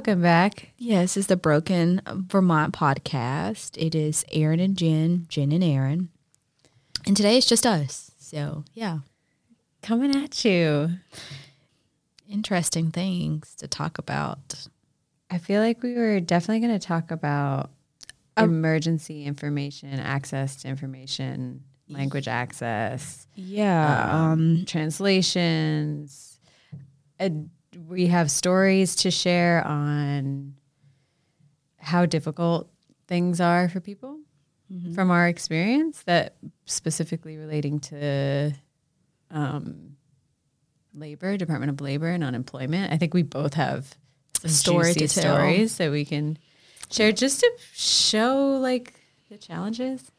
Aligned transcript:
Welcome 0.00 0.22
back. 0.22 0.70
Yes, 0.78 1.14
it's 1.18 1.26
the 1.26 1.36
Broken 1.36 2.00
Vermont 2.10 2.72
podcast. 2.72 3.76
It 3.76 3.94
is 3.94 4.24
Aaron 4.32 4.58
and 4.58 4.74
Jen, 4.74 5.26
Jen 5.28 5.52
and 5.52 5.62
Aaron. 5.62 6.08
And 7.06 7.14
today 7.14 7.36
it's 7.36 7.46
just 7.46 7.66
us. 7.66 8.10
So, 8.18 8.64
yeah. 8.72 9.00
Coming 9.82 10.16
at 10.16 10.42
you. 10.42 10.92
Interesting 12.30 12.90
things 12.90 13.54
to 13.56 13.68
talk 13.68 13.98
about. 13.98 14.68
I 15.30 15.36
feel 15.36 15.60
like 15.60 15.82
we 15.82 15.92
were 15.92 16.18
definitely 16.18 16.66
going 16.66 16.80
to 16.80 16.86
talk 16.86 17.10
about 17.10 17.68
emergency 18.38 19.26
information, 19.26 20.00
access 20.00 20.56
to 20.62 20.68
information, 20.68 21.62
language 21.90 22.26
access, 22.26 23.26
Yeah. 23.34 24.08
um, 24.10 24.30
Um, 24.30 24.64
translations. 24.64 26.38
We 27.88 28.08
have 28.08 28.30
stories 28.30 28.96
to 28.96 29.10
share 29.10 29.66
on 29.66 30.54
how 31.78 32.06
difficult 32.06 32.68
things 33.06 33.40
are 33.40 33.68
for 33.68 33.80
people 33.80 34.18
from 34.94 35.10
our 35.10 35.26
experience 35.26 36.02
that 36.04 36.36
specifically 36.64 37.36
relating 37.36 37.80
to 37.80 38.52
um, 39.30 39.96
labor, 40.94 41.36
Department 41.36 41.70
of 41.70 41.80
Labor 41.80 42.08
and 42.08 42.22
unemployment. 42.22 42.92
I 42.92 42.96
think 42.96 43.12
we 43.12 43.22
both 43.22 43.54
have 43.54 43.96
some 44.40 44.50
Story 44.50 44.94
juicy 44.94 45.08
stories 45.08 45.76
that 45.78 45.90
we 45.90 46.04
can 46.04 46.38
share 46.90 47.12
just 47.12 47.40
to 47.40 47.50
show 47.72 48.58
like 48.60 48.94
the 49.28 49.38
challenges, 49.38 50.10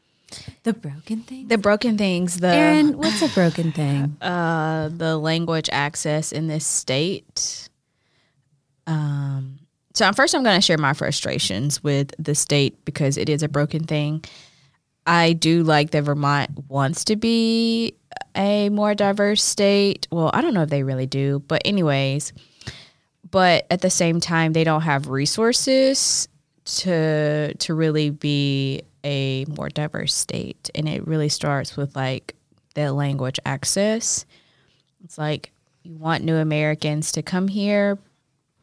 the 0.62 0.72
broken 0.72 1.20
things. 1.22 1.48
the 1.48 1.58
broken 1.58 1.96
things, 1.98 2.38
the 2.40 2.48
Aaron, 2.48 2.98
what's 2.98 3.22
a 3.22 3.28
broken 3.28 3.72
thing? 3.72 4.16
uh, 4.22 4.88
the 4.88 5.16
language 5.16 5.68
access 5.72 6.32
in 6.32 6.46
this 6.48 6.66
state. 6.66 7.68
Um, 8.86 9.58
so 9.94 10.04
I'm- 10.04 10.14
first, 10.14 10.34
I'm 10.34 10.42
going 10.42 10.56
to 10.56 10.60
share 10.64 10.78
my 10.78 10.92
frustrations 10.92 11.82
with 11.82 12.14
the 12.18 12.34
state 12.34 12.84
because 12.84 13.16
it 13.16 13.28
is 13.28 13.42
a 13.42 13.48
broken 13.48 13.84
thing. 13.84 14.24
I 15.06 15.32
do 15.32 15.62
like 15.62 15.90
that 15.90 16.02
Vermont 16.02 16.50
wants 16.68 17.04
to 17.06 17.16
be 17.16 17.94
a 18.36 18.68
more 18.68 18.94
diverse 18.94 19.42
state. 19.42 20.06
Well, 20.10 20.30
I 20.32 20.40
don't 20.40 20.54
know 20.54 20.62
if 20.62 20.70
they 20.70 20.82
really 20.84 21.06
do, 21.06 21.40
but 21.48 21.62
anyways, 21.64 22.32
but 23.30 23.66
at 23.70 23.80
the 23.80 23.90
same 23.90 24.20
time, 24.20 24.52
they 24.52 24.64
don't 24.64 24.82
have 24.82 25.08
resources 25.08 26.28
to 26.64 27.52
to 27.54 27.74
really 27.74 28.10
be 28.10 28.82
a 29.04 29.44
more 29.46 29.68
diverse 29.68 30.14
state, 30.14 30.70
and 30.74 30.88
it 30.88 31.06
really 31.06 31.28
starts 31.28 31.76
with 31.76 31.96
like 31.96 32.34
the 32.74 32.92
language 32.92 33.38
access. 33.44 34.24
It's 35.04 35.18
like 35.18 35.52
you 35.82 35.96
want 35.96 36.24
new 36.24 36.36
Americans 36.36 37.12
to 37.12 37.22
come 37.22 37.48
here, 37.48 37.98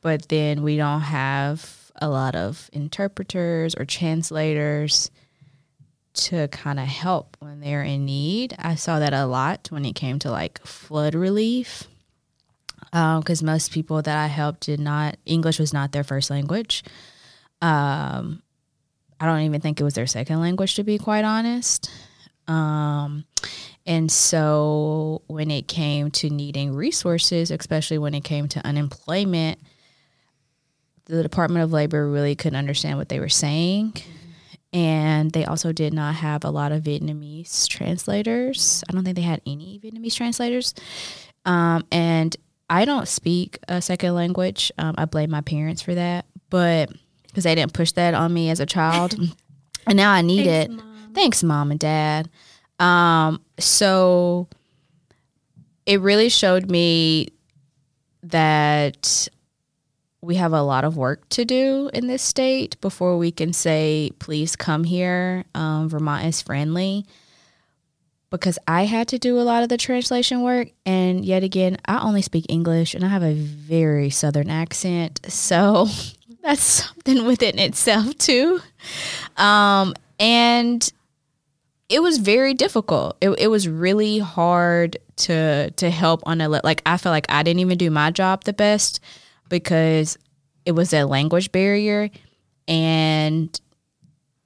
but 0.02 0.30
then 0.30 0.64
we 0.64 0.78
don't 0.78 1.02
have 1.02 1.92
a 2.02 2.08
lot 2.08 2.36
of 2.36 2.70
interpreters 2.72 3.76
or 3.76 3.84
translators 3.86 5.12
to 6.14 6.48
kind 6.48 6.80
of 6.80 6.88
help 6.88 7.38
when 7.40 7.60
they're 7.60 7.84
in 7.84 8.06
need. 8.06 8.56
I 8.58 8.76
saw 8.76 9.00
that 9.00 9.14
a 9.14 9.26
lot 9.26 9.68
when 9.70 9.86
it 9.86 9.96
came 9.96 10.20
to 10.20 10.32
like 10.32 10.66
flood 10.66 11.16
relief. 11.16 11.84
Because 12.92 13.44
most 13.44 13.72
people 13.72 14.02
that 14.02 14.18
I 14.18 14.28
helped 14.28 14.62
did 14.62 14.80
not, 14.80 15.18
English 15.26 15.60
was 15.60 15.74
not 15.74 15.92
their 15.92 16.04
first 16.04 16.32
language. 16.32 16.84
Um, 17.62 18.42
I 19.20 19.26
don't 19.26 19.42
even 19.42 19.62
think 19.62 19.80
it 19.80 19.84
was 19.84 19.96
their 19.96 20.08
second 20.08 20.40
language, 20.40 20.76
to 20.76 20.84
be 20.84 20.98
quite 20.98 21.26
honest. 21.26 21.92
Um, 22.48 23.26
and 23.86 24.12
so 24.12 25.22
when 25.28 25.52
it 25.52 25.68
came 25.68 26.12
to 26.12 26.30
needing 26.30 26.76
resources, 26.76 27.52
especially 27.52 27.98
when 27.98 28.14
it 28.14 28.24
came 28.24 28.48
to 28.50 28.66
unemployment, 28.66 29.60
the 31.06 31.24
Department 31.24 31.64
of 31.64 31.72
Labor 31.72 32.10
really 32.10 32.36
couldn't 32.36 32.58
understand 32.58 32.98
what 32.98 33.10
they 33.10 33.20
were 33.20 33.30
saying. 33.30 33.94
And 34.72 35.32
they 35.32 35.46
also 35.46 35.72
did 35.72 35.94
not 35.94 36.16
have 36.16 36.44
a 36.44 36.52
lot 36.52 36.72
of 36.72 36.84
Vietnamese 36.84 37.68
translators. 37.68 38.84
I 38.88 38.94
don't 38.94 39.04
think 39.04 39.16
they 39.16 39.24
had 39.24 39.42
any 39.46 39.80
Vietnamese 39.84 40.16
translators. 40.16 40.76
Um, 41.46 41.86
and 41.92 42.36
I 42.70 42.86
don't 42.86 43.08
speak 43.08 43.58
a 43.68 43.82
second 43.82 44.14
language. 44.14 44.72
Um, 44.78 44.94
I 44.98 45.06
blame 45.06 45.32
my 45.32 45.42
parents 45.42 45.82
for 45.82 45.96
that, 45.96 46.26
but 46.52 46.92
because 47.30 47.44
they 47.46 47.56
didn't 47.56 47.74
push 47.74 47.92
that 47.94 48.14
on 48.14 48.34
me 48.34 48.50
as 48.50 48.60
a 48.60 48.66
child. 48.66 49.16
and 49.88 49.96
now 49.96 50.12
I 50.12 50.22
need 50.22 50.48
it. 50.48 50.70
Thanks, 51.14 51.44
mom 51.44 51.72
and 51.72 51.80
dad. 51.80 52.30
Um, 52.80 53.42
so 53.58 54.48
it 55.86 56.02
really 56.02 56.30
showed 56.30 56.70
me 56.70 57.30
that 58.24 59.28
we 60.22 60.36
have 60.36 60.54
a 60.54 60.62
lot 60.62 60.84
of 60.84 60.98
work 60.98 61.28
to 61.30 61.46
do 61.46 61.90
in 61.94 62.08
this 62.08 62.22
state 62.22 62.80
before 62.82 63.18
we 63.18 63.32
can 63.32 63.54
say, 63.54 64.12
please 64.20 64.56
come 64.56 64.84
here. 64.84 65.46
Um, 65.56 65.90
Vermont 65.90 66.26
is 66.26 66.42
friendly. 66.42 67.06
Because 68.30 68.60
I 68.68 68.84
had 68.86 69.08
to 69.08 69.18
do 69.18 69.40
a 69.40 69.42
lot 69.42 69.64
of 69.64 69.70
the 69.70 69.78
translation 69.78 70.44
work. 70.44 70.70
And 70.86 71.26
yet 71.26 71.44
again, 71.44 71.78
I 71.86 72.00
only 72.02 72.22
speak 72.22 72.46
English 72.48 72.94
and 72.94 73.04
I 73.04 73.08
have 73.08 73.24
a 73.24 73.34
very 73.34 74.12
southern 74.12 74.52
accent. 74.52 75.20
So 75.28 75.88
that's 76.42 76.62
something 76.86 77.26
within 77.26 77.60
itself, 77.60 78.18
too. 78.18 78.60
Um, 79.38 79.94
and 80.20 80.92
it 81.90 82.02
was 82.02 82.20
very 82.20 82.54
difficult. 82.54 83.18
It, 83.20 83.32
it 83.40 83.48
was 83.48 83.68
really 83.68 84.20
hard 84.20 84.98
to 85.18 85.72
to 85.72 85.90
help 85.90 86.22
on 86.26 86.40
a 86.40 86.48
like 86.48 86.82
I 86.86 86.98
felt 86.98 87.12
like 87.12 87.26
I 87.30 87.44
didn't 87.44 87.60
even 87.60 87.78
do 87.78 87.92
my 87.92 88.12
job 88.12 88.44
the 88.46 88.54
best 88.54 89.00
because 89.50 90.18
it 90.66 90.72
was 90.74 90.94
a 90.94 91.04
language 91.04 91.52
barrier 91.52 92.10
and 92.68 93.60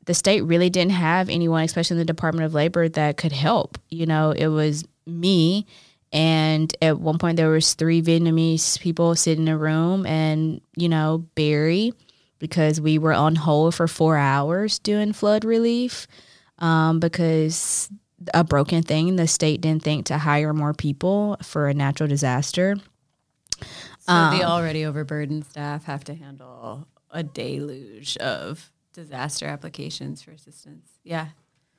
the 0.06 0.14
state 0.14 0.42
really 0.42 0.70
didn't 0.70 0.94
have 0.94 1.30
anyone 1.30 1.64
especially 1.64 1.96
in 1.96 2.00
the 2.00 2.06
Department 2.06 2.46
of 2.46 2.54
Labor 2.54 2.90
that 2.90 3.18
could 3.18 3.34
help. 3.34 3.78
You 3.90 4.06
know, 4.06 4.32
it 4.32 4.48
was 4.48 4.86
me 5.06 5.68
and 6.14 6.74
at 6.82 7.00
one 7.00 7.18
point 7.18 7.38
there 7.38 7.50
was 7.50 7.74
three 7.74 8.02
Vietnamese 8.02 8.80
people 8.80 9.16
sitting 9.16 9.48
in 9.48 9.54
a 9.54 9.58
room 9.58 10.06
and 10.06 10.62
you 10.78 10.88
know, 10.88 11.26
Barre 11.36 11.92
because 12.40 12.80
we 12.80 12.98
were 12.98 13.14
on 13.14 13.36
hold 13.36 13.74
for 13.76 13.88
4 13.88 14.18
hours 14.18 14.80
doing 14.80 15.14
flood 15.14 15.44
relief 15.44 16.08
um, 16.60 17.00
because 17.00 17.90
a 18.34 18.44
broken 18.44 18.84
thing. 18.84 19.16
The 19.16 19.28
state 19.28 19.62
didn't 19.62 19.84
think 19.84 20.06
to 20.08 20.18
hire 20.18 20.54
more 20.54 20.74
people 20.74 21.38
for 21.42 21.68
a 21.68 21.74
natural 21.74 22.08
disaster. 22.08 22.76
So 24.00 24.12
the 24.12 24.44
already 24.44 24.86
overburdened 24.86 25.46
staff 25.46 25.86
have 25.86 26.04
to 26.06 26.14
handle 26.14 26.88
a 27.10 27.24
deluge 27.24 28.18
of 28.18 28.72
disaster 28.94 29.46
applications 29.46 30.22
for 30.22 30.32
assistance. 30.32 30.90
Yeah. 31.04 31.28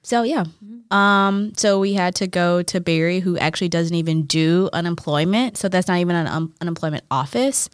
So 0.05 0.23
yeah, 0.23 0.45
um, 0.91 1.55
so 1.57 1.81
we 1.81 1.95
had 1.95 2.15
to 2.17 2.27
go 2.27 2.63
to 2.63 2.81
Barre, 2.81 3.21
who 3.21 3.39
actually 3.39 3.71
doesn't 3.71 3.95
even 3.97 4.25
do 4.27 4.69
unemployment. 4.73 5.57
So 5.57 5.69
that's 5.69 5.89
not 5.89 5.99
even 5.99 6.15
an 6.15 6.27
um, 6.27 6.55
unemployment 6.61 7.05
office. 7.11 7.71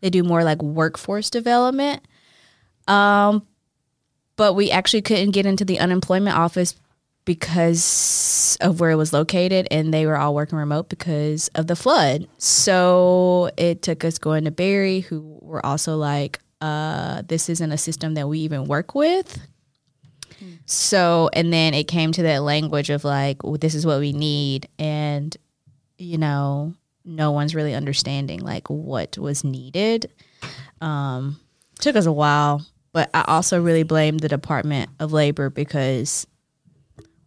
They 0.00 0.08
do 0.08 0.22
more 0.22 0.42
like 0.42 0.62
workforce 0.62 1.28
development. 1.28 2.02
Um, 2.88 3.46
but 4.36 4.54
we 4.54 4.70
actually 4.70 5.02
couldn't 5.02 5.32
get 5.32 5.44
into 5.44 5.64
the 5.66 5.78
unemployment 5.78 6.36
office 6.36 6.74
because 7.26 8.56
of 8.60 8.80
where 8.80 8.90
it 8.90 8.96
was 8.96 9.12
located 9.12 9.68
and 9.70 9.92
they 9.92 10.06
were 10.06 10.16
all 10.16 10.34
working 10.34 10.56
remote 10.56 10.88
because 10.88 11.48
of 11.48 11.66
the 11.66 11.76
flood. 11.76 12.26
So 12.38 13.50
it 13.58 13.82
took 13.82 14.02
us 14.04 14.18
going 14.18 14.44
to 14.44 14.50
Barre, 14.50 15.00
who 15.00 15.38
were 15.42 15.64
also 15.64 15.96
like, 15.96 16.40
uh, 16.60 17.22
this 17.26 17.50
isn't 17.50 17.72
a 17.72 17.78
system 17.78 18.14
that 18.14 18.28
we 18.28 18.38
even 18.40 18.64
work 18.64 18.94
with. 18.94 19.40
So, 20.66 21.30
and 21.32 21.52
then 21.52 21.74
it 21.74 21.84
came 21.84 22.12
to 22.12 22.22
that 22.22 22.42
language 22.42 22.90
of 22.90 23.04
like, 23.04 23.42
well, 23.42 23.56
this 23.56 23.74
is 23.74 23.86
what 23.86 24.00
we 24.00 24.12
need. 24.12 24.68
And, 24.78 25.36
you 25.98 26.18
know, 26.18 26.74
no 27.04 27.30
one's 27.30 27.54
really 27.54 27.74
understanding 27.74 28.40
like 28.40 28.68
what 28.68 29.16
was 29.16 29.44
needed. 29.44 30.10
Um, 30.80 31.40
took 31.78 31.96
us 31.96 32.06
a 32.06 32.12
while, 32.12 32.66
but 32.92 33.10
I 33.14 33.24
also 33.28 33.60
really 33.60 33.82
blame 33.82 34.18
the 34.18 34.28
Department 34.28 34.90
of 34.98 35.12
Labor 35.12 35.50
because 35.50 36.26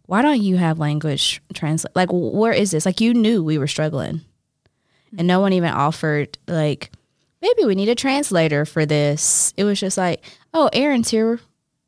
why 0.06 0.22
don't 0.22 0.42
you 0.42 0.56
have 0.56 0.78
language 0.78 1.40
translate? 1.54 1.94
Like, 1.94 2.08
where 2.12 2.52
is 2.52 2.72
this? 2.72 2.84
Like, 2.84 3.00
you 3.00 3.14
knew 3.14 3.44
we 3.44 3.58
were 3.58 3.68
struggling, 3.68 4.22
and 5.16 5.26
no 5.28 5.38
one 5.38 5.52
even 5.52 5.70
offered 5.70 6.36
like, 6.48 6.90
maybe 7.40 7.64
we 7.64 7.76
need 7.76 7.88
a 7.88 7.94
translator 7.94 8.64
for 8.64 8.84
this. 8.84 9.54
It 9.56 9.64
was 9.64 9.78
just 9.78 9.96
like, 9.96 10.24
oh, 10.52 10.68
Aaron's 10.72 11.10
here. 11.10 11.38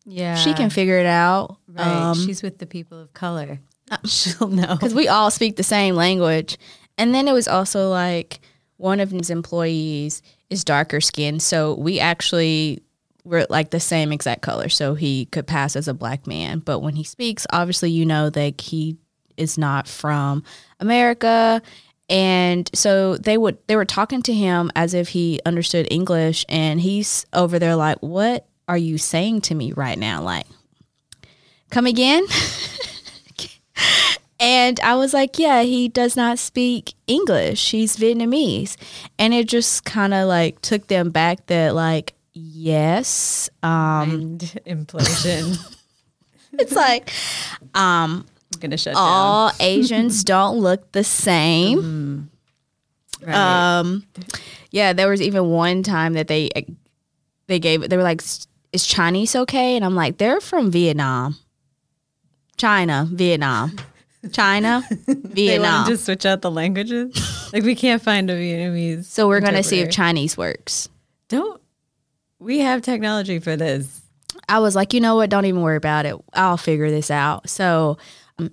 Yeah. 0.04 0.34
She 0.34 0.54
can 0.54 0.70
figure 0.70 0.98
it 0.98 1.06
out. 1.06 1.58
Right. 1.68 1.86
Um, 1.86 2.14
She's 2.16 2.42
with 2.42 2.58
the 2.58 2.66
people 2.66 3.00
of 3.00 3.12
color. 3.12 3.60
She'll 4.04 4.48
know. 4.48 4.74
because 4.74 4.94
we 4.94 5.08
all 5.08 5.30
speak 5.30 5.56
the 5.56 5.62
same 5.62 5.94
language. 5.94 6.58
And 6.98 7.14
then 7.14 7.28
it 7.28 7.32
was 7.32 7.48
also 7.48 7.88
like 7.90 8.40
one 8.76 9.00
of 9.00 9.10
his 9.10 9.30
employees 9.30 10.22
is 10.50 10.64
darker 10.64 11.00
skinned, 11.00 11.40
so 11.42 11.74
we 11.74 11.98
actually 12.00 12.82
were 13.24 13.46
like 13.48 13.70
the 13.70 13.80
same 13.80 14.12
exact 14.12 14.42
color, 14.42 14.68
so 14.68 14.94
he 14.94 15.26
could 15.26 15.46
pass 15.46 15.76
as 15.76 15.88
a 15.88 15.94
black 15.94 16.26
man. 16.26 16.58
But 16.58 16.80
when 16.80 16.96
he 16.96 17.04
speaks, 17.04 17.46
obviously 17.50 17.90
you 17.90 18.04
know 18.04 18.28
that 18.30 18.60
he 18.60 18.96
is 19.36 19.56
not 19.56 19.86
from 19.88 20.42
America, 20.80 21.62
And 22.08 22.68
so 22.74 23.16
they 23.16 23.38
would 23.38 23.56
they 23.68 23.76
were 23.76 23.84
talking 23.86 24.20
to 24.22 24.34
him 24.34 24.70
as 24.76 24.92
if 24.92 25.08
he 25.08 25.40
understood 25.46 25.86
English 25.90 26.44
and 26.48 26.80
he's 26.80 27.24
over 27.32 27.58
there 27.58 27.76
like, 27.76 27.98
"What 28.00 28.46
are 28.68 28.76
you 28.76 28.98
saying 28.98 29.42
to 29.42 29.54
me 29.54 29.72
right 29.72 29.98
now?" 29.98 30.22
Like, 30.22 30.46
"Come 31.70 31.86
again?" 31.86 32.24
and 34.40 34.80
I 34.80 34.94
was 34.94 35.14
like, 35.14 35.38
"Yeah, 35.38 35.62
he 35.62 35.88
does 35.88 36.16
not 36.16 36.38
speak 36.38 36.94
English. 37.06 37.70
He's 37.70 37.96
Vietnamese." 37.96 38.76
And 39.18 39.34
it 39.34 39.48
just 39.48 39.84
kind 39.84 40.14
of 40.14 40.28
like 40.28 40.60
took 40.62 40.88
them 40.88 41.10
back 41.10 41.46
that 41.46 41.74
like, 41.74 42.14
"Yes, 42.32 43.50
um 43.62 44.38
implosion. 44.38 45.58
it's 46.58 46.72
like 46.72 47.10
um 47.74 48.26
I'm 48.52 48.60
gonna 48.60 48.76
shut 48.76 48.94
all 48.96 49.50
Asians 49.60 50.24
don't 50.24 50.58
look 50.58 50.92
the 50.92 51.04
same. 51.04 51.80
down. 51.80 52.28
Right. 53.24 53.78
Um, 53.78 54.04
yeah, 54.70 54.92
there 54.92 55.08
was 55.08 55.22
even 55.22 55.48
one 55.48 55.82
time 55.82 56.14
that 56.14 56.28
they 56.28 56.50
they 57.46 57.58
gave 57.58 57.88
they 57.88 57.96
were 57.96 58.02
like, 58.02 58.22
"Is 58.72 58.86
Chinese 58.86 59.34
okay?" 59.36 59.76
And 59.76 59.84
I'm 59.84 59.94
like, 59.94 60.18
"They're 60.18 60.40
from 60.40 60.70
Vietnam, 60.70 61.36
China, 62.56 63.06
Vietnam, 63.10 63.76
China, 64.32 64.82
Vietnam." 65.06 65.86
just 65.86 66.04
switch 66.04 66.24
out 66.26 66.42
the 66.42 66.50
languages. 66.50 67.50
like 67.52 67.62
we 67.64 67.74
can't 67.74 68.02
find 68.02 68.30
a 68.30 68.34
Vietnamese. 68.34 69.04
so 69.04 69.28
we're 69.28 69.40
gonna 69.40 69.62
see 69.62 69.80
if. 69.80 69.90
Chinese 69.90 70.36
works. 70.36 70.88
don't. 71.28 71.60
We 72.38 72.58
have 72.58 72.82
technology 72.82 73.38
for 73.38 73.54
this. 73.56 74.00
I 74.48 74.58
was 74.58 74.74
like, 74.74 74.92
you 74.94 75.00
know 75.00 75.14
what? 75.14 75.30
Don't 75.30 75.44
even 75.44 75.60
worry 75.62 75.76
about 75.76 76.06
it. 76.06 76.16
I'll 76.32 76.56
figure 76.56 76.90
this 76.90 77.08
out. 77.08 77.48
So 77.48 77.98
um, 78.38 78.50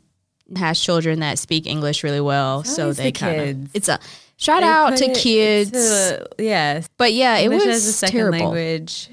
has 0.56 0.80
children 0.80 1.22
that 1.22 1.40
speak 1.40 1.66
English 1.66 2.04
really 2.04 2.22
well, 2.22 2.64
so 2.64 2.84
always 2.84 2.98
they 2.98 3.06
the 3.12 3.12
kind 3.20 3.42
of 3.66 3.76
it's 3.76 3.88
a 3.90 4.00
shout 4.38 4.62
They 4.62 4.68
out 4.68 4.96
to 4.98 5.14
kids. 5.14 5.72
to- 5.72 6.28
yes, 6.38 6.88
but 6.98 7.14
yeah, 7.14 7.38
it 7.38 7.46
English 7.46 7.66
was 7.66 7.76
as 7.78 7.88
a 7.88 7.94
second 7.94 8.16
terrible. 8.16 8.38
language. 8.52 9.10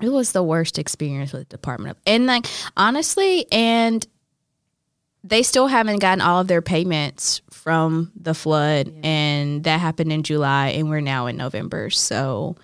It 0.00 0.08
was 0.08 0.32
the 0.32 0.42
worst 0.42 0.78
experience 0.78 1.32
with 1.32 1.48
the 1.48 1.56
Department 1.56 1.92
of 1.92 2.02
and 2.06 2.26
like 2.26 2.46
honestly, 2.76 3.46
and 3.52 4.06
they 5.22 5.42
still 5.42 5.68
haven't 5.68 6.00
gotten 6.00 6.20
all 6.20 6.40
of 6.40 6.48
their 6.48 6.62
payments 6.62 7.40
from 7.50 8.12
the 8.14 8.34
flood, 8.34 8.92
and 9.02 9.64
that 9.64 9.80
happened 9.80 10.12
in 10.12 10.22
July, 10.22 10.68
and 10.68 10.90
we're 10.90 11.00
now 11.00 11.26
in 11.26 11.36
November. 11.36 11.88
So 11.90 12.56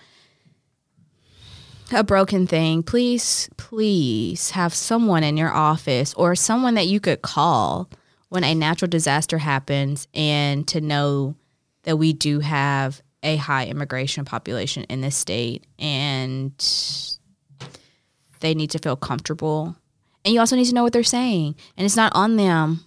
a 1.93 2.05
broken 2.05 2.47
thing. 2.47 2.82
Please, 2.82 3.49
please 3.56 4.50
have 4.50 4.75
someone 4.75 5.25
in 5.25 5.37
your 5.37 5.53
office 5.53 6.12
or 6.15 6.35
someone 6.35 6.75
that 6.75 6.87
you 6.87 7.00
could 7.00 7.23
call 7.23 7.88
when 8.29 8.44
a 8.44 8.55
natural 8.55 8.88
disaster 8.88 9.38
happens, 9.38 10.06
and 10.15 10.69
to 10.69 10.81
know 10.81 11.35
that 11.85 11.97
we 11.97 12.12
do 12.12 12.41
have 12.41 13.03
a 13.23 13.37
high 13.37 13.67
immigration 13.67 14.25
population 14.25 14.85
in 14.85 15.00
this 15.00 15.17
state, 15.17 15.67
and 15.79 16.53
they 18.40 18.54
need 18.54 18.70
to 18.70 18.78
feel 18.78 18.96
comfortable. 18.96 19.76
And 20.25 20.34
you 20.34 20.40
also 20.40 20.56
need 20.56 20.66
to 20.66 20.75
know 20.75 20.82
what 20.82 20.92
they're 20.92 21.02
saying. 21.02 21.54
And 21.76 21.84
it's 21.84 21.96
not 21.96 22.12
on 22.14 22.37
them. 22.37 22.84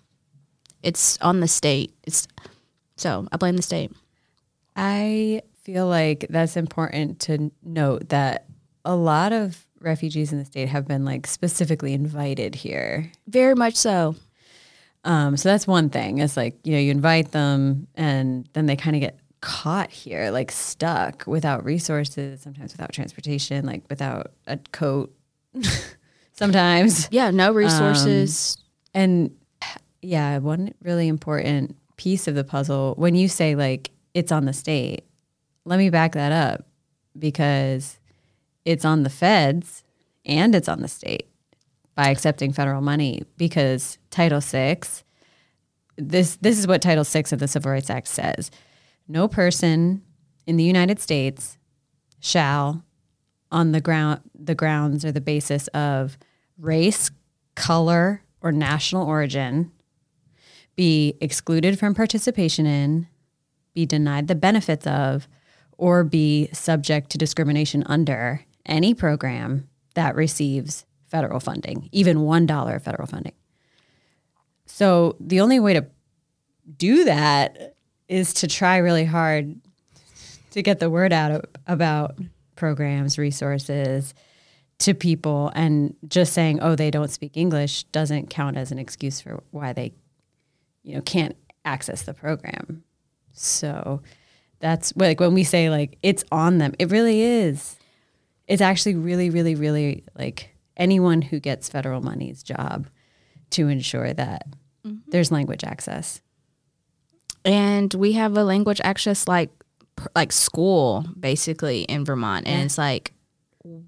It's 0.83 1.17
on 1.21 1.39
the 1.39 1.47
state. 1.47 1.94
It's 2.03 2.27
so 2.95 3.27
I 3.31 3.38
blame 3.38 3.55
the 3.55 3.63
state. 3.63 3.91
I 4.75 5.41
feel 5.63 5.88
like 5.88 6.25
that's 6.29 6.57
important 6.57 7.19
to 7.21 7.51
note 7.63 8.09
that 8.09 8.45
a 8.85 8.95
lot 8.95 9.31
of 9.31 9.65
refugees 9.79 10.31
in 10.31 10.39
the 10.39 10.45
state 10.45 10.69
have 10.69 10.88
been 10.88 11.05
like 11.05 11.27
specifically 11.27 11.94
invited 11.94 12.55
here. 12.55 13.11
Very 13.27 13.55
much 13.55 13.75
so. 13.75 14.15
Um, 15.05 15.35
so 15.35 15.50
that's 15.50 15.67
one 15.67 15.89
thing. 15.89 16.19
It's 16.19 16.38
like, 16.38 16.57
you 16.63 16.73
know, 16.73 16.79
you 16.79 16.91
invite 16.91 17.31
them 17.31 17.88
and 17.95 18.47
then 18.53 18.65
they 18.65 18.75
kind 18.75 18.95
of 18.95 19.01
get 19.01 19.19
caught 19.41 19.91
here, 19.91 20.31
like 20.31 20.51
stuck 20.51 21.25
without 21.27 21.65
resources, 21.65 22.41
sometimes 22.41 22.71
without 22.71 22.94
transportation, 22.94 23.65
like 23.65 23.83
without 23.89 24.31
a 24.47 24.57
coat, 24.71 25.13
sometimes. 26.33 27.07
Yeah, 27.11 27.31
no 27.31 27.50
um, 27.50 27.55
resources. 27.55 28.57
And 28.94 29.35
yeah, 30.01 30.38
one 30.39 30.73
really 30.81 31.07
important 31.07 31.75
piece 31.97 32.27
of 32.27 32.35
the 32.35 32.44
puzzle 32.44 32.95
when 32.97 33.15
you 33.15 33.27
say 33.27 33.55
like 33.55 33.91
it's 34.13 34.31
on 34.31 34.45
the 34.45 34.53
state, 34.53 35.05
let 35.65 35.77
me 35.77 35.89
back 35.89 36.13
that 36.13 36.31
up 36.31 36.65
because 37.17 38.00
it's 38.65 38.85
on 38.85 39.03
the 39.03 39.09
feds 39.09 39.83
and 40.25 40.55
it's 40.55 40.67
on 40.67 40.81
the 40.81 40.88
state 40.88 41.29
by 41.95 42.09
accepting 42.09 42.51
federal 42.51 42.81
money 42.81 43.23
because 43.38 43.97
Title 44.09 44.41
VI 44.41 44.79
this 45.97 46.38
this 46.38 46.57
is 46.57 46.67
what 46.67 46.81
Title 46.81 47.03
VI 47.03 47.23
of 47.31 47.39
the 47.39 47.47
Civil 47.47 47.71
Rights 47.71 47.89
Act 47.89 48.07
says. 48.07 48.50
No 49.07 49.27
person 49.27 50.01
in 50.45 50.57
the 50.57 50.63
United 50.63 51.00
States 51.00 51.57
shall 52.19 52.83
on 53.53 53.71
the 53.71 53.79
ground 53.79 54.19
the 54.38 54.55
grounds 54.55 55.05
or 55.05 55.11
the 55.11 55.21
basis 55.21 55.67
of 55.69 56.17
race, 56.57 57.09
color, 57.55 58.21
or 58.41 58.51
national 58.51 59.07
origin 59.07 59.71
be 60.75 61.15
excluded 61.21 61.77
from 61.77 61.94
participation 61.94 62.65
in, 62.65 63.07
be 63.73 63.85
denied 63.85 64.27
the 64.27 64.35
benefits 64.35 64.88
of, 64.88 65.27
or 65.77 66.03
be 66.03 66.50
subject 66.51 67.09
to 67.11 67.17
discrimination 67.17 67.83
under 67.85 68.41
any 68.65 68.94
program 68.94 69.67
that 69.95 70.15
receives 70.15 70.85
federal 71.07 71.39
funding, 71.39 71.89
even 71.91 72.17
$1 72.17 72.75
of 72.75 72.83
federal 72.83 73.07
funding. 73.07 73.33
So 74.65 75.15
the 75.19 75.41
only 75.41 75.59
way 75.59 75.73
to 75.73 75.85
do 76.77 77.03
that 77.03 77.75
is 78.07 78.33
to 78.35 78.47
try 78.47 78.77
really 78.77 79.05
hard 79.05 79.55
to 80.51 80.61
get 80.61 80.79
the 80.79 80.89
word 80.89 81.13
out 81.13 81.45
about 81.67 82.17
programs, 82.55 83.17
resources 83.17 84.13
to 84.79 84.94
people, 84.94 85.51
and 85.55 85.95
just 86.07 86.33
saying, 86.33 86.59
"Oh, 86.61 86.75
they 86.75 86.91
don't 86.91 87.11
speak 87.11 87.38
English" 87.38 87.83
doesn't 87.85 88.29
count 88.29 88.57
as 88.57 88.71
an 88.71 88.79
excuse 88.79 89.21
for 89.21 89.44
why 89.51 89.73
they, 89.73 89.94
you 90.83 90.95
know, 90.95 91.01
can't 91.01 91.35
access 91.65 92.03
the 92.03 92.13
program. 92.13 92.83
So 93.33 94.01
that's 94.59 94.94
like 94.95 95.19
when 95.19 95.33
we 95.33 95.44
say 95.44 95.69
like 95.69 95.97
it's 96.03 96.23
on 96.31 96.57
them, 96.57 96.73
it 96.79 96.91
really 96.91 97.21
is. 97.21 97.77
It's 98.47 98.61
actually 98.61 98.95
really, 98.95 99.29
really, 99.29 99.55
really 99.55 100.03
like 100.17 100.55
anyone 100.75 101.21
who 101.21 101.39
gets 101.39 101.69
federal 101.69 102.01
money's 102.01 102.44
job 102.44 102.88
to 103.51 103.67
ensure 103.67 104.13
that 104.13 104.47
mm-hmm. 104.85 104.97
there's 105.07 105.31
language 105.31 105.63
access. 105.63 106.21
and 107.45 107.94
we 107.94 108.13
have 108.13 108.38
a 108.38 108.44
language 108.44 108.79
access 108.83 109.27
like 109.27 109.51
like 110.16 110.31
school 110.31 111.06
basically 111.19 111.84
in 111.84 112.06
Vermont. 112.06 112.48
And 112.48 112.63
it's 112.63 112.78
like 112.78 113.13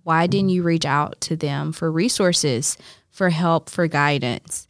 why 0.04 0.26
didn't 0.28 0.50
you 0.50 0.64
reach 0.64 0.86
out 0.86 1.20
to 1.22 1.36
them 1.36 1.72
for 1.72 1.92
resources 1.92 2.78
for 3.12 3.30
help 3.30 3.70
for 3.70 3.88
guidance? 3.88 4.68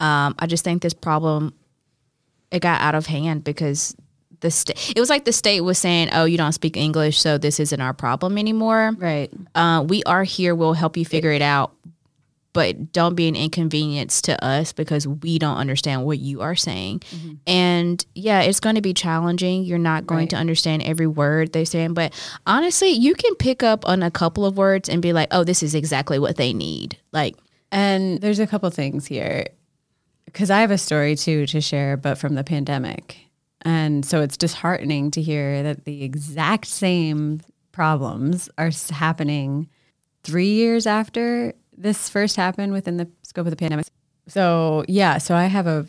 Um, 0.00 0.34
I 0.38 0.46
just 0.46 0.64
think 0.64 0.82
this 0.82 0.94
problem 0.94 1.54
it 2.50 2.60
got 2.60 2.80
out 2.80 2.94
of 2.94 3.06
hand 3.06 3.44
because 3.44 3.94
the 4.40 4.50
state 4.50 4.94
it 4.96 5.00
was 5.00 5.10
like 5.10 5.24
the 5.24 5.32
state 5.32 5.60
was 5.60 5.78
saying 5.78 6.08
oh 6.12 6.24
you 6.24 6.38
don't 6.38 6.52
speak 6.52 6.76
English 6.76 7.20
so 7.20 7.36
this 7.38 7.60
isn't 7.60 7.80
our 7.80 7.92
problem 7.92 8.38
anymore. 8.38 8.92
Right. 8.96 9.30
uh, 9.54 9.84
we 9.86 10.02
are 10.04 10.24
here. 10.24 10.54
We'll 10.54 10.74
help 10.74 10.96
you 10.96 11.04
figure 11.04 11.32
it 11.32 11.42
out 11.42 11.72
but 12.58 12.90
don't 12.92 13.14
be 13.14 13.28
an 13.28 13.36
inconvenience 13.36 14.20
to 14.22 14.44
us 14.44 14.72
because 14.72 15.06
we 15.06 15.38
don't 15.38 15.58
understand 15.58 16.04
what 16.04 16.18
you 16.18 16.40
are 16.40 16.56
saying. 16.56 16.98
Mm-hmm. 16.98 17.34
And 17.46 18.04
yeah, 18.16 18.40
it's 18.40 18.58
going 18.58 18.74
to 18.74 18.80
be 18.80 18.92
challenging. 18.92 19.62
You're 19.62 19.78
not 19.78 20.08
going 20.08 20.22
Right. 20.22 20.30
to 20.30 20.36
understand 20.36 20.82
every 20.82 21.06
word 21.06 21.52
they're 21.52 21.64
saying, 21.64 21.94
but 21.94 22.12
honestly, 22.48 22.88
you 22.88 23.14
can 23.14 23.36
pick 23.36 23.62
up 23.62 23.86
on 23.88 24.02
a 24.02 24.10
couple 24.10 24.44
of 24.44 24.56
words 24.56 24.88
and 24.88 25.00
be 25.00 25.12
like, 25.12 25.28
"Oh, 25.30 25.44
this 25.44 25.62
is 25.62 25.72
exactly 25.72 26.18
what 26.18 26.34
they 26.34 26.52
need." 26.52 26.98
Like, 27.12 27.36
And 27.70 28.20
there's 28.20 28.40
a 28.40 28.46
couple 28.48 28.68
things 28.70 29.06
here 29.06 29.46
because 30.24 30.50
I 30.50 30.60
have 30.62 30.72
a 30.72 30.78
story 30.78 31.14
too 31.14 31.46
to 31.46 31.60
share, 31.60 31.96
but 31.96 32.18
from 32.18 32.34
the 32.34 32.42
pandemic. 32.42 33.18
And 33.62 34.04
so 34.04 34.20
it's 34.20 34.36
disheartening 34.36 35.12
to 35.12 35.22
hear 35.22 35.62
that 35.62 35.84
the 35.84 36.02
exact 36.02 36.66
same 36.66 37.40
problems 37.70 38.48
are 38.58 38.72
happening 38.90 39.68
three 40.24 40.50
years 40.50 40.86
after 40.86 41.54
this 41.78 42.08
first 42.08 42.36
happened 42.36 42.72
within 42.72 42.96
the 42.96 43.08
scope 43.22 43.46
of 43.46 43.50
the 43.50 43.56
pandemic. 43.56 43.86
So, 44.26 44.84
yeah, 44.88 45.18
so 45.18 45.34
I 45.34 45.46
have 45.46 45.66
a 45.66 45.86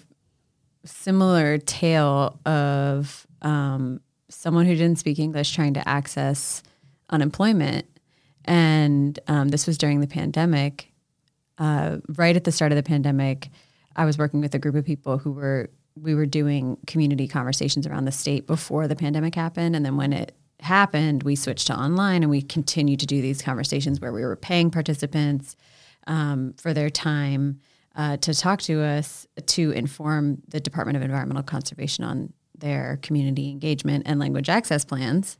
similar 0.85 1.57
tale 1.57 2.39
of 2.45 3.27
um, 3.41 3.99
someone 4.29 4.65
who 4.65 4.75
didn't 4.75 4.99
speak 4.99 5.19
English 5.19 5.53
trying 5.53 5.73
to 5.73 5.87
access 5.87 6.63
unemployment. 7.09 7.85
And 8.45 9.19
um, 9.27 9.49
this 9.49 9.67
was 9.67 9.77
during 9.77 9.99
the 9.99 10.07
pandemic 10.07 10.89
uh, 11.59 11.97
right 12.15 12.35
at 12.35 12.45
the 12.45 12.51
start 12.51 12.71
of 12.71 12.77
the 12.77 12.83
pandemic, 12.83 13.49
I 13.95 14.05
was 14.05 14.17
working 14.17 14.39
with 14.39 14.55
a 14.55 14.59
group 14.59 14.75
of 14.75 14.85
people 14.85 15.17
who 15.17 15.31
were 15.31 15.69
we 16.01 16.15
were 16.15 16.25
doing 16.25 16.77
community 16.87 17.27
conversations 17.27 17.85
around 17.85 18.05
the 18.05 18.11
state 18.13 18.47
before 18.47 18.87
the 18.87 18.95
pandemic 18.95 19.35
happened, 19.35 19.75
and 19.75 19.85
then 19.85 19.97
when 19.97 20.13
it 20.13 20.33
happened, 20.61 21.23
we 21.23 21.35
switched 21.35 21.67
to 21.67 21.77
online 21.77 22.23
and 22.23 22.29
we 22.29 22.41
continued 22.41 23.01
to 23.01 23.05
do 23.05 23.21
these 23.21 23.41
conversations 23.41 23.99
where 23.99 24.13
we 24.13 24.21
were 24.21 24.35
paying 24.35 24.71
participants 24.71 25.57
um, 26.09 26.53
for 26.57 26.73
their 26.73 26.89
time 26.89 27.61
uh, 27.95 28.17
to 28.17 28.33
talk 28.33 28.61
to 28.63 28.81
us 28.81 29.27
to 29.45 29.71
inform 29.71 30.41
the 30.47 30.59
Department 30.59 30.97
of 30.97 31.03
Environmental 31.03 31.43
Conservation 31.43 32.03
on 32.03 32.33
their 32.57 32.99
community 33.01 33.49
engagement 33.49 34.03
and 34.05 34.19
language 34.19 34.49
access 34.49 34.83
plans. 34.83 35.37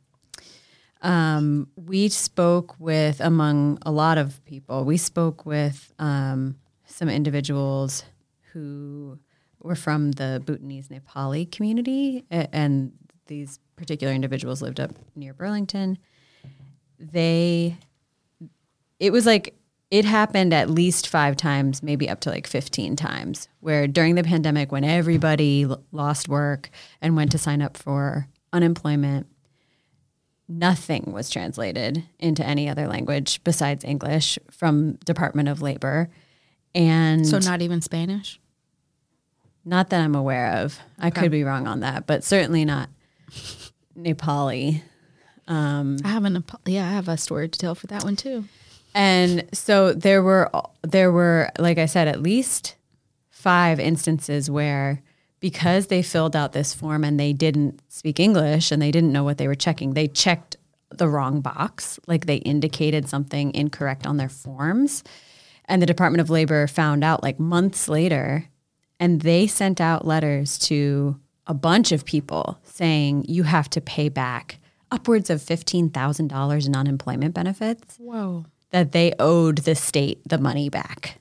Um, 1.02 1.68
we 1.76 2.10
spoke 2.10 2.76
with, 2.80 3.20
among 3.20 3.80
a 3.86 3.92
lot 3.92 4.18
of 4.18 4.44
people, 4.46 4.86
we 4.86 4.98
spoke 4.98 5.46
with 5.46 5.94
um, 6.00 6.56
some 6.86 7.10
individuals 7.10 8.04
who 8.54 9.18
were 9.62 9.76
from 9.76 10.12
the 10.14 10.42
Bhutanese 10.46 10.90
Nepali 10.90 11.50
community, 11.52 12.26
and 12.30 12.92
these 13.28 13.60
particular 13.76 14.14
individuals 14.14 14.62
lived 14.62 14.80
up 14.80 14.92
near 15.16 15.34
Burlington. 15.34 15.98
They, 17.00 17.78
it 19.00 19.12
was 19.12 19.26
like 19.26 19.59
it 19.92 20.06
happened 20.06 20.54
at 20.54 20.70
least 20.70 21.08
five 21.08 21.36
times, 21.36 21.82
maybe 21.82 22.08
up 22.10 22.20
to 22.22 22.30
like 22.30 22.46
15 22.48 22.96
times, 22.96 23.48
where 23.60 23.88
during 23.88 24.16
the 24.16 24.24
pandemic, 24.24 24.72
when 24.72 24.84
everybody 24.84 25.64
l- 25.64 25.82
lost 25.92 26.28
work 26.30 26.70
and 27.02 27.16
went 27.16 27.32
to 27.32 27.38
sign 27.38 27.62
up 27.62 27.76
for 27.76 28.28
unemployment, 28.54 29.26
nothing 30.48 31.12
was 31.12 31.30
translated 31.30 32.04
into 32.20 32.46
any 32.46 32.70
other 32.70 32.88
language 32.88 33.44
besides 33.44 33.84
English 33.84 34.38
from 34.52 34.94
Department 35.06 35.50
of 35.50 35.62
Labor. 35.62 36.10
And 36.76 37.28
So 37.28 37.40
not 37.40 37.62
even 37.62 37.82
Spanish. 37.82 38.40
not 39.66 39.90
that 39.90 40.02
I'm 40.02 40.16
aware 40.16 40.52
of. 40.58 40.80
I 41.00 41.10
could 41.10 41.32
be 41.32 41.44
wrong 41.44 41.68
on 41.68 41.80
that, 41.80 42.06
but 42.08 42.24
certainly 42.24 42.64
not 42.66 42.90
Nepali. 43.98 44.82
Um, 45.48 45.98
I 46.04 46.10
have 46.10 46.26
an 46.26 46.38
apo- 46.38 46.60
yeah, 46.66 46.88
I 46.88 46.92
have 46.92 47.08
a 47.08 47.18
story 47.18 47.50
to 47.50 47.60
tell 47.60 47.74
for 47.76 47.88
that 47.88 48.04
one 48.04 48.16
too. 48.16 48.46
And 48.94 49.48
so 49.54 49.94
there 49.94 50.22
were 50.24 50.50
there 50.82 51.12
were 51.12 51.52
like 51.60 51.78
I 51.78 51.86
said 51.86 52.08
at 52.08 52.22
least 52.22 52.76
five 53.30 53.80
instances 53.80 54.50
where 54.50 55.02
because 55.40 55.88
they 55.88 56.02
filled 56.02 56.36
out 56.36 56.52
this 56.52 56.74
form 56.74 57.04
and 57.04 57.20
they 57.20 57.32
didn't 57.32 57.82
speak 57.88 58.20
English 58.20 58.72
and 58.72 58.82
they 58.82 58.92
didn't 58.92 59.14
know 59.14 59.24
what 59.24 59.38
they 59.38 59.48
were 59.48 59.56
checking, 59.56 59.94
they 59.94 60.08
checked 60.08 60.58
the 60.92 61.08
wrong 61.08 61.40
box, 61.40 62.00
like 62.08 62.26
they 62.26 62.38
indicated 62.38 63.08
something 63.08 63.54
incorrect 63.54 64.06
on 64.06 64.18
their 64.18 64.30
forms. 64.30 65.04
And 65.66 65.82
the 65.82 65.86
Department 65.86 66.22
of 66.22 66.30
Labor 66.30 66.68
found 66.68 67.04
out 67.04 67.24
like 67.24 67.40
months 67.40 67.88
later 67.88 68.50
and 69.00 69.22
they 69.22 69.48
sent 69.48 69.80
out 69.80 70.06
letters 70.06 70.58
to 70.60 71.18
a 71.48 71.54
bunch 71.54 71.92
of 71.92 72.06
people 72.06 72.60
saying 72.64 73.26
you 73.28 73.44
have 73.44 73.70
to 73.70 73.82
pay 73.82 74.10
back 74.10 74.60
upwards 74.92 75.30
of 75.30 75.40
$15,000 75.40 76.68
in 76.68 76.76
unemployment 76.76 77.34
benefits 77.34 77.96
Whoa. 77.98 78.46
That 78.72 78.92
they 78.92 79.14
owed 79.20 79.60
the 79.60 79.76
state 79.76 80.22
the 80.28 80.38
money 80.38 80.70
back. 80.70 81.20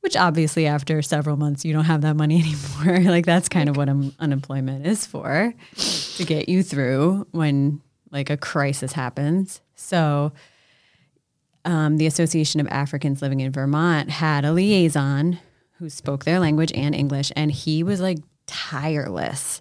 Which 0.00 0.16
obviously, 0.16 0.66
after 0.66 1.02
several 1.02 1.36
months, 1.36 1.64
you 1.64 1.72
don't 1.72 1.84
have 1.84 2.02
that 2.02 2.16
money 2.16 2.42
anymore. 2.80 3.00
like 3.10 3.26
that's 3.26 3.48
kind 3.48 3.68
of 3.68 3.76
what 3.76 3.88
um, 3.88 4.14
unemployment 4.18 4.86
is 4.86 5.06
for, 5.06 5.52
to 5.76 6.24
get 6.24 6.48
you 6.48 6.62
through 6.62 7.26
when 7.32 7.80
like 8.10 8.30
a 8.30 8.36
crisis 8.36 8.92
happens. 8.92 9.60
So, 9.74 10.32
um, 11.64 11.98
the 11.98 12.06
Association 12.06 12.60
of 12.60 12.68
Africans 12.68 13.20
Living 13.20 13.40
in 13.40 13.52
Vermont 13.52 14.08
had 14.08 14.44
a 14.44 14.52
liaison 14.52 15.38
who 15.78 15.90
spoke 15.90 16.24
their 16.24 16.40
language 16.40 16.72
and 16.74 16.94
English, 16.94 17.30
and 17.36 17.52
he 17.52 17.82
was 17.82 18.00
like 18.00 18.18
tireless 18.46 19.60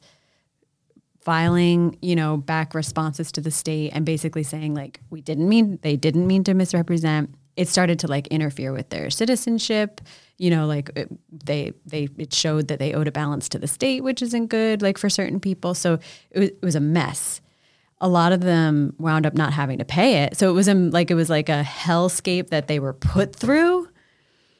filing, 1.27 1.97
you 2.01 2.15
know, 2.15 2.37
back 2.37 2.73
responses 2.73 3.33
to 3.33 3.41
the 3.41 3.51
state 3.51 3.91
and 3.93 4.05
basically 4.05 4.43
saying 4.43 4.73
like 4.73 5.01
we 5.09 5.19
didn't 5.19 5.49
mean 5.49 5.77
they 5.81 5.97
didn't 5.97 6.25
mean 6.25 6.41
to 6.41 6.53
misrepresent. 6.53 7.29
It 7.57 7.67
started 7.67 7.99
to 7.99 8.07
like 8.07 8.27
interfere 8.27 8.71
with 8.71 8.91
their 8.91 9.09
citizenship. 9.09 9.99
You 10.37 10.51
know, 10.51 10.65
like 10.65 10.89
it, 10.95 11.09
they 11.29 11.73
they 11.85 12.07
it 12.17 12.33
showed 12.33 12.69
that 12.69 12.79
they 12.79 12.93
owed 12.93 13.09
a 13.09 13.11
balance 13.11 13.49
to 13.49 13.59
the 13.59 13.67
state, 13.67 14.05
which 14.05 14.21
isn't 14.21 14.47
good. 14.47 14.81
Like 14.81 14.97
for 14.97 15.09
certain 15.09 15.41
people, 15.41 15.73
so 15.73 15.99
it 16.31 16.39
was, 16.39 16.49
it 16.49 16.61
was 16.61 16.75
a 16.75 16.79
mess. 16.79 17.41
A 17.99 18.07
lot 18.07 18.31
of 18.31 18.39
them 18.39 18.95
wound 18.97 19.25
up 19.25 19.33
not 19.33 19.51
having 19.51 19.79
to 19.79 19.85
pay 19.85 20.23
it, 20.23 20.37
so 20.37 20.49
it 20.49 20.53
was 20.53 20.69
a, 20.69 20.75
like 20.75 21.11
it 21.11 21.15
was 21.15 21.29
like 21.29 21.49
a 21.49 21.61
hellscape 21.61 22.51
that 22.51 22.69
they 22.69 22.79
were 22.79 22.93
put 22.93 23.35
through 23.35 23.89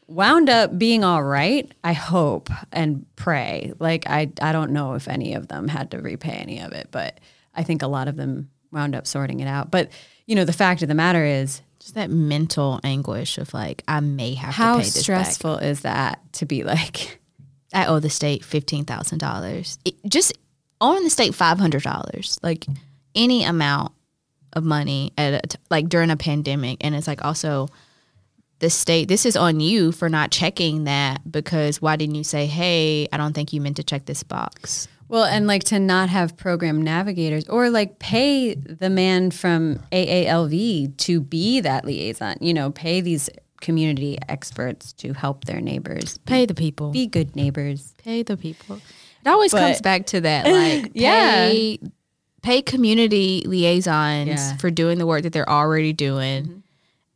wound 0.08 0.50
up 0.50 0.78
being 0.78 1.04
all 1.04 1.22
right 1.24 1.72
i 1.84 1.92
hope 1.94 2.50
and 2.72 3.06
pray 3.16 3.74
like 3.80 4.08
i 4.08 4.32
i 4.42 4.52
don't 4.52 4.72
know 4.72 4.94
if 4.94 5.08
any 5.08 5.34
of 5.34 5.48
them 5.50 5.68
had 5.68 5.92
to 5.92 5.98
repay 6.00 6.32
any 6.32 6.60
of 6.62 6.72
it 6.72 6.88
but 6.92 7.20
i 7.56 7.64
think 7.64 7.82
a 7.82 7.88
lot 7.88 8.08
of 8.08 8.16
them 8.16 8.50
wound 8.72 8.96
up 8.96 9.06
sorting 9.06 9.40
it 9.42 9.48
out 9.48 9.70
but 9.70 9.90
you 10.26 10.36
know 10.36 10.46
the 10.46 10.54
fact 10.54 10.82
of 10.82 10.88
the 10.88 10.96
matter 10.96 11.24
is 11.26 11.62
Just 11.80 11.96
that 11.96 12.10
mental 12.10 12.80
anguish 12.84 13.38
of 13.38 13.54
like 13.54 13.84
I 13.88 14.00
may 14.02 14.34
have 14.34 14.54
how 14.54 14.74
to 14.74 14.80
pay 14.80 14.84
this 14.86 14.94
back. 14.96 15.02
stressful 15.04 15.58
is 15.58 15.82
that 15.82 16.22
to 16.34 16.46
be 16.46 16.64
like 16.64 17.20
I 17.74 17.86
owe 17.88 18.00
the 18.00 18.10
state 18.10 18.46
fifteen 18.46 18.86
thousand 18.86 19.20
dollars. 19.20 19.78
Just 20.08 20.32
owing 20.80 21.04
the 21.04 21.10
state 21.10 21.36
five 21.36 21.60
hundred 21.60 21.84
dollars, 21.84 22.40
like 22.42 22.66
any 23.14 23.44
amount 23.44 23.92
of 24.54 24.64
money 24.64 25.12
at 25.18 25.34
a 25.34 25.48
t- 25.48 25.60
like 25.70 25.90
during 25.90 26.10
a 26.10 26.16
pandemic, 26.18 26.78
and 26.84 26.96
it's 26.96 27.08
like 27.08 27.26
also 27.26 27.68
the 28.60 28.70
state. 28.70 29.08
This 29.08 29.26
is 29.26 29.36
on 29.38 29.60
you 29.60 29.92
for 29.92 30.10
not 30.10 30.32
checking 30.32 30.86
that 30.86 31.30
because 31.32 31.82
why 31.82 31.96
didn't 31.96 32.16
you 32.16 32.24
say, 32.24 32.46
"Hey, 32.48 33.08
I 33.12 33.18
don't 33.18 33.34
think 33.34 33.54
you 33.54 33.62
meant 33.62 33.76
to 33.78 33.84
check 33.84 34.06
this 34.06 34.24
box." 34.24 34.88
well 35.10 35.24
and 35.24 35.48
like 35.48 35.64
to 35.64 35.80
not 35.80 36.10
have 36.10 36.36
program 36.36 36.82
navigators 36.82 37.48
or 37.48 37.70
like 37.70 37.98
pay 37.98 38.54
the 38.56 38.90
man 38.90 39.32
from 39.32 39.80
AALV 39.94 40.98
to 40.98 41.22
be 41.22 41.62
that 41.62 41.86
liaison 41.86 42.36
you 42.42 42.54
know 42.54 42.72
pay 42.72 43.00
these 43.00 43.30
community 43.62 44.18
experts 44.28 44.92
to 44.92 45.14
help 45.14 45.46
their 45.46 45.62
neighbors 45.62 46.18
Pay 46.26 46.46
the 46.46 46.54
people. 46.54 46.92
be 46.92 47.08
good 47.08 47.38
neighbors 47.38 47.94
pay 48.04 48.22
the 48.22 48.36
people. 48.36 48.82
It 49.26 49.30
always 49.30 49.54
But- 49.54 49.60
comes 49.62 49.82
back 49.82 50.08
to 50.08 50.20
that, 50.22 50.46
like 50.46 50.92
Yeah. 50.94 51.48
pay, 51.52 51.80
pay 52.44 52.62
community 52.62 53.44
liaisons 53.48 54.28
Yeah. 54.28 54.36
Mm-hmm. 54.36 54.58
for 54.58 54.70
doing 54.70 54.98
the 54.98 55.06
work 55.08 55.24
that 55.24 55.32
they're 55.32 55.50
already 55.50 55.94
doing. 55.94 56.64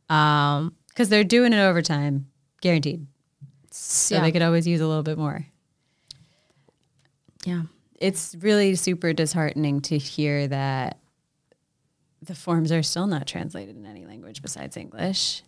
Um, 0.08 0.72
because 0.92 1.08
they're 1.08 1.24
doing 1.24 1.52
it 1.52 1.60
overtime, 1.60 2.28
guaranteed. 2.60 3.06
So 3.70 4.16
yeah, 4.16 4.20
they 4.20 4.32
could 4.32 4.42
always 4.42 4.66
use 4.66 4.80
a 4.80 4.86
little 4.86 5.02
bit 5.02 5.16
more. 5.18 5.46
yeah, 7.44 7.62
It's 7.98 8.36
really 8.40 8.74
super 8.74 9.12
disheartening 9.12 9.80
to 9.82 9.98
hear 9.98 10.46
that 10.48 10.98
the 12.20 12.34
forms 12.34 12.70
are 12.70 12.82
still 12.82 13.06
not 13.06 13.26
translated 13.26 13.76
in 13.76 13.86
any 13.86 14.06
language 14.06 14.42
besides 14.42 14.76
English, 14.76 15.42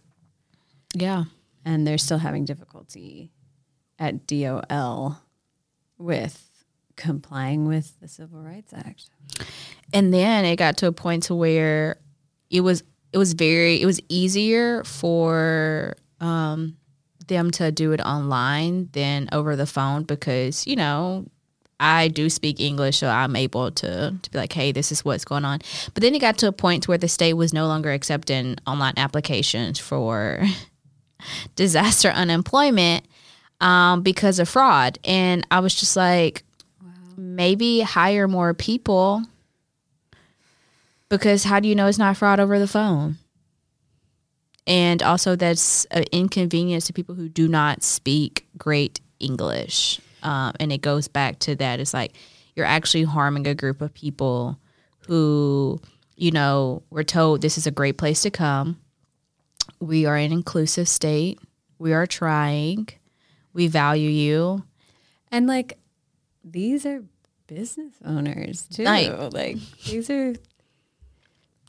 yeah. 0.95 1.25
and 1.65 1.87
they're 1.87 1.99
still 1.99 2.19
having 2.19 2.45
difficulty 2.45 3.31
at 3.99 4.27
DOL 4.27 5.21
with 5.99 6.51
complying 6.97 7.67
with 7.67 7.99
the 8.01 8.09
Civil 8.09 8.41
Rights 8.41 8.73
Act. 8.73 9.11
And 9.93 10.13
then 10.13 10.45
it 10.45 10.57
got 10.57 10.77
to 10.79 10.87
a 10.87 10.93
point 10.93 11.25
to 11.25 11.35
where 11.35 11.99
it 12.51 12.61
was 12.63 12.83
it 13.15 13.19
was 13.19 13.33
very 13.33 13.81
it 13.81 13.87
was 13.87 14.01
easier 14.09 14.83
for 14.83 15.95
um, 16.21 16.77
them 17.29 17.53
to 17.53 17.71
do 17.71 17.93
it 17.93 18.01
online 18.01 18.89
than 18.93 19.29
over 19.31 19.55
the 19.55 19.67
phone 19.67 20.03
because 20.03 20.67
you 20.67 20.75
know 20.75 21.25
I 21.79 22.09
do 22.09 22.29
speak 22.29 22.61
English, 22.61 22.99
so 22.99 23.09
I'm 23.09 23.37
able 23.37 23.71
to 23.71 24.15
to 24.21 24.31
be 24.31 24.39
like, 24.39 24.53
hey, 24.53 24.73
this 24.73 24.91
is 24.91 25.05
what's 25.05 25.25
going 25.25 25.45
on. 25.45 25.61
But 25.95 26.03
then 26.03 26.15
it 26.15 26.19
got 26.19 26.39
to 26.39 26.49
a 26.49 26.53
point 26.53 26.89
where 26.89 26.99
the 26.99 27.09
state 27.09 27.35
was 27.35 27.53
no 27.53 27.67
longer 27.67 27.93
accepting 27.93 28.57
online 28.67 28.95
applications 28.97 29.79
for 29.79 30.43
disaster 31.57 32.09
unemployment 32.09 33.07
um, 33.61 34.03
because 34.03 34.41
of 34.41 34.49
fraud, 34.49 34.99
and 35.05 35.47
I 35.53 35.61
was 35.61 35.75
just 35.75 35.97
like, 35.97 36.43
maybe 37.17 37.81
hire 37.81 38.27
more 38.27 38.55
people 38.55 39.25
because 41.19 41.45
how 41.45 41.61
do 41.61 41.69
you 41.69 41.75
know 41.75 41.87
it's 41.87 41.99
not 41.99 42.17
fraud 42.17 42.41
over 42.41 42.59
the 42.59 42.67
phone? 42.67 43.17
And 44.67 45.03
also, 45.03 45.37
that's 45.37 45.85
an 45.87 46.05
inconvenience 46.11 46.87
to 46.87 46.93
people 46.93 47.15
who 47.15 47.29
do 47.29 47.49
not 47.49 47.83
speak 47.83 48.47
great 48.57 49.01
English. 49.21 50.01
Um, 50.23 50.55
and 50.59 50.73
it 50.73 50.81
goes 50.81 51.07
back 51.07 51.39
to 51.41 51.55
that. 51.57 51.81
It's 51.81 51.93
like 51.93 52.15
you're 52.57 52.65
actually 52.67 53.03
harming 53.05 53.47
a 53.47 53.55
group 53.55 53.83
of 53.83 53.93
people 53.93 54.59
who, 55.07 55.81
you 56.17 56.31
know, 56.31 56.83
were 56.89 57.05
told 57.05 57.43
this 57.43 57.59
is 57.59 57.67
a 57.67 57.71
great 57.71 57.99
place 57.99 58.23
to 58.23 58.31
come. 58.31 58.81
We 59.81 60.07
are 60.07 60.17
an 60.17 60.33
inclusive 60.33 60.89
state. 60.89 61.39
We 61.79 61.93
are 61.93 62.07
trying. 62.07 62.89
We 63.53 63.67
value 63.69 64.09
you. 64.09 64.65
And 65.31 65.47
like 65.47 65.77
these 66.43 66.87
are 66.87 67.03
business 67.47 67.93
owners 68.05 68.67
too. 68.73 68.85
Like- 68.85 69.35
like 69.35 69.57
these 69.85 70.09
are 70.09 70.35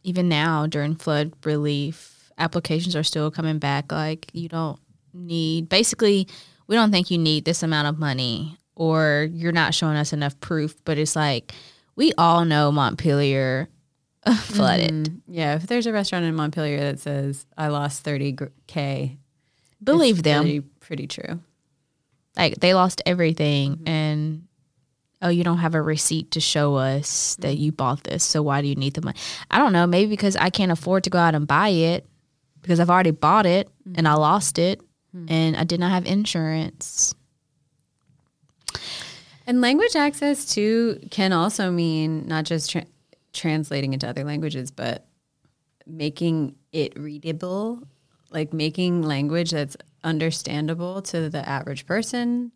even 0.05 0.29
now 0.29 0.67
during 0.67 0.95
flood 0.95 1.33
relief, 1.43 2.31
applications 2.37 2.95
are 2.95 3.03
still 3.03 3.31
coming 3.31 3.59
back. 3.59 3.91
Like 3.91 4.27
you 4.33 4.47
don't 4.47 4.79
need 5.13 5.67
basically 5.69 6.27
we 6.67 6.75
don't 6.75 6.91
think 6.91 7.09
you 7.09 7.17
need 7.17 7.45
this 7.45 7.63
amount 7.63 7.87
of 7.87 7.97
money 7.99 8.57
or 8.75 9.27
you're 9.31 9.51
not 9.51 9.73
showing 9.73 9.95
us 9.97 10.13
enough 10.13 10.39
proof. 10.39 10.75
But 10.85 10.97
it's 10.97 11.15
like 11.15 11.53
we 11.95 12.13
all 12.17 12.45
know 12.45 12.71
Montpelier 12.71 13.67
flooded. 14.25 14.91
Mm, 14.91 15.21
yeah, 15.27 15.55
if 15.55 15.67
there's 15.67 15.87
a 15.87 15.93
restaurant 15.93 16.25
in 16.25 16.35
Montpelier 16.35 16.79
that 16.79 16.99
says 16.99 17.45
I 17.57 17.67
lost 17.69 18.05
30k, 18.05 19.17
Believe 19.83 20.23
them. 20.23 20.43
really 20.43 20.61
pretty 20.61 21.07
true. 21.07 21.39
Like 22.37 22.59
they 22.59 22.73
lost 22.73 23.01
everything 23.05 23.83
and 23.85 24.47
oh, 25.21 25.29
you 25.29 25.43
don't 25.43 25.57
have 25.59 25.75
a 25.75 25.81
receipt 25.81 26.31
to 26.31 26.39
show 26.39 26.75
us 26.75 27.35
that 27.39 27.57
you 27.57 27.71
bought 27.71 28.03
this. 28.03 28.23
So 28.23 28.41
why 28.41 28.61
do 28.61 28.67
you 28.67 28.75
need 28.75 28.93
the 28.93 29.01
money? 29.01 29.17
I 29.49 29.57
don't 29.57 29.73
know. 29.73 29.87
Maybe 29.87 30.09
because 30.09 30.35
I 30.35 30.49
can't 30.49 30.71
afford 30.71 31.03
to 31.05 31.09
go 31.09 31.17
out 31.17 31.35
and 31.35 31.47
buy 31.47 31.69
it 31.69 32.05
because 32.61 32.79
I've 32.79 32.89
already 32.89 33.11
bought 33.11 33.45
it 33.45 33.69
and 33.95 34.07
I 34.07 34.11
mm-hmm. 34.11 34.21
lost 34.21 34.59
it 34.59 34.81
mm-hmm. 35.15 35.31
and 35.31 35.57
I 35.57 35.63
did 35.63 35.79
not 35.79 35.91
have 35.91 36.05
insurance. 36.05 37.15
And 39.47 39.61
language 39.61 39.95
access 39.95 40.53
too 40.53 40.99
can 41.11 41.31
also 41.31 41.71
mean 41.71 42.27
not 42.27 42.45
just 42.45 42.71
tra- 42.71 42.85
translating 43.33 43.93
into 43.93 44.07
other 44.07 44.23
languages, 44.23 44.71
but 44.71 45.05
making 45.85 46.55
it 46.71 46.97
readable, 46.99 47.83
like 48.31 48.53
making 48.53 49.03
language 49.03 49.51
that's 49.51 49.77
understandable 50.03 51.01
to 51.03 51.29
the 51.29 51.47
average 51.47 51.85
person. 51.85 52.51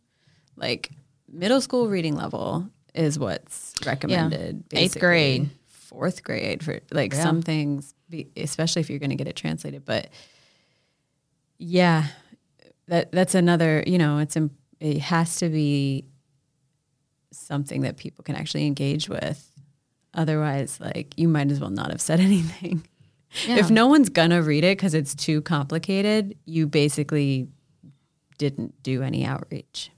Like 0.56 0.92
middle 1.31 1.62
school 1.62 1.89
reading 1.89 2.15
level 2.15 2.69
is 2.93 3.19
what's 3.19 3.74
recommended. 3.86 4.63
Eighth 4.71 5.00
grade. 5.00 5.50
fourth 5.67 6.24
grade 6.24 6.63
for 6.63 6.79
like 6.91 7.13
some 7.13 7.41
things, 7.41 7.93
especially 8.36 8.81
if 8.81 8.89
you're 8.89 9.00
going 9.00 9.09
to 9.09 9.15
get 9.15 9.27
it 9.27 9.36
translated. 9.36 9.86
But 9.86 10.09
yeah, 11.57 12.07
that 12.88 13.12
that's 13.12 13.36
another. 13.36 13.83
You 13.86 13.98
know, 13.98 14.19
it's 14.19 14.38
it 14.79 15.00
has 15.00 15.38
to 15.38 15.50
be 15.50 16.05
something 17.31 17.81
that 17.81 17.98
people 17.98 18.24
can 18.24 18.36
actually 18.36 18.65
engage 18.65 19.09
with. 19.09 19.45
Otherwise, 20.13 20.79
like 20.79 21.17
you 21.17 21.27
might 21.27 21.51
as 21.51 21.59
well 21.59 21.69
not 21.69 21.91
have 21.91 22.01
said 22.01 22.19
anything. 22.29 22.86
If 23.48 23.69
no 23.69 23.86
one's 23.88 24.09
gonna 24.09 24.41
read 24.41 24.63
it 24.63 24.77
because 24.77 24.95
it's 24.95 25.13
too 25.13 25.41
complicated, 25.41 26.36
you 26.45 26.65
basically 26.65 27.48
didn't 28.39 28.81
do 28.81 29.03
any 29.03 29.24
outreach. 29.25 29.91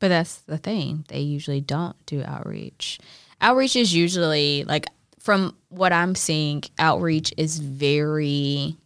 But 0.00 0.08
that's 0.08 0.36
the 0.42 0.58
thing. 0.58 1.04
They 1.08 1.20
usually 1.20 1.60
don't 1.60 1.96
do 2.06 2.22
outreach. 2.24 2.98
Outreach 3.40 3.76
is 3.76 3.94
usually 3.94 4.64
like 4.64 4.86
from 5.18 5.54
what 5.68 5.92
I'm 5.92 6.14
seeing, 6.14 6.62
outreach 6.78 7.32
is 7.36 7.58
very 7.58 8.76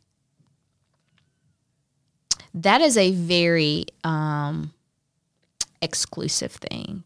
that 2.55 2.81
is 2.81 2.97
a 2.97 3.13
very 3.13 3.87
um 4.05 4.73
exclusive 5.81 6.53
thing. 6.53 7.05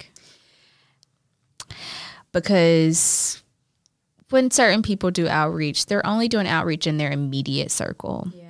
Because 2.33 3.43
when 4.31 4.51
certain 4.51 4.83
people 4.83 5.11
do 5.11 5.29
outreach, 5.29 5.87
they're 5.87 6.07
only 6.07 6.29
doing 6.29 6.47
outreach 6.47 6.87
in 6.87 6.99
their 6.99 7.11
immediate 7.11 7.71
circle 7.71 8.29
Yeah. 8.35 8.46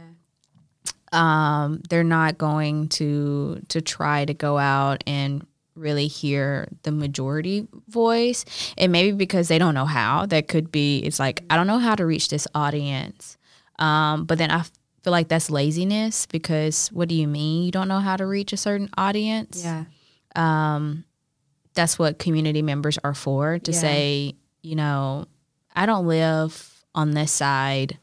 Um, 1.13 1.81
they're 1.89 2.05
not 2.05 2.37
going 2.39 2.89
to 2.89 3.61
to 3.69 3.81
try 3.81 4.25
to 4.25 4.35
go 4.35 4.59
out 4.59 5.03
and 5.07 5.47
really 5.75 6.07
hear 6.07 6.69
the 6.85 6.91
majority 6.93 7.69
voice 7.89 8.45
and 8.79 8.91
maybe 8.93 9.13
because 9.13 9.49
they 9.49 9.59
don't 9.59 9.75
know 9.75 9.85
how 9.85 10.25
that 10.27 10.49
could 10.49 10.73
be 10.73 10.99
it's 11.01 11.19
like 11.19 11.45
i 11.51 11.57
don't 11.57 11.67
know 11.67 11.79
how 11.79 11.95
to 11.95 12.07
reach 12.07 12.29
this 12.31 12.49
audience 12.55 13.37
um, 13.79 14.25
but 14.25 14.39
then 14.39 14.51
i 14.51 14.63
feel 15.03 15.11
like 15.13 15.29
that's 15.29 15.51
laziness 15.51 16.25
because 16.27 16.89
what 16.93 17.09
do 17.09 17.15
you 17.15 17.29
mean 17.29 17.63
you 17.65 17.71
don't 17.71 17.89
know 17.89 18.01
how 18.01 18.17
to 18.17 18.25
reach 18.27 18.53
a 18.55 18.57
certain 18.57 18.89
audience 18.97 19.63
Yeah. 19.63 19.85
Um 20.35 21.05
that's 21.75 21.99
what 21.99 22.19
community 22.19 22.63
members 22.63 22.99
are 23.05 23.13
for 23.15 23.59
to 23.59 23.71
Yeah. 23.71 23.79
say, 23.79 24.35
you 24.63 24.77
know, 24.77 25.27
I 25.75 25.85
don't 25.85 26.07
live 26.07 26.85
on 26.95 27.11
this 27.11 27.31
side. 27.31 27.99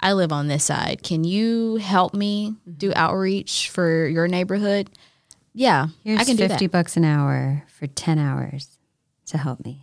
I 0.00 0.12
live 0.12 0.32
on 0.32 0.48
this 0.48 0.64
side. 0.64 1.02
Can 1.02 1.24
you 1.24 1.76
help 1.76 2.14
me 2.14 2.54
do 2.76 2.90
mm-hmm. 2.90 2.98
outreach 2.98 3.70
for 3.70 4.06
your 4.06 4.28
neighborhood? 4.28 4.90
Yeah, 5.54 5.88
Here's 6.04 6.20
I 6.20 6.24
can 6.24 6.36
do 6.36 6.46
fifty 6.46 6.66
that. 6.66 6.72
bucks 6.72 6.96
an 6.96 7.04
hour 7.04 7.64
for 7.68 7.86
ten 7.86 8.18
hours 8.18 8.78
to 9.26 9.38
help 9.38 9.64
me. 9.64 9.82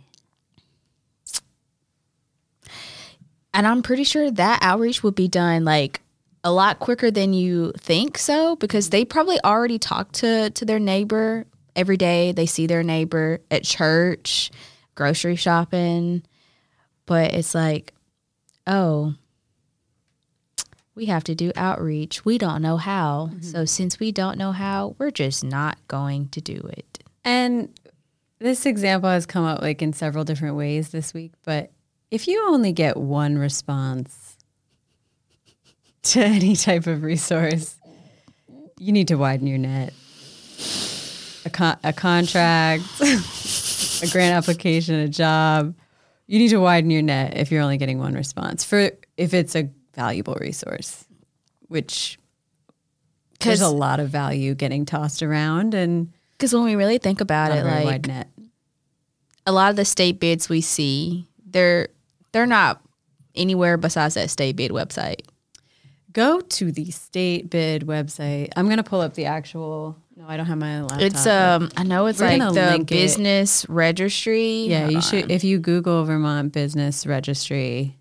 And 3.52 3.66
I'm 3.66 3.82
pretty 3.82 4.04
sure 4.04 4.30
that 4.30 4.58
outreach 4.62 5.02
would 5.02 5.14
be 5.14 5.28
done 5.28 5.64
like 5.64 6.00
a 6.44 6.52
lot 6.52 6.78
quicker 6.78 7.10
than 7.10 7.32
you 7.32 7.72
think 7.78 8.18
so 8.18 8.54
because 8.56 8.90
they 8.90 9.04
probably 9.04 9.38
already 9.42 9.78
talk 9.78 10.12
to 10.12 10.50
to 10.50 10.64
their 10.64 10.78
neighbor 10.78 11.46
every 11.74 11.96
day. 11.96 12.32
They 12.32 12.46
see 12.46 12.66
their 12.66 12.82
neighbor 12.82 13.40
at 13.50 13.64
church, 13.64 14.50
grocery 14.94 15.36
shopping. 15.36 16.22
But 17.04 17.34
it's 17.34 17.54
like, 17.54 17.92
oh, 18.66 19.14
we 20.96 21.04
have 21.06 21.22
to 21.24 21.34
do 21.34 21.52
outreach. 21.54 22.24
We 22.24 22.38
don't 22.38 22.62
know 22.62 22.78
how. 22.78 23.30
Mm-hmm. 23.30 23.42
So 23.42 23.64
since 23.66 24.00
we 24.00 24.10
don't 24.10 24.38
know 24.38 24.50
how, 24.50 24.96
we're 24.98 25.10
just 25.10 25.44
not 25.44 25.76
going 25.86 26.28
to 26.30 26.40
do 26.40 26.68
it. 26.72 27.04
And 27.22 27.68
this 28.38 28.66
example 28.66 29.10
has 29.10 29.26
come 29.26 29.44
up 29.44 29.60
like 29.62 29.82
in 29.82 29.92
several 29.92 30.24
different 30.24 30.56
ways 30.56 30.88
this 30.88 31.14
week, 31.14 31.32
but 31.44 31.70
if 32.10 32.26
you 32.26 32.48
only 32.48 32.72
get 32.72 32.96
one 32.96 33.36
response 33.36 34.36
to 36.04 36.20
any 36.24 36.56
type 36.56 36.86
of 36.86 37.02
resource, 37.02 37.76
you 38.78 38.92
need 38.92 39.08
to 39.08 39.16
widen 39.16 39.46
your 39.46 39.58
net. 39.58 39.92
A, 41.44 41.50
con- 41.50 41.78
a 41.84 41.92
contract, 41.92 42.82
a 43.00 44.08
grant 44.10 44.34
application, 44.34 44.96
a 44.96 45.08
job. 45.08 45.74
You 46.26 46.38
need 46.38 46.48
to 46.48 46.58
widen 46.58 46.90
your 46.90 47.02
net 47.02 47.36
if 47.36 47.52
you're 47.52 47.62
only 47.62 47.76
getting 47.76 47.98
one 47.98 48.14
response 48.14 48.64
for 48.64 48.90
if 49.16 49.32
it's 49.32 49.54
a 49.54 49.70
valuable 49.96 50.36
resource, 50.40 51.04
which 51.68 52.18
there's 53.40 53.60
a 53.60 53.68
lot 53.68 53.98
of 54.00 54.08
value 54.08 54.54
getting 54.54 54.84
tossed 54.84 55.22
around 55.22 55.74
and 55.74 56.12
because 56.32 56.52
when 56.54 56.64
we 56.64 56.74
really 56.74 56.98
think 56.98 57.20
about 57.20 57.50
it, 57.50 57.64
like 57.64 58.06
a 59.46 59.52
lot 59.52 59.70
of 59.70 59.76
the 59.76 59.84
state 59.84 60.20
bids 60.20 60.48
we 60.48 60.60
see, 60.60 61.26
they're 61.46 61.88
they're 62.32 62.46
not 62.46 62.82
anywhere 63.34 63.76
besides 63.76 64.14
that 64.14 64.30
state 64.30 64.56
bid 64.56 64.70
website. 64.70 65.20
Go 66.12 66.40
to 66.40 66.72
the 66.72 66.90
state 66.90 67.48
bid 67.50 67.82
website. 67.86 68.50
I'm 68.56 68.68
gonna 68.68 68.82
pull 68.82 69.00
up 69.00 69.14
the 69.14 69.26
actual. 69.26 69.96
No, 70.16 70.24
I 70.26 70.36
don't 70.38 70.46
have 70.46 70.56
my 70.58 70.80
laptop. 70.82 71.00
It's 71.02 71.26
um 71.26 71.70
I 71.76 71.84
know 71.84 72.06
it's 72.06 72.20
like 72.20 72.38
the 72.40 72.50
link 72.52 72.90
it. 72.90 72.94
business 72.94 73.66
registry. 73.68 74.66
yeah. 74.66 74.80
Hold 74.80 74.90
You 74.90 74.96
on. 74.96 75.02
should 75.02 75.30
if 75.30 75.44
you 75.44 75.58
Google 75.58 76.04
Vermont 76.04 76.52
Business 76.52 77.06
Registry. 77.06 77.95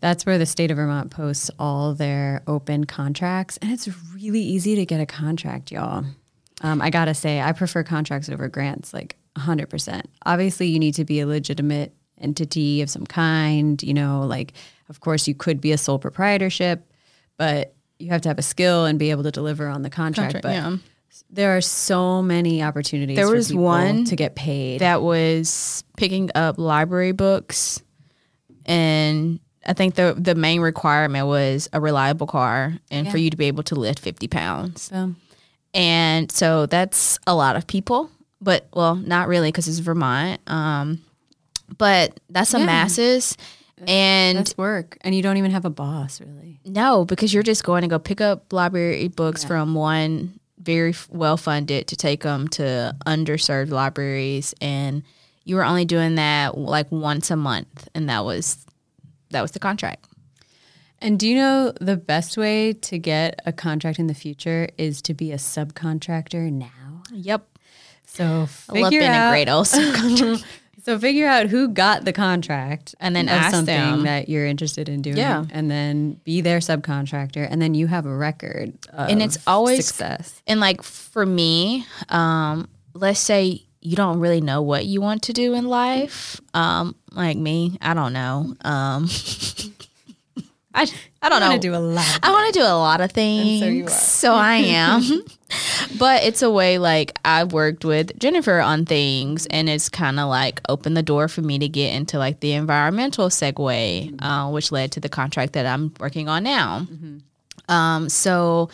That's 0.00 0.24
where 0.24 0.38
the 0.38 0.46
state 0.46 0.70
of 0.70 0.76
Vermont 0.76 1.10
posts 1.10 1.50
all 1.58 1.94
their 1.94 2.42
open 2.46 2.84
contracts, 2.84 3.56
and 3.58 3.72
it's 3.72 3.88
really 4.14 4.40
easy 4.40 4.76
to 4.76 4.86
get 4.86 5.00
a 5.00 5.06
contract, 5.06 5.72
y'all. 5.72 6.04
Um, 6.60 6.80
I 6.80 6.90
gotta 6.90 7.14
say, 7.14 7.40
I 7.40 7.52
prefer 7.52 7.82
contracts 7.82 8.28
over 8.28 8.48
grants, 8.48 8.92
like 8.92 9.16
100%. 9.36 10.02
Obviously, 10.24 10.68
you 10.68 10.78
need 10.78 10.94
to 10.94 11.04
be 11.04 11.20
a 11.20 11.26
legitimate 11.26 11.94
entity 12.20 12.82
of 12.82 12.90
some 12.90 13.06
kind. 13.06 13.82
You 13.82 13.94
know, 13.94 14.22
like, 14.22 14.52
of 14.88 15.00
course, 15.00 15.26
you 15.26 15.34
could 15.34 15.60
be 15.60 15.72
a 15.72 15.78
sole 15.78 15.98
proprietorship, 15.98 16.84
but 17.36 17.74
you 17.98 18.10
have 18.10 18.22
to 18.22 18.28
have 18.28 18.38
a 18.38 18.42
skill 18.42 18.84
and 18.84 18.98
be 18.98 19.10
able 19.10 19.24
to 19.24 19.30
deliver 19.30 19.68
on 19.68 19.82
the 19.82 19.90
contract. 19.90 20.34
Contract, 20.34 20.42
but 20.42 20.70
yeah. 20.70 20.76
there 21.30 21.56
are 21.56 21.60
so 21.60 22.22
many 22.22 22.62
opportunities. 22.62 23.16
There 23.16 23.30
was 23.30 23.52
one 23.52 24.04
to 24.06 24.16
get 24.16 24.34
paid. 24.34 24.80
that 24.80 25.02
was 25.02 25.84
picking 25.96 26.30
up 26.34 26.58
library 26.58 27.12
books 27.12 27.82
and 28.66 29.40
I 29.66 29.72
think 29.72 29.94
the 29.96 30.14
the 30.16 30.34
main 30.34 30.60
requirement 30.60 31.26
was 31.26 31.68
a 31.72 31.80
reliable 31.80 32.26
car 32.26 32.74
and 32.90 33.10
for 33.10 33.18
you 33.18 33.30
to 33.30 33.36
be 33.36 33.46
able 33.46 33.62
to 33.64 33.74
lift 33.74 33.98
50 33.98 34.28
pounds. 34.28 34.82
so, 34.82 35.14
And 35.74 36.30
so 36.32 36.66
that's 36.66 37.18
a 37.26 37.34
lot 37.34 37.56
of 37.56 37.66
people, 37.66 38.10
but 38.40 38.66
well, 38.72 38.94
not 38.94 39.28
really 39.28 39.48
because 39.48 39.68
it's 39.68 39.78
Vermont. 39.80 40.40
Um, 40.48 41.02
but 41.76 42.18
that's 42.30 42.52
Yeah. 42.54 42.64
masses. 42.66 43.36
And 43.86 44.36
that's 44.38 44.58
work, 44.58 44.98
and 45.02 45.14
you 45.14 45.22
don't 45.22 45.36
even 45.36 45.52
have 45.52 45.64
a 45.64 45.70
boss, 45.70 46.20
really. 46.20 46.58
no, 46.64 47.04
because 47.04 47.32
you're 47.32 47.44
just 47.44 47.62
going 47.62 47.82
to 47.82 47.88
go 47.88 48.00
pick 48.00 48.20
up 48.20 48.52
library 48.52 49.06
books 49.06 49.44
from 49.44 49.74
one 49.74 50.40
very 50.60 50.94
well 51.10 51.36
funded 51.36 51.86
to 51.86 51.94
take 51.94 52.22
them 52.24 52.48
to 52.48 52.96
underserved 53.06 53.70
libraries, 53.70 54.52
and 54.60 55.04
you 55.44 55.54
were 55.54 55.64
only 55.64 55.84
doing 55.84 56.16
that 56.16 56.58
like 56.58 56.90
once 56.90 57.30
a 57.30 57.36
month, 57.36 57.88
and 57.94 58.08
that 58.08 58.24
was 58.24 58.58
that 59.30 59.42
was 59.42 59.52
the 59.52 59.58
contract. 59.58 60.06
And 61.00 61.18
do 61.18 61.28
you 61.28 61.36
know 61.36 61.72
the 61.80 61.96
best 61.96 62.36
way 62.36 62.72
to 62.72 62.98
get 62.98 63.40
a 63.46 63.52
contract 63.52 63.98
in 64.00 64.08
the 64.08 64.14
future 64.14 64.68
is 64.78 65.00
to 65.02 65.14
be 65.14 65.30
a 65.32 65.36
subcontractor 65.36 66.50
now? 66.50 67.02
Yep, 67.12 67.46
So 68.06 68.46
figure 68.46 69.02
out, 69.02 69.28
a 69.28 69.30
great 69.32 69.48
old 69.48 69.66
subcontractor. 69.66 70.44
So 70.84 70.98
figure 70.98 71.26
out 71.28 71.48
who 71.48 71.68
got 71.68 72.04
the 72.04 72.12
contract, 72.14 72.94
And 72.98 73.14
then 73.14 73.28
ask 73.28 73.54
something 73.54 73.76
them. 73.76 74.02
that 74.04 74.28
you're 74.28 74.46
interested 74.46 74.88
in 74.88 75.02
doing, 75.02 75.18
Yeah. 75.18 75.44
and 75.50 75.70
then 75.70 76.14
be 76.24 76.40
their 76.40 76.58
subcontractor, 76.60 77.46
and 77.48 77.60
then 77.60 77.74
you 77.74 77.86
have 77.88 78.06
a 78.06 78.14
record. 78.16 78.72
Of 78.92 79.10
And 79.10 79.22
it's 79.22 79.38
always- 79.46 79.86
success. 79.86 80.40
and 80.46 80.58
like 80.60 80.82
for 80.82 81.26
me, 81.26 81.84
um, 82.08 82.68
let's 82.94 83.20
say 83.20 83.62
you 83.88 83.96
don't 83.96 84.20
really 84.20 84.42
know 84.42 84.60
what 84.60 84.84
you 84.84 85.00
want 85.00 85.22
to 85.22 85.32
do 85.32 85.54
in 85.54 85.66
life. 85.66 86.38
Um, 86.52 86.94
like 87.12 87.38
me, 87.38 87.78
I 87.80 87.94
don't 87.94 88.12
know. 88.12 88.54
Um, 88.60 89.08
I, 90.74 90.86
I 91.22 91.28
don't 91.30 91.38
I 91.42 91.46
know. 91.46 91.48
want 91.48 91.62
to 91.62 91.68
do 91.68 91.74
a 91.74 91.78
lot. 91.80 92.18
I 92.22 92.30
want 92.30 92.52
to 92.52 92.60
do 92.60 92.64
a 92.64 92.76
lot 92.76 93.00
of 93.00 93.10
so 93.10 93.14
things. 93.14 93.62
you 93.62 93.86
are. 93.86 93.88
So, 93.88 94.34
I 94.34 94.56
am. 94.56 95.02
but 95.98 96.22
it's 96.22 96.42
a 96.42 96.50
way 96.50 96.76
like 96.78 97.18
I've 97.24 97.52
worked 97.54 97.84
with 97.84 98.16
Jennifer 98.18 98.60
on 98.60 98.84
things 98.84 99.46
and 99.46 99.70
it's 99.70 99.88
kind 99.88 100.20
of 100.20 100.28
like 100.28 100.60
opened 100.68 100.94
the 100.96 101.02
door 101.02 101.26
for 101.26 101.40
me 101.40 101.58
to 101.58 101.68
get 101.68 101.94
into 101.94 102.18
like 102.18 102.40
the 102.40 102.52
environmental 102.52 103.28
segue, 103.30 104.14
uh, 104.22 104.50
which 104.50 104.70
led 104.70 104.92
to 104.92 105.00
the 105.00 105.08
contract 105.08 105.54
that 105.54 105.64
I'm 105.64 105.94
working 105.98 106.28
on 106.28 106.44
now. 106.44 106.86
Um, 107.68 108.08
so 108.10 108.68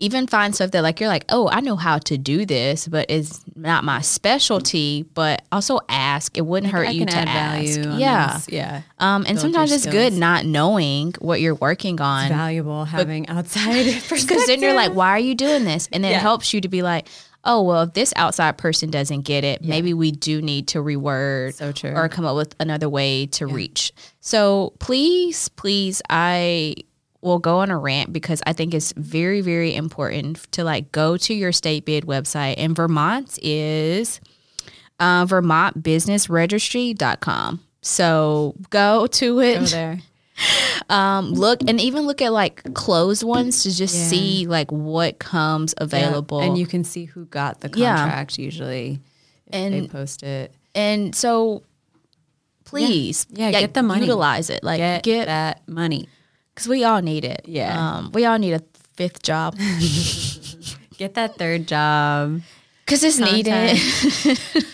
even 0.00 0.26
find 0.26 0.54
stuff 0.54 0.70
that 0.72 0.82
like 0.82 0.98
you're 0.98 1.08
like, 1.08 1.24
oh, 1.28 1.48
I 1.50 1.60
know 1.60 1.76
how 1.76 1.98
to 1.98 2.18
do 2.18 2.44
this, 2.46 2.88
but 2.88 3.06
it's 3.10 3.44
not 3.54 3.84
my 3.84 4.00
specialty. 4.00 5.02
But 5.14 5.42
also 5.52 5.80
ask. 5.88 6.36
It 6.36 6.40
wouldn't 6.46 6.72
hurt 6.72 6.88
I 6.88 6.90
you 6.90 7.06
to 7.06 7.16
ask. 7.16 7.78
value. 7.78 7.98
yeah. 7.98 8.34
this. 8.34 8.48
yeah. 8.48 8.82
Um, 8.98 9.22
and 9.22 9.36
build 9.36 9.40
sometimes 9.40 9.72
it's 9.72 9.86
good 9.86 10.12
not 10.14 10.44
knowing 10.46 11.12
what 11.20 11.40
you're 11.40 11.54
working 11.54 12.00
on. 12.00 12.28
Valuable 12.30 12.84
having 12.84 13.28
outside 13.28 13.84
Because 14.10 14.46
then 14.46 14.60
you're 14.62 14.74
like, 14.74 14.92
why 14.92 15.10
are 15.10 15.18
you 15.18 15.34
doing 15.34 15.64
this? 15.64 15.88
And 15.92 16.02
then 16.02 16.12
Yeah. 16.12 16.18
it 16.18 16.22
helps 16.22 16.52
you 16.54 16.60
to 16.62 16.68
be 16.68 16.82
like, 16.82 17.06
oh, 17.44 17.62
well, 17.62 17.82
if 17.82 17.94
this 17.94 18.12
outside 18.16 18.58
person 18.58 18.90
doesn't 18.90 19.22
get 19.22 19.44
it, 19.44 19.62
maybe 19.64 19.94
we 19.94 20.12
do 20.12 20.42
need 20.42 20.68
to 20.68 20.78
reword 20.78 21.54
So 21.54 21.72
true. 21.72 21.92
or 21.92 22.08
come 22.08 22.24
up 22.26 22.36
with 22.36 22.54
another 22.60 22.88
way 22.88 23.26
to 23.26 23.46
reach. 23.46 23.92
So 24.20 24.74
please, 24.78 25.48
please, 25.50 26.02
I 26.10 26.74
will 27.22 27.38
go 27.38 27.58
on 27.58 27.70
a 27.70 27.78
rant 27.78 28.12
because 28.12 28.42
I 28.46 28.52
think 28.52 28.74
it's 28.74 28.92
very, 28.96 29.40
very 29.42 29.74
important 29.74 30.50
to 30.52 30.64
like 30.64 30.90
go 30.92 31.16
to 31.18 31.34
your 31.34 31.52
state 31.52 31.84
bid 31.84 32.04
website. 32.06 32.54
And 32.56 32.74
Vermont 32.74 33.38
is 33.42 34.20
uh, 34.98 35.26
vermontbusinessregistry.com. 35.26 37.60
So 37.82 38.54
go 38.70 39.06
to 39.06 39.40
it 39.40 39.58
go 39.60 39.64
there. 39.66 39.98
um, 40.90 41.32
look 41.32 41.60
and 41.68 41.78
even 41.80 42.06
look 42.06 42.20
at 42.22 42.32
like 42.32 42.62
closed 42.74 43.22
ones 43.22 43.62
to 43.64 43.74
just 43.74 43.94
Yeah. 43.94 44.04
see 44.06 44.46
like 44.46 44.70
what 44.72 45.18
comes 45.18 45.74
available. 45.78 46.40
Yeah, 46.40 46.46
and 46.46 46.58
you 46.58 46.66
can 46.66 46.84
see 46.84 47.04
who 47.06 47.24
got 47.26 47.60
the 47.60 47.70
Yeah. 47.74 47.96
contract 47.96 48.38
usually. 48.38 49.00
If 49.52 49.72
they 49.72 49.88
post 49.88 50.22
it. 50.22 50.54
and 50.74 51.14
so 51.14 51.62
please, 52.64 53.26
Yeah, 53.30 53.50
get 53.50 53.74
the 53.74 53.82
money. 53.82 54.02
utilize 54.02 54.48
it. 54.48 54.62
Like 54.62 54.78
Get, 54.78 55.02
get 55.02 55.26
that 55.26 55.66
money. 55.68 56.08
Because 56.54 56.68
we 56.68 56.84
all 56.84 57.00
need 57.02 57.24
it. 57.24 57.42
Yeah. 57.46 57.96
um, 57.96 58.10
we 58.12 58.24
all 58.26 58.38
need 58.38 58.52
a 58.54 58.62
fifth 58.94 59.22
job 59.22 59.56
Get 60.98 61.14
that 61.14 61.36
third 61.36 61.66
job. 61.66 62.42
because 62.84 63.02
it's 63.02 63.18
needed. 63.18 63.78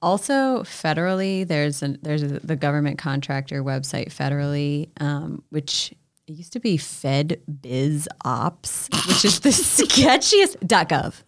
Also, 0.00 0.64
federally, 0.64 1.46
there's 1.46 1.80
an 1.80 1.96
there's 2.02 2.24
a, 2.24 2.26
the 2.40 2.56
government 2.56 2.98
contractor 2.98 3.62
website 3.62 4.08
federally, 4.12 4.88
um, 5.00 5.44
which 5.50 5.92
it 6.26 6.32
used 6.32 6.52
to 6.54 6.58
be 6.60 6.76
Fed 6.76 7.40
Biz 7.60 8.08
Ops, 8.24 8.88
which 9.06 9.24
is 9.24 9.38
the 9.40 9.48
sketchiest 9.50 10.56
.gov. 10.66 11.22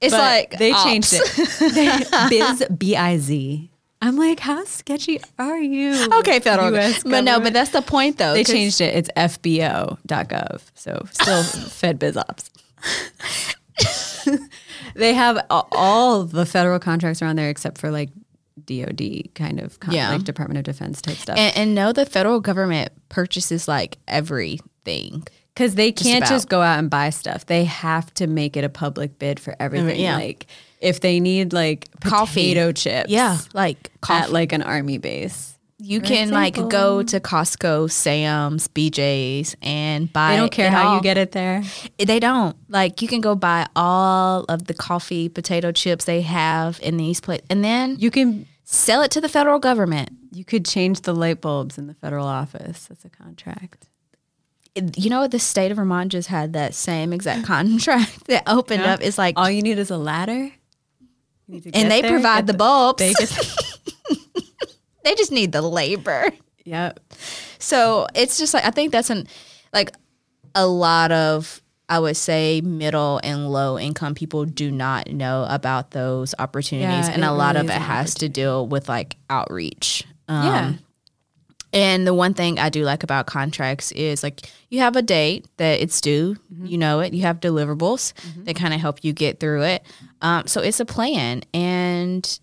It's 0.00 0.12
But 0.12 0.18
like 0.18 0.58
they 0.58 0.72
ops. 0.72 0.82
changed 0.84 1.12
it. 1.12 2.30
Biz 2.30 2.64
B 2.76 2.96
I 2.96 3.16
Z. 3.18 3.69
I'm 4.02 4.16
like, 4.16 4.40
how 4.40 4.64
sketchy 4.64 5.20
are 5.38 5.58
you? 5.58 6.06
Okay, 6.20 6.40
federal, 6.40 6.74
US 6.74 7.02
but 7.02 7.22
no, 7.22 7.38
but 7.40 7.52
that's 7.52 7.70
the 7.70 7.82
point 7.82 8.16
though. 8.18 8.32
They 8.32 8.44
changed 8.44 8.80
it. 8.80 8.94
It's 8.94 9.10
FBO.gov. 9.16 10.62
So 10.74 11.06
still 11.12 11.42
Fed 11.68 11.98
Biz 11.98 12.16
Ops. 12.16 12.50
they 14.94 15.14
have 15.14 15.44
all 15.50 16.24
the 16.24 16.46
federal 16.46 16.78
contracts 16.78 17.22
around 17.22 17.36
there 17.36 17.50
except 17.50 17.78
for 17.78 17.90
like 17.90 18.10
DOD 18.64 19.34
kind 19.34 19.60
of 19.60 19.78
con- 19.80 19.94
Yeah. 19.94 20.10
like 20.12 20.24
Department 20.24 20.58
of 20.58 20.64
Defense 20.64 21.00
type 21.02 21.16
stuff. 21.16 21.38
and, 21.38 21.56
and 21.56 21.74
know 21.74 21.92
the 21.92 22.06
federal 22.06 22.40
government 22.40 22.92
purchases 23.08 23.66
like 23.68 23.98
everything. 24.08 25.26
Because 25.54 25.74
they 25.74 25.92
can't 25.92 26.22
about. 26.22 26.28
just 26.30 26.48
go 26.48 26.62
out 26.62 26.78
and 26.78 26.88
buy 26.88 27.10
stuff. 27.10 27.44
They 27.46 27.64
have 27.64 28.12
to 28.14 28.26
make 28.26 28.56
it 28.56 28.64
a 28.64 28.68
public 28.68 29.18
bid 29.18 29.38
for 29.40 29.54
everything. 29.60 30.00
yeah. 30.00 30.16
Like 30.16 30.46
if 30.80 31.00
they 31.00 31.20
need 31.20 31.52
like 31.52 31.88
Coffee. 32.04 32.54
potato 32.54 32.72
chips 32.72 33.10
Yeah, 33.10 33.38
like 33.54 33.90
coffee. 34.00 34.24
at 34.24 34.32
like 34.32 34.52
an 34.52 34.62
army 34.62 34.98
base. 34.98 35.48
You 35.82 36.02
can 36.02 36.30
like 36.30 36.56
go 36.68 37.02
to 37.02 37.20
Costco, 37.20 37.90
Sam's, 37.90 38.68
BJ's, 38.68 39.56
and 39.62 40.12
buy. 40.12 40.32
They 40.32 40.36
don't 40.36 40.52
care 40.52 40.66
it 40.66 40.72
how 40.72 40.88
all. 40.88 40.96
you 40.96 41.02
get 41.02 41.16
it 41.16 41.32
there. 41.32 41.62
Eh, 41.98 42.04
they 42.04 42.20
don't 42.20 42.54
like. 42.68 43.00
You 43.00 43.08
can 43.08 43.22
go 43.22 43.34
buy 43.34 43.66
all 43.74 44.44
of 44.50 44.66
the 44.66 44.74
coffee, 44.74 45.30
potato 45.30 45.72
chips 45.72 46.04
they 46.04 46.20
have 46.20 46.78
in 46.82 46.98
these 46.98 47.20
places, 47.20 47.46
and 47.48 47.64
then 47.64 47.96
You 47.98 48.10
can 48.10 48.46
sell 48.64 49.00
it 49.00 49.10
to 49.12 49.20
the 49.22 49.28
federal 49.28 49.58
government. 49.58 50.10
you 50.32 50.44
could 50.44 50.64
change 50.66 51.00
the 51.00 51.14
light 51.14 51.40
bulbs 51.40 51.76
in 51.78 51.86
the 51.86 51.94
federal 51.94 52.26
office. 52.26 52.86
That's 52.86 53.04
a 53.06 53.08
contract. 53.10 53.88
It- 54.74 54.96
You 54.98 55.08
know, 55.10 55.26
the 55.26 55.38
state 55.40 55.70
of 55.72 55.76
Vermont 55.78 56.12
just 56.12 56.28
had 56.28 56.52
that 56.52 56.74
same 56.74 57.12
exact 57.14 57.44
contract 57.46 58.26
that 58.28 58.42
opened 58.46 58.82
Yeah. 58.82 58.92
up. 58.94 59.00
It's 59.02 59.16
like, 59.18 59.38
All 59.38 59.50
you 59.50 59.62
need 59.62 59.78
is 59.78 59.90
a 59.90 59.96
ladder. 59.98 60.34
You 60.34 60.50
need 60.50 60.50
to 60.50 60.50
get 60.50 61.39
and 61.72 61.90
they 61.90 62.00
there, 62.02 62.10
provide 62.12 62.46
get 62.46 62.52
the 62.52 62.54
bulbs. 62.58 62.98
They 63.02 63.12
They, 65.02 65.14
just 65.14 65.32
need 65.32 65.52
the 65.52 65.62
labor. 65.62 66.30
yep. 66.64 67.00
So 67.58 68.06
it's 68.14 68.38
just 68.38 68.52
like 68.52 68.64
I 68.64 68.70
think 68.70 68.92
that's 68.92 69.10
an 69.10 69.26
like 69.72 69.90
a 70.54 70.66
lot 70.66 71.10
of 71.10 71.62
I 71.88 71.98
would 71.98 72.16
say 72.16 72.60
middle 72.60 73.18
and 73.24 73.50
low 73.50 73.78
income 73.78 74.14
people 74.14 74.44
do 74.44 74.70
not 74.70 75.10
know 75.10 75.46
about 75.48 75.90
those 75.92 76.34
opportunities, 76.38 77.08
Yeah, 77.08 77.14
and 77.14 77.24
a 77.24 77.32
lot 77.32 77.54
really 77.56 77.66
of 77.68 77.70
it 77.70 77.80
has 77.80 78.14
to 78.16 78.28
deal 78.28 78.66
with 78.66 78.88
like 78.88 79.16
outreach. 79.30 80.04
Um, 80.28 80.44
Yeah. 80.46 80.72
And 81.72 82.04
the 82.06 82.12
one 82.14 82.34
thing 82.34 82.58
I 82.58 82.68
do 82.68 82.82
like 82.84 83.02
about 83.04 83.26
contracts 83.26 83.92
is 83.92 84.22
like 84.24 84.40
you 84.70 84.80
have 84.80 84.96
a 84.96 85.02
date 85.02 85.46
that 85.56 85.80
it's 85.80 86.00
due, 86.00 86.34
Mm-hmm. 86.52 86.66
you 86.66 86.78
know 86.78 87.00
it, 87.00 87.14
you 87.14 87.22
have 87.22 87.40
deliverables 87.40 88.12
that 88.44 88.54
kind 88.54 88.74
of 88.74 88.80
help 88.80 89.02
you 89.02 89.12
get 89.12 89.40
through 89.40 89.62
it. 89.62 89.82
Um, 90.22 90.46
so 90.46 90.60
it's 90.60 90.80
a 90.80 90.84
plan, 90.84 91.42
and 91.54 92.40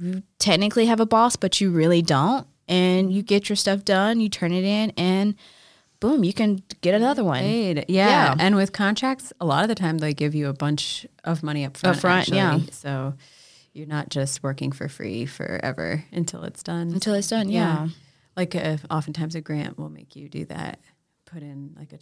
you 0.00 0.22
technically 0.38 0.86
have 0.86 1.00
a 1.00 1.06
boss, 1.06 1.36
but 1.36 1.60
you 1.60 1.70
really 1.70 2.02
don't. 2.02 2.46
And 2.68 3.10
you 3.12 3.22
get 3.22 3.48
your 3.48 3.56
stuff 3.56 3.84
done, 3.84 4.20
you 4.20 4.28
turn 4.28 4.52
it 4.52 4.64
in, 4.64 4.92
and 4.98 5.34
boom, 6.00 6.22
you 6.22 6.34
can 6.34 6.62
get 6.82 6.94
another 6.94 7.24
one. 7.24 7.40
Paid. 7.40 7.86
Yeah. 7.88 8.08
Yeah. 8.08 8.34
And 8.38 8.56
with 8.56 8.72
contracts, 8.72 9.32
a 9.40 9.46
lot 9.46 9.62
of 9.62 9.68
the 9.68 9.74
time 9.74 9.98
they 9.98 10.12
give 10.12 10.34
you 10.34 10.48
a 10.48 10.52
bunch 10.52 11.06
of 11.24 11.42
money 11.42 11.64
up 11.64 11.76
front. 11.78 11.96
Up 11.96 12.00
front, 12.00 12.20
actually. 12.20 12.36
yeah. 12.36 12.58
So 12.70 13.14
you're 13.72 13.86
not 13.86 14.10
just 14.10 14.42
working 14.42 14.70
for 14.70 14.88
free 14.88 15.24
forever 15.24 16.04
until 16.12 16.44
it's 16.44 16.62
done. 16.62 16.92
Until 16.92 17.14
it's 17.14 17.28
done, 17.28 17.48
yeah. 17.48 17.88
Like 18.36 18.54
uh 18.54 18.76
oftentimes 18.90 19.34
a 19.34 19.40
grant 19.40 19.78
will 19.78 19.88
make 19.88 20.14
you 20.14 20.28
do 20.28 20.44
that. 20.46 20.78
Put 21.24 21.42
in 21.42 21.74
like 21.78 21.92
a 21.92 21.98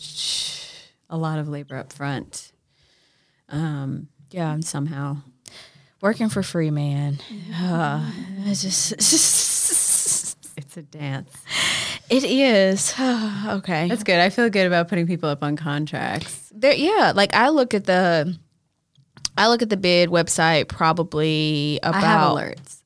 a 1.09 1.17
lot 1.17 1.39
of 1.39 1.49
labor 1.49 1.77
up 1.77 1.93
front. 1.93 2.53
Um, 3.49 4.09
Yeah. 4.31 4.59
somehow. 4.61 5.19
Working 6.01 6.29
for 6.29 6.43
free, 6.43 6.71
man. 6.71 7.19
Uh, 7.55 8.11
it's 8.45 8.63
just, 8.63 8.93
It's 10.59 10.77
a 10.77 10.83
dance. 10.83 11.31
it 12.09 12.25
is. 12.25 12.95
okay. 13.01 13.89
That's 13.89 14.03
good. 14.05 14.19
I 14.21 14.31
feel 14.31 14.49
good 14.51 14.67
about 14.67 14.89
putting 14.89 15.07
people 15.07 15.29
up 15.29 15.43
on 15.43 15.57
contracts. 15.57 16.51
there 16.55 16.73
yeah 16.75 17.13
like 17.15 17.35
i 17.35 17.51
look 17.51 17.75
at 17.75 17.85
the 17.85 18.35
i 19.37 19.47
look 19.49 19.61
at 19.61 19.69
the 19.69 19.77
bid 19.77 20.09
website 20.09 20.69
probably 20.69 21.79
I 21.83 21.93
have 21.93 21.97
about 22.03 22.37
alerts. 22.39 22.81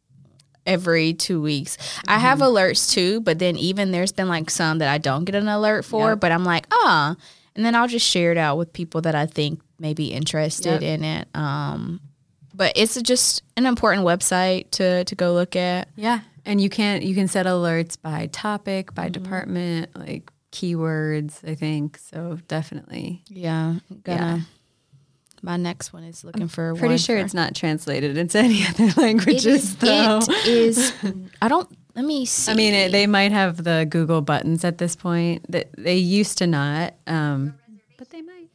every 0.66 1.14
two 1.14 1.40
weeks 1.40 1.78
i 2.08 2.18
have 2.18 2.40
alerts 2.40 2.90
too 2.92 3.20
but 3.20 3.38
then 3.38 3.56
even 3.56 3.92
there's 3.92 4.10
been 4.10 4.26
like 4.28 4.50
some 4.50 4.78
that 4.78 4.88
i 4.88 4.98
don't 4.98 5.24
get 5.24 5.36
an 5.36 5.46
alert 5.46 5.84
for 5.84 6.10
Yep. 6.10 6.20
but 6.20 6.32
i'm 6.32 6.44
like 6.44 6.66
ah 6.72 7.14
and 7.54 7.64
then 7.64 7.76
i'll 7.76 7.86
just 7.86 8.04
share 8.06 8.32
it 8.32 8.38
out 8.38 8.56
with 8.58 8.72
people 8.72 9.00
that 9.02 9.14
i 9.14 9.26
think 9.26 9.60
may 9.80 9.94
be 9.94 10.12
interested 10.12 10.82
Yep. 10.82 11.00
in 11.00 11.04
it 11.04 11.28
um 11.34 12.00
but 12.54 12.72
it's 12.76 13.00
just 13.02 13.42
an 13.56 13.64
important 13.66 14.04
website 14.06 14.70
to 14.72 15.04
to 15.04 15.14
go 15.14 15.32
look 15.34 15.56
at 15.56 15.88
Yeah, 15.96 16.20
and 16.44 16.60
you 16.60 16.68
can 16.68 17.00
you 17.02 17.14
can 17.14 17.26
set 17.28 17.46
alerts 17.46 17.96
by 18.00 18.28
topic, 18.32 18.94
by 18.94 19.08
department, 19.08 19.96
like 19.96 20.30
keywords. 20.52 21.38
I 21.48 21.54
think 21.54 21.96
so. 21.98 22.38
Definitely. 22.48 23.22
yeah 23.28 23.76
gonna 24.04 24.18
Yeah. 24.36 24.40
my 25.42 25.56
next 25.56 25.92
one 25.92 26.04
is 26.04 26.22
looking 26.24 26.48
for 26.48 26.74
Pretty 26.74 26.98
sure 26.98 27.18
for- 27.18 27.24
it's 27.24 27.32
not 27.34 27.54
translated 27.54 28.18
into 28.18 28.38
any 28.38 28.66
other 28.68 28.88
languages, 29.00 29.76
though. 29.76 30.18
it 30.20 30.46
is 30.46 30.92
i 31.40 31.48
don't 31.48 31.68
let 31.94 32.04
me 32.04 32.26
see 32.26 32.50
I 32.52 32.54
mean, 32.54 32.74
it, 32.74 32.92
they 32.92 33.06
might 33.06 33.32
have 33.32 33.64
the 33.64 33.86
Google 33.88 34.20
buttons 34.22 34.64
at 34.64 34.78
this 34.78 34.94
point. 34.96 35.44
That 35.50 35.70
they 35.78 35.96
used 35.96 36.38
to 36.38 36.46
not, 36.46 36.94
um, 37.06 37.54
but 37.98 38.10
they 38.10 38.22
might. 38.22 38.48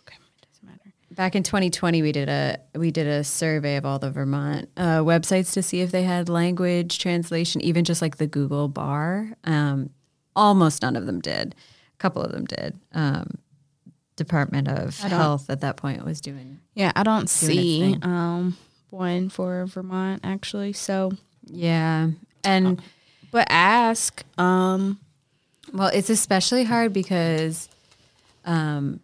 Okay, 0.00 0.16
it 0.16 0.46
doesn't 0.48 0.66
matter. 0.68 0.92
Back 1.16 1.34
in 1.34 1.42
2020, 1.42 2.02
we 2.02 2.12
did 2.12 2.28
a 2.28 2.58
we 2.74 2.90
did 2.90 3.06
a 3.06 3.24
survey 3.24 3.76
of 3.76 3.86
all 3.86 3.98
the 3.98 4.10
Vermont 4.10 4.68
uh, 4.76 4.98
websites 4.98 5.54
to 5.54 5.62
see 5.62 5.80
if 5.80 5.90
they 5.90 6.02
had 6.02 6.28
language 6.28 6.98
translation, 6.98 7.62
even 7.62 7.84
just 7.84 8.02
like 8.02 8.18
the 8.18 8.26
Google 8.26 8.68
bar. 8.68 9.32
Um, 9.44 9.90
almost 10.36 10.82
none 10.82 10.94
of 10.94 11.06
them 11.06 11.20
did. 11.20 11.54
A 11.94 11.96
couple 11.96 12.22
of 12.22 12.32
them 12.32 12.44
did. 12.44 12.78
Um, 12.92 13.38
Department 14.16 14.68
of 14.68 14.98
Health 14.98 15.48
at 15.48 15.62
that 15.62 15.76
point 15.76 16.04
was 16.04 16.20
doing. 16.20 16.60
Yeah, 16.74 16.92
I 16.94 17.02
don't 17.02 17.30
see 17.30 17.96
um 18.02 18.58
one 18.90 19.30
for 19.30 19.64
Vermont 19.64 20.20
actually. 20.22 20.74
So, 20.74 21.12
Yeah, 21.46 22.10
and 22.44 22.82
But 23.30 23.46
ask. 23.50 24.22
Um, 24.38 25.00
Well, 25.72 25.88
it's 25.88 26.10
especially 26.10 26.64
hard 26.64 26.92
because 26.92 27.68
um, 28.44 29.00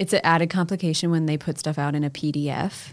it's 0.00 0.12
an 0.14 0.20
added 0.24 0.48
complication 0.48 1.10
when 1.10 1.26
they 1.26 1.36
put 1.36 1.58
stuff 1.58 1.78
out 1.78 1.94
in 1.94 2.02
a 2.04 2.10
PDF 2.10 2.92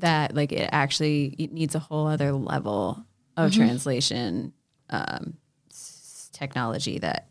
that 0.00 0.34
like 0.34 0.50
it 0.52 0.68
actually 0.72 1.34
it 1.38 1.52
needs 1.52 1.74
a 1.74 1.78
whole 1.78 2.06
other 2.08 2.32
level 2.32 3.04
of 3.36 3.52
translation 3.52 4.52
um, 4.90 5.34
s- 5.70 6.28
technology 6.32 6.98
that 6.98 7.28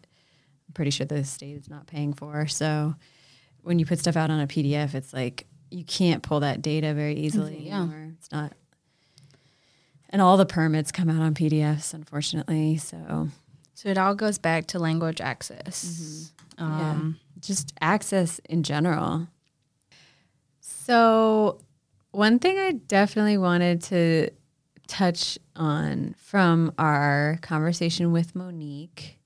I'm 0.67 0.73
pretty 0.73 0.91
sure 0.91 1.05
the 1.05 1.23
state 1.25 1.57
is 1.57 1.69
not 1.69 1.85
paying 1.87 2.13
for. 2.13 2.47
So 2.47 2.95
when 3.61 3.77
you 3.79 3.85
put 3.85 3.99
stuff 3.99 4.15
out 4.15 4.29
on 4.31 4.39
a 4.39 4.47
PDF, 4.47 4.95
it's 4.95 5.11
like 5.13 5.47
you 5.69 5.83
can't 5.83 6.23
pull 6.23 6.39
that 6.39 6.61
data 6.61 6.93
very 6.93 7.15
easily 7.15 7.67
Yeah. 7.67 7.81
anymore. 7.81 8.13
It's 8.17 8.31
not. 8.31 8.53
And 10.09 10.21
all 10.21 10.37
the 10.37 10.45
permits 10.45 10.91
come 10.93 11.09
out 11.09 11.21
on 11.21 11.33
PDFs, 11.33 11.93
unfortunately. 11.93 12.77
So 12.77 13.27
so 13.73 13.89
it 13.89 13.97
all 13.97 14.15
goes 14.15 14.37
back 14.37 14.67
to 14.67 14.79
language 14.79 15.19
access. 15.21 16.31
Um, 16.57 17.17
yeah. 17.19 17.26
Just 17.39 17.73
access 17.81 18.39
in 18.49 18.63
general. 18.63 19.27
So, 20.59 21.59
one 22.11 22.39
thing 22.39 22.57
I 22.57 22.71
definitely 22.71 23.37
wanted 23.37 23.83
to 23.83 24.29
touch 24.87 25.37
on 25.55 26.15
from 26.17 26.73
our 26.77 27.39
conversation 27.41 28.11
with 28.11 28.35
Monique 28.35 29.17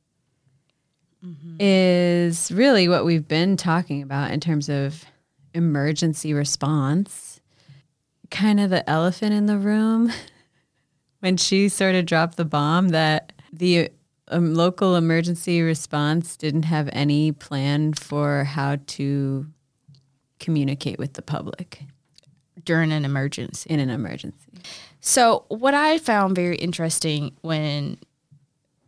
mm-hmm. 1.23 1.57
is 1.59 2.51
really 2.51 2.87
what 2.87 3.05
we've 3.05 3.27
been 3.27 3.57
talking 3.57 4.01
about 4.01 4.31
in 4.31 4.39
terms 4.39 4.69
of 4.69 5.05
emergency 5.53 6.33
response. 6.33 7.41
Kind 8.29 8.59
of 8.59 8.69
the 8.69 8.89
elephant 8.89 9.33
in 9.33 9.45
the 9.45 9.57
room 9.57 10.11
when 11.19 11.37
she 11.37 11.69
sort 11.69 11.95
of 11.95 12.05
dropped 12.05 12.37
the 12.37 12.45
bomb 12.45 12.89
that 12.89 13.33
the 13.53 13.91
um, 14.31 14.53
local 14.53 14.95
emergency 14.95 15.61
response 15.61 16.35
didn't 16.35 16.63
have 16.63 16.89
any 16.93 17.31
plan 17.31 17.93
for 17.93 18.43
how 18.43 18.77
to 18.87 19.45
communicate 20.39 20.97
with 20.97 21.13
the 21.13 21.21
public 21.21 21.83
during 22.63 22.91
an 22.91 23.05
emergency. 23.05 23.69
in 23.69 23.79
an 23.79 23.89
emergency. 23.89 24.51
So, 24.99 25.45
what 25.49 25.73
I 25.73 25.97
found 25.97 26.35
very 26.35 26.57
interesting 26.57 27.31
when 27.41 27.97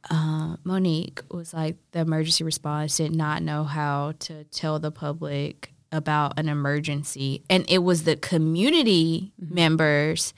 uh, 0.10 0.58
Monique 0.63 1.21
was 1.32 1.53
like, 1.53 1.77
the 1.91 1.99
emergency 1.99 2.43
response 2.43 2.97
did 2.97 3.15
not 3.15 3.41
know 3.41 3.63
how 3.63 4.13
to 4.19 4.43
tell 4.45 4.79
the 4.79 4.91
public 4.91 5.73
about 5.91 6.39
an 6.39 6.49
emergency. 6.49 7.43
And 7.49 7.65
it 7.69 7.79
was 7.79 8.03
the 8.03 8.15
community 8.15 9.32
members 9.38 10.34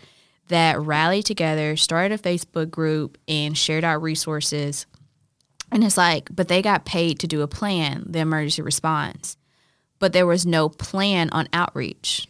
that 0.49 0.79
rallied 0.79 1.25
together, 1.25 1.75
started 1.75 2.19
a 2.19 2.21
Facebook 2.21 2.69
group, 2.69 3.17
and 3.27 3.57
shared 3.57 3.83
out 3.83 4.01
resources. 4.01 4.85
And 5.71 5.83
it's 5.83 5.97
like, 5.97 6.29
but 6.33 6.47
they 6.47 6.61
got 6.61 6.85
paid 6.85 7.19
to 7.19 7.27
do 7.27 7.41
a 7.41 7.47
plan, 7.47 8.05
the 8.07 8.19
emergency 8.19 8.61
response, 8.61 9.37
but 9.99 10.13
there 10.13 10.27
was 10.27 10.45
no 10.45 10.69
plan 10.69 11.29
on 11.31 11.47
outreach. 11.53 12.27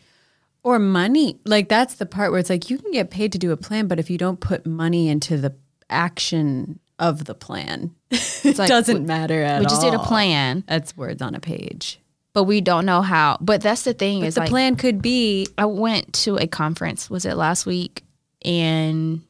Or 0.63 0.79
money. 0.79 1.39
Like 1.45 1.69
that's 1.69 1.95
the 1.95 2.07
part 2.07 2.31
where 2.31 2.39
it's 2.39 2.49
like 2.49 2.69
you 2.71 2.79
can 2.79 2.91
get 2.91 3.11
paid 3.11 3.31
to 3.33 3.37
do 3.37 3.51
a 3.51 3.57
plan, 3.57 3.87
but 3.87 3.99
if 3.99 4.09
you 4.09 4.17
don't 4.17 4.39
put 4.39 4.65
money 4.65 5.09
into 5.09 5.37
the 5.37 5.53
action 5.91 6.79
of 6.97 7.25
the 7.25 7.35
plan, 7.35 7.93
it 8.11 8.57
like, 8.57 8.67
doesn't 8.69 9.05
matter 9.05 9.43
at 9.43 9.55
all. 9.55 9.59
We 9.59 9.65
just 9.65 9.81
did 9.81 9.93
a 9.93 9.99
plan, 9.99 10.63
That's 10.67 10.97
words 10.97 11.21
on 11.21 11.35
a 11.35 11.39
page. 11.39 11.99
but 12.33 12.45
we 12.45 12.61
don't 12.61 12.85
know 12.85 13.01
how. 13.03 13.37
But 13.41 13.61
that's 13.61 13.83
the 13.83 13.93
thing 13.93 14.23
is 14.23 14.35
the 14.35 14.41
like, 14.41 14.49
plan 14.49 14.75
could 14.75 15.01
be 15.03 15.45
I 15.57 15.65
went 15.65 16.13
to 16.23 16.37
a 16.37 16.47
conference, 16.47 17.09
was 17.11 17.25
it 17.25 17.35
last 17.35 17.67
week? 17.67 18.03
And 18.43 19.21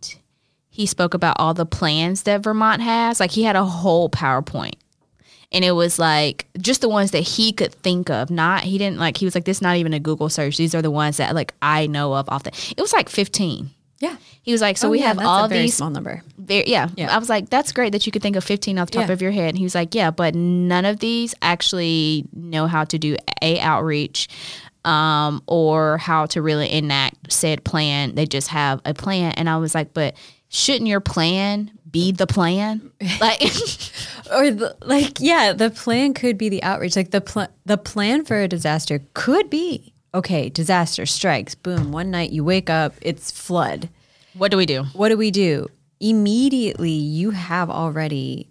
he 0.75 0.85
spoke 0.85 1.13
about 1.13 1.37
all 1.39 1.53
the 1.53 1.65
plans 1.65 2.23
that 2.23 2.41
Vermont 2.43 2.81
has. 2.81 3.19
Like 3.19 3.31
he 3.31 3.43
had 3.43 3.55
a 3.55 3.63
whole 3.65 4.09
PowerPoint. 4.09 4.73
And 5.51 5.63
it 5.63 5.71
was 5.71 5.97
like 5.97 6.47
just 6.57 6.81
the 6.81 6.89
ones 6.89 7.11
that 7.11 7.21
he 7.21 7.53
could 7.53 7.73
think 7.73 8.09
of. 8.09 8.29
Not 8.29 8.63
he 8.63 8.77
didn't 8.77 8.97
like 8.99 9.15
he 9.17 9.25
was 9.25 9.35
like, 9.35 9.45
this 9.45 9.57
is 9.57 9.61
not 9.61 9.77
even 9.77 9.93
a 9.93 9.99
Google 9.99 10.27
search. 10.27 10.57
These 10.57 10.75
are 10.75 10.81
the 10.81 10.91
ones 10.91 11.17
that 11.17 11.33
like 11.33 11.53
I 11.61 11.87
know 11.87 12.13
of 12.13 12.27
often. 12.27 12.51
It 12.75 12.81
was 12.81 12.91
like 12.91 13.07
fifteen. 13.07 13.69
yeah. 13.99 14.17
He 14.43 14.51
was 14.51 14.59
like, 14.61 14.77
so 14.77 14.89
Oh, 14.89 14.91
we 14.91 14.99
yeah, 14.99 15.07
have 15.07 15.19
all 15.19 15.47
these 15.47 15.73
small 15.75 15.89
number. 15.89 16.21
very, 16.37 16.67
yeah. 16.67 16.89
Yeah. 16.97 17.15
I 17.15 17.17
was 17.17 17.29
like, 17.29 17.49
that's 17.49 17.71
great 17.71 17.93
that 17.93 18.05
you 18.05 18.11
could 18.11 18.21
think 18.21 18.35
of 18.35 18.43
15 18.43 18.77
off 18.77 18.91
the 18.91 18.99
top 18.99 19.07
Yeah. 19.07 19.13
of 19.13 19.21
your 19.21 19.31
head. 19.31 19.49
And 19.49 19.57
he 19.57 19.63
was 19.63 19.73
like, 19.73 19.95
yeah, 19.95 20.11
but 20.11 20.35
none 20.35 20.85
of 20.85 20.99
these 20.99 21.33
actually 21.41 22.25
know 22.31 22.67
how 22.67 22.83
to 22.83 22.99
do 22.99 23.15
a 23.41 23.59
outreach 23.59 24.27
um, 24.83 25.41
or 25.47 25.97
how 25.97 26.27
to 26.27 26.41
really 26.43 26.71
enact 26.71 27.31
said 27.31 27.63
plan. 27.63 28.13
They 28.13 28.27
just 28.27 28.49
have 28.49 28.81
a 28.85 28.93
plan. 28.93 29.31
And 29.31 29.49
I 29.49 29.57
was 29.57 29.73
like, 29.73 29.93
but 29.95 30.15
shouldn't 30.55 30.87
your 30.87 31.01
plan 31.01 31.71
be 31.89 32.11
the 32.11 32.27
plan? 32.27 32.91
Like, 33.19 33.41
or 34.31 34.51
the, 34.51 34.75
like 34.81 35.19
yeah 35.19 35.53
the 35.53 35.69
plan 35.69 36.13
could 36.13 36.37
be 36.37 36.49
the 36.49 36.63
outreach 36.63 36.95
like 36.95 37.11
the 37.11 37.21
pl- 37.21 37.47
the 37.65 37.77
plan 37.77 38.25
for 38.25 38.37
a 38.39 38.47
disaster 38.47 38.99
could 39.13 39.49
be 39.49 39.93
okay 40.13 40.49
disaster 40.49 41.05
strikes 41.05 41.53
boom 41.53 41.91
one 41.91 42.09
night 42.09 42.31
you 42.31 42.43
wake 42.43 42.69
up 42.69 42.93
it's 43.01 43.31
flood 43.31 43.89
what 44.35 44.51
do 44.51 44.57
we 44.57 44.65
do? 44.65 44.83
what 44.93 45.09
do 45.09 45.17
we 45.17 45.29
do 45.29 45.67
immediately 45.99 46.89
you 46.91 47.29
have 47.31 47.69
already 47.69 48.49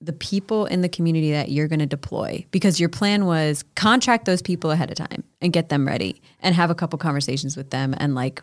the 0.00 0.12
people 0.12 0.66
in 0.66 0.82
the 0.82 0.88
community 0.88 1.30
that 1.32 1.50
you're 1.50 1.68
going 1.68 1.78
to 1.78 1.86
deploy 1.86 2.44
because 2.50 2.78
your 2.78 2.88
plan 2.88 3.24
was 3.24 3.64
contract 3.76 4.24
those 4.24 4.42
people 4.42 4.70
ahead 4.70 4.90
of 4.90 4.96
time 4.96 5.24
and 5.40 5.52
get 5.52 5.68
them 5.68 5.86
ready 5.86 6.20
and 6.40 6.54
have 6.54 6.70
a 6.70 6.74
couple 6.74 6.98
conversations 6.98 7.56
with 7.56 7.70
them 7.70 7.94
and 7.98 8.14
like 8.14 8.42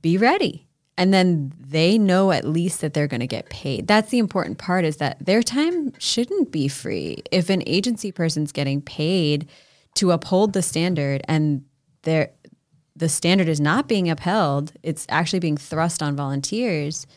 be 0.00 0.18
ready 0.18 0.63
and 0.96 1.12
then 1.12 1.52
they 1.58 1.98
know 1.98 2.30
at 2.30 2.44
least 2.44 2.80
that 2.80 2.94
they're 2.94 3.08
going 3.08 3.20
to 3.20 3.26
get 3.26 3.50
paid. 3.50 3.86
That's 3.86 4.10
the 4.10 4.18
important 4.18 4.58
part 4.58 4.84
is 4.84 4.98
that 4.98 5.24
their 5.24 5.42
time 5.42 5.92
shouldn't 5.98 6.52
be 6.52 6.68
free. 6.68 7.22
If 7.32 7.50
an 7.50 7.62
agency 7.66 8.12
person's 8.12 8.52
getting 8.52 8.80
paid 8.80 9.48
to 9.94 10.12
uphold 10.12 10.52
the 10.52 10.62
standard 10.62 11.22
and 11.28 11.64
they're 12.02 12.30
the 12.96 13.08
standard 13.08 13.48
is 13.48 13.60
not 13.60 13.88
being 13.88 14.08
upheld 14.08 14.72
it's 14.84 15.04
actually 15.08 15.40
being 15.40 15.56
thrust 15.56 16.00
on 16.00 16.14
volunteers 16.14 17.08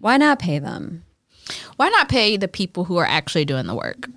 why 0.00 0.16
not 0.16 0.38
pay 0.38 0.58
them? 0.58 1.04
Why 1.76 1.88
not 1.90 2.08
pay 2.08 2.36
the 2.36 2.48
people 2.48 2.84
who 2.84 2.96
are 2.96 3.06
actually 3.06 3.44
doing 3.44 3.66
the 3.66 3.74
work? 3.74 4.08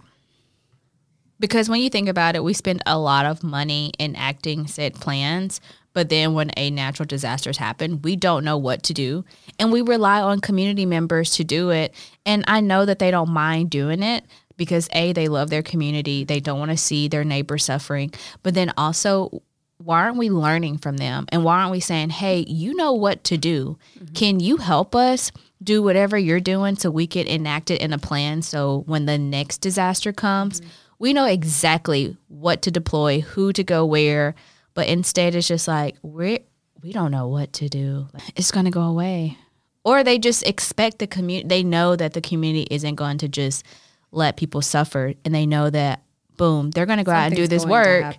Because 1.39 1.67
when 1.67 1.81
you 1.81 1.89
think 1.89 2.07
about 2.07 2.35
it, 2.35 2.43
we 2.43 2.53
spend 2.53 2.81
a 2.85 2.97
lot 2.97 3.25
of 3.25 3.43
money 3.43 3.91
enacting 3.99 4.65
said 4.67 4.93
plans, 4.95 5.59
but 5.93 6.09
then 6.09 6.33
when 6.33 6.51
a 6.57 6.69
natural 6.69 7.05
disasters 7.05 7.57
happen, 7.57 8.01
we 8.01 8.15
don't 8.15 8.43
know 8.43 8.57
what 8.57 8.83
to 8.83 8.93
do, 8.93 9.25
and 9.59 9.71
we 9.71 9.81
rely 9.81 10.21
on 10.21 10.39
community 10.39 10.85
members 10.85 11.31
to 11.35 11.43
do 11.43 11.69
it. 11.69 11.93
And 12.25 12.43
I 12.47 12.61
know 12.61 12.85
that 12.85 12.99
they 12.99 13.11
don't 13.11 13.29
mind 13.29 13.69
doing 13.69 14.03
it 14.03 14.25
because 14.57 14.89
a 14.93 15.13
they 15.13 15.27
love 15.27 15.49
their 15.49 15.63
community, 15.63 16.23
they 16.23 16.39
don't 16.39 16.59
want 16.59 16.71
to 16.71 16.77
see 16.77 17.07
their 17.07 17.23
neighbor 17.23 17.57
suffering, 17.57 18.13
but 18.43 18.53
then 18.53 18.71
also 18.77 19.41
why 19.77 20.03
aren't 20.03 20.17
we 20.17 20.29
learning 20.29 20.77
from 20.77 20.97
them? 20.97 21.25
And 21.29 21.43
why 21.43 21.59
aren't 21.59 21.71
we 21.71 21.79
saying, 21.79 22.11
hey, 22.11 22.45
you 22.47 22.75
know 22.75 22.93
what 22.93 23.23
to 23.25 23.37
do? 23.37 23.77
Mm-hmm. 23.97 24.13
Can 24.13 24.39
you 24.39 24.57
help 24.57 24.95
us 24.95 25.31
do 25.61 25.81
whatever 25.81 26.17
you're 26.17 26.39
doing 26.39 26.75
so 26.75 26.89
we 26.89 27.07
can 27.07 27.27
enact 27.27 27.71
it 27.71 27.81
in 27.81 27.93
a 27.93 27.97
plan 27.97 28.41
so 28.41 28.83
when 28.85 29.05
the 29.05 29.17
next 29.17 29.59
disaster 29.59 30.13
comes, 30.13 30.61
mm-hmm. 30.61 30.69
we 30.99 31.13
know 31.13 31.25
exactly 31.25 32.15
what 32.27 32.61
to 32.61 32.71
deploy, 32.71 33.21
who 33.21 33.53
to 33.53 33.63
go 33.63 33.85
where. 33.85 34.35
But 34.73 34.87
instead, 34.87 35.35
it's 35.35 35.47
just 35.47 35.67
like, 35.67 35.97
we're, 36.01 36.39
we 36.81 36.91
don't 36.93 37.11
know 37.11 37.27
what 37.27 37.53
to 37.53 37.69
do. 37.69 38.07
It's 38.35 38.51
going 38.51 38.65
to 38.65 38.71
go 38.71 38.81
away. 38.81 39.37
Or 39.83 40.03
they 40.03 40.17
just 40.17 40.47
expect 40.47 40.99
the 40.99 41.07
community, 41.07 41.47
they 41.47 41.63
know 41.63 41.95
that 41.95 42.13
the 42.13 42.21
community 42.21 42.67
isn't 42.71 42.95
going 42.95 43.17
to 43.19 43.27
just 43.27 43.65
let 44.11 44.37
people 44.37 44.61
suffer. 44.61 45.13
And 45.25 45.35
they 45.35 45.45
know 45.45 45.69
that, 45.69 46.03
boom, 46.37 46.71
they're 46.71 46.85
going 46.85 46.97
to 46.99 47.03
go 47.03 47.11
out 47.11 47.27
and 47.27 47.35
do 47.35 47.47
this 47.47 47.65
work. 47.65 48.15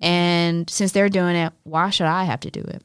And 0.00 0.70
since 0.70 0.92
they're 0.92 1.08
doing 1.08 1.36
it, 1.36 1.52
why 1.64 1.90
should 1.90 2.06
I 2.06 2.24
have 2.24 2.40
to 2.40 2.50
do 2.50 2.60
it? 2.60 2.82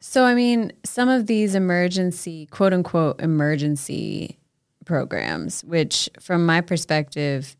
So, 0.00 0.24
I 0.24 0.34
mean, 0.34 0.72
some 0.84 1.08
of 1.08 1.26
these 1.26 1.54
emergency, 1.54 2.46
quote 2.46 2.72
unquote, 2.72 3.20
emergency 3.20 4.38
programs, 4.84 5.64
which 5.64 6.08
from 6.20 6.46
my 6.46 6.60
perspective, 6.60 7.56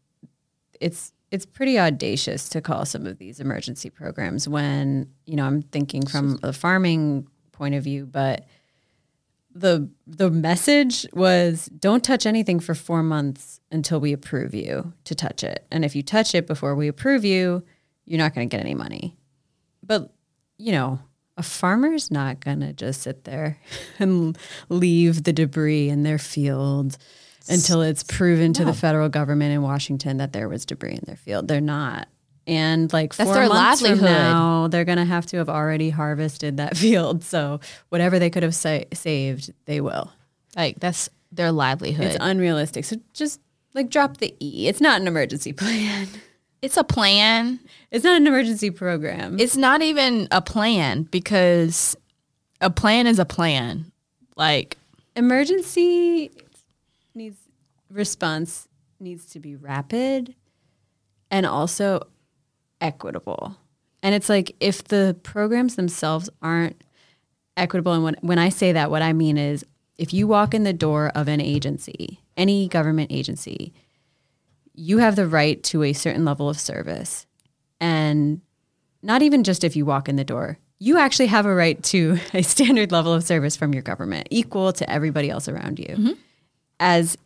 it's 0.81 1.13
it's 1.31 1.47
pretty 1.47 1.79
audacious 1.79 2.49
to 2.51 2.61
call 2.61 2.85
some 2.85 3.07
of 3.07 3.19
these 3.19 3.41
emergency 3.41 3.91
programs 3.91 4.49
when, 4.49 5.11
you 5.27 5.37
know, 5.37 5.45
I'm 5.45 5.63
thinking 5.63 6.07
from 6.07 6.39
a 6.43 6.53
farming 6.53 7.27
point 7.53 7.75
of 7.75 7.85
view, 7.85 8.07
but 8.07 8.47
the 9.55 9.89
the 10.07 10.31
message 10.31 11.07
was 11.13 11.67
don't 11.67 12.05
touch 12.05 12.27
anything 12.27 12.61
for 12.61 12.75
4 12.75 13.03
months 13.03 13.61
until 13.73 13.99
we 13.99 14.13
approve 14.13 14.55
you 14.55 14.93
to 15.05 15.15
touch 15.15 15.43
it. 15.43 15.67
And 15.71 15.85
if 15.85 15.97
you 15.97 16.03
touch 16.03 16.35
it 16.35 16.47
before 16.47 16.75
we 16.75 16.89
approve 16.89 17.25
you, 17.25 17.65
you're 18.05 18.19
not 18.19 18.35
going 18.35 18.49
to 18.49 18.57
get 18.57 18.65
any 18.65 18.75
money. 18.75 19.17
But, 19.83 20.13
you 20.59 20.73
know, 20.73 21.01
a 21.37 21.43
farmer's 21.43 22.11
not 22.11 22.41
going 22.41 22.61
to 22.61 22.73
just 22.73 23.03
sit 23.03 23.25
there 23.25 23.59
and 23.99 24.39
leave 24.69 25.25
the 25.25 25.33
debris 25.33 25.89
in 25.89 26.03
their 26.05 26.19
field 26.19 26.97
until 27.49 27.83
it's 27.83 28.03
proven 28.03 28.53
to 28.55 28.65
the 28.65 28.73
federal 28.75 29.09
government 29.09 29.53
in 29.53 29.63
Washington 29.63 30.19
that 30.19 30.33
there 30.33 30.49
was 30.49 30.65
debris 30.67 30.93
in 30.93 31.03
their 31.07 31.17
field. 31.17 31.49
They're 31.49 31.61
not. 31.61 32.09
And 32.47 32.91
like 32.93 33.15
That's 33.15 33.29
four 33.29 33.35
their 33.41 33.49
months 33.49 33.81
from 33.83 33.91
livelihood. 33.91 34.11
now, 34.11 34.69
they're 34.69 34.85
going 34.87 34.99
to 34.99 35.05
have 35.05 35.27
to 35.27 35.37
have 35.37 35.49
already 35.51 35.91
harvested 35.91 36.57
that 36.57 36.77
field. 36.79 37.23
So 37.23 37.61
whatever 37.91 38.19
they 38.19 38.31
could 38.31 38.43
have 38.43 38.55
sa- 38.55 38.85
saved, 38.95 39.53
they 39.67 39.81
will. 39.83 40.11
Like 40.57 40.81
that's 40.81 41.11
their 41.31 41.53
livelihood. 41.53 42.07
It's 42.07 42.17
unrealistic. 42.21 42.85
So 42.87 42.97
just 43.13 43.41
like 43.75 43.91
drop 43.91 44.17
the 44.17 44.35
E. 44.41 44.67
It's 44.67 44.81
not 44.81 45.01
an 45.01 45.07
emergency 45.07 45.53
plan. 45.55 46.09
it's 46.63 46.79
a 46.79 46.85
plan. 46.85 47.61
It's 47.91 48.03
not 48.05 48.17
an 48.17 48.27
emergency 48.27 48.71
program. 48.71 49.39
It's 49.39 49.57
not 49.57 49.83
even 49.83 50.27
a 50.31 50.41
plan 50.41 51.03
because 51.05 51.97
a 52.63 52.71
plan 52.71 53.07
is 53.07 53.19
a 53.19 53.27
plan. 53.27 53.93
Like 54.37 54.79
emergency 55.17 56.31
needs 57.19 57.39
response 57.91 58.69
needs 59.01 59.27
to 59.27 59.41
be 59.41 59.57
rapid 59.57 60.35
and 61.31 61.45
also 61.45 62.07
equitable. 62.81 63.57
And 64.03 64.15
it's 64.15 64.29
like 64.29 64.55
if 64.61 64.85
the 64.85 65.17
programs 65.23 65.77
themselves 65.77 66.31
aren't 66.43 66.83
equitable 67.57 67.93
and 67.93 68.05
when 68.05 68.17
when 68.21 68.39
I 68.39 68.49
say 68.49 68.73
that 68.73 68.91
what 68.91 69.03
I 69.03 69.13
mean 69.13 69.37
is 69.37 69.65
if 69.99 70.15
you 70.15 70.29
walk 70.29 70.55
in 70.55 70.63
the 70.63 70.73
door 70.73 71.11
of 71.15 71.29
an 71.29 71.41
agency, 71.41 72.21
any 72.37 72.69
government 72.69 73.11
agency, 73.11 73.75
you 74.75 74.99
have 74.99 75.17
the 75.17 75.27
right 75.27 75.61
to 75.65 75.83
a 75.83 75.93
certain 75.93 76.25
level 76.25 76.49
of 76.49 76.59
service. 76.59 77.27
And 77.81 78.41
not 79.03 79.23
even 79.23 79.43
just 79.43 79.65
if 79.65 79.75
you 79.75 79.85
walk 79.85 80.09
in 80.09 80.17
the 80.17 80.25
door, 80.25 80.59
you 80.79 80.99
actually 80.99 81.27
have 81.27 81.47
a 81.47 81.55
right 81.55 81.83
to 81.85 82.19
a 82.33 82.43
standard 82.43 82.93
level 82.93 83.13
of 83.13 83.25
service 83.25 83.57
from 83.57 83.73
your 83.73 83.83
government, 83.83 84.29
equal 84.31 84.73
to 84.75 84.89
everybody 84.89 85.29
else 85.31 85.49
around 85.49 85.81
you. 85.81 85.97
Mm-hmm. 85.97 86.13
As 86.81 87.17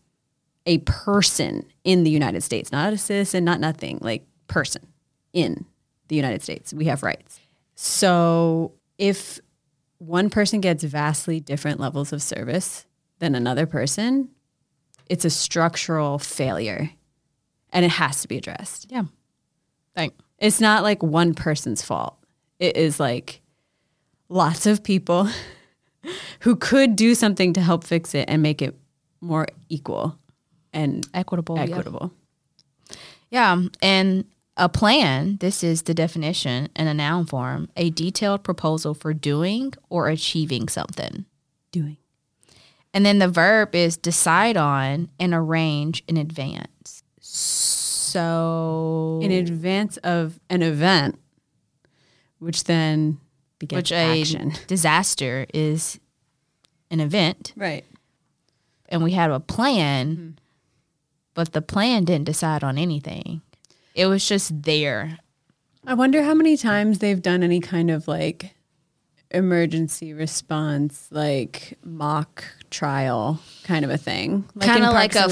a 0.66 0.78
person 0.78 1.66
in 1.84 2.04
the 2.04 2.10
United 2.10 2.42
States, 2.42 2.72
not 2.72 2.92
a 2.92 2.98
citizen, 2.98 3.44
not 3.44 3.60
nothing, 3.60 3.98
like 4.00 4.24
person 4.46 4.86
in 5.32 5.66
the 6.08 6.16
United 6.16 6.42
States, 6.42 6.72
we 6.72 6.86
have 6.86 7.02
rights. 7.02 7.40
So 7.74 8.72
if 8.98 9.40
one 9.98 10.30
person 10.30 10.60
gets 10.60 10.84
vastly 10.84 11.40
different 11.40 11.80
levels 11.80 12.12
of 12.12 12.22
service 12.22 12.86
than 13.18 13.34
another 13.34 13.66
person, 13.66 14.28
it's 15.08 15.24
a 15.24 15.30
structural 15.30 16.18
failure 16.18 16.90
and 17.72 17.84
it 17.84 17.90
has 17.90 18.22
to 18.22 18.28
be 18.28 18.36
addressed. 18.36 18.86
Yeah. 18.90 19.04
Like 19.96 20.14
it's 20.38 20.60
not 20.60 20.82
like 20.82 21.02
one 21.02 21.34
person's 21.34 21.82
fault. 21.82 22.16
It 22.58 22.76
is 22.76 22.98
like 22.98 23.42
lots 24.28 24.66
of 24.66 24.82
people 24.82 25.28
who 26.40 26.56
could 26.56 26.96
do 26.96 27.14
something 27.14 27.52
to 27.52 27.60
help 27.60 27.84
fix 27.84 28.14
it 28.14 28.28
and 28.28 28.42
make 28.42 28.62
it 28.62 28.76
more 29.22 29.46
equal 29.68 30.18
and 30.72 31.06
equitable. 31.14 31.58
Equitable. 31.58 32.12
Yeah. 33.30 33.56
yeah. 33.56 33.68
And 33.80 34.24
a 34.56 34.68
plan, 34.68 35.38
this 35.40 35.64
is 35.64 35.82
the 35.82 35.94
definition 35.94 36.68
in 36.76 36.86
a 36.86 36.94
noun 36.94 37.24
form, 37.24 37.70
a 37.76 37.90
detailed 37.90 38.42
proposal 38.42 38.92
for 38.92 39.14
doing 39.14 39.72
or 39.88 40.08
achieving 40.08 40.68
something. 40.68 41.24
Doing. 41.70 41.96
And 42.92 43.06
then 43.06 43.18
the 43.18 43.28
verb 43.28 43.74
is 43.74 43.96
decide 43.96 44.58
on 44.58 45.08
and 45.18 45.32
arrange 45.32 46.04
in 46.06 46.18
advance. 46.18 47.02
So 47.20 49.20
in 49.22 49.32
advance 49.32 49.96
of 49.98 50.38
an 50.50 50.62
event, 50.62 51.18
which 52.38 52.64
then 52.64 53.18
begets 53.58 53.90
which 53.90 53.92
action. 53.92 54.52
a 54.52 54.58
disaster 54.66 55.46
is 55.54 55.98
an 56.90 57.00
event, 57.00 57.54
right? 57.56 57.86
And 58.92 59.02
we 59.02 59.12
had 59.12 59.30
a 59.30 59.40
plan, 59.40 60.16
mm-hmm. 60.16 60.30
but 61.34 61.52
the 61.52 61.62
plan 61.62 62.04
didn't 62.04 62.26
decide 62.26 62.62
on 62.62 62.78
anything. 62.78 63.42
It 63.94 64.06
was 64.06 64.26
just 64.26 64.62
there. 64.62 65.18
I 65.86 65.94
wonder 65.94 66.22
how 66.22 66.34
many 66.34 66.56
times 66.56 67.00
they've 67.00 67.20
done 67.20 67.42
any 67.42 67.58
kind 67.58 67.90
of 67.90 68.06
like 68.06 68.54
emergency 69.32 70.12
response, 70.12 71.08
like 71.10 71.78
mock 71.82 72.44
trial 72.70 73.40
kind 73.64 73.84
of 73.84 73.90
a 73.90 73.98
thing, 73.98 74.44
like 74.54 74.68
kind 74.68 74.84
of 74.84 74.92
like 74.92 75.14
a 75.14 75.28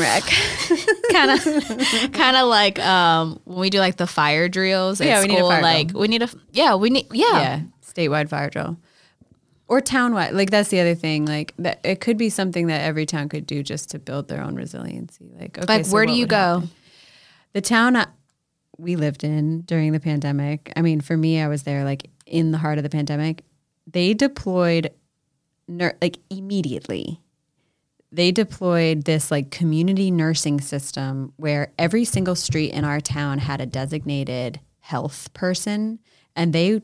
kind 1.12 1.30
of 1.30 2.12
kind 2.12 2.36
of 2.36 2.48
like 2.48 2.78
um, 2.80 3.40
when 3.44 3.60
we 3.60 3.70
do 3.70 3.78
like 3.78 3.96
the 3.96 4.06
fire 4.06 4.48
drills 4.48 5.00
at 5.00 5.06
yeah, 5.06 5.20
school. 5.20 5.28
We 5.28 5.34
need 5.34 5.44
a 5.44 5.48
fire 5.48 5.62
like 5.62 5.88
drill. 5.88 6.00
we 6.00 6.08
need 6.08 6.22
a 6.22 6.30
yeah 6.52 6.74
we 6.74 6.90
need 6.90 7.06
yeah. 7.12 7.40
yeah 7.40 7.60
statewide 7.84 8.28
fire 8.28 8.50
drill 8.50 8.76
or 9.70 9.80
townwide. 9.80 10.32
Like 10.32 10.50
that's 10.50 10.68
the 10.68 10.80
other 10.80 10.96
thing. 10.96 11.24
Like 11.24 11.54
that 11.58 11.80
it 11.84 12.00
could 12.00 12.18
be 12.18 12.28
something 12.28 12.66
that 12.66 12.82
every 12.82 13.06
town 13.06 13.28
could 13.28 13.46
do 13.46 13.62
just 13.62 13.88
to 13.90 13.98
build 13.98 14.28
their 14.28 14.42
own 14.42 14.56
resiliency. 14.56 15.30
Like 15.38 15.56
okay, 15.56 15.66
like 15.66 15.86
so 15.86 15.92
where 15.92 16.04
do 16.04 16.12
you 16.12 16.26
go? 16.26 16.36
Happen? 16.36 16.70
The 17.52 17.60
town 17.60 18.06
we 18.76 18.96
lived 18.96 19.22
in 19.22 19.62
during 19.62 19.92
the 19.92 20.00
pandemic. 20.00 20.72
I 20.76 20.82
mean, 20.82 21.00
for 21.00 21.16
me, 21.16 21.40
I 21.40 21.46
was 21.46 21.62
there 21.62 21.84
like 21.84 22.10
in 22.26 22.50
the 22.50 22.58
heart 22.58 22.78
of 22.78 22.84
the 22.84 22.90
pandemic. 22.90 23.44
They 23.86 24.12
deployed 24.12 24.90
ner- 25.68 25.96
like 26.02 26.18
immediately. 26.30 27.20
They 28.10 28.32
deployed 28.32 29.04
this 29.04 29.30
like 29.30 29.52
community 29.52 30.10
nursing 30.10 30.60
system 30.60 31.32
where 31.36 31.72
every 31.78 32.04
single 32.04 32.34
street 32.34 32.72
in 32.72 32.84
our 32.84 33.00
town 33.00 33.38
had 33.38 33.60
a 33.60 33.66
designated 33.66 34.58
health 34.80 35.32
person 35.32 36.00
and 36.34 36.52
they 36.52 36.82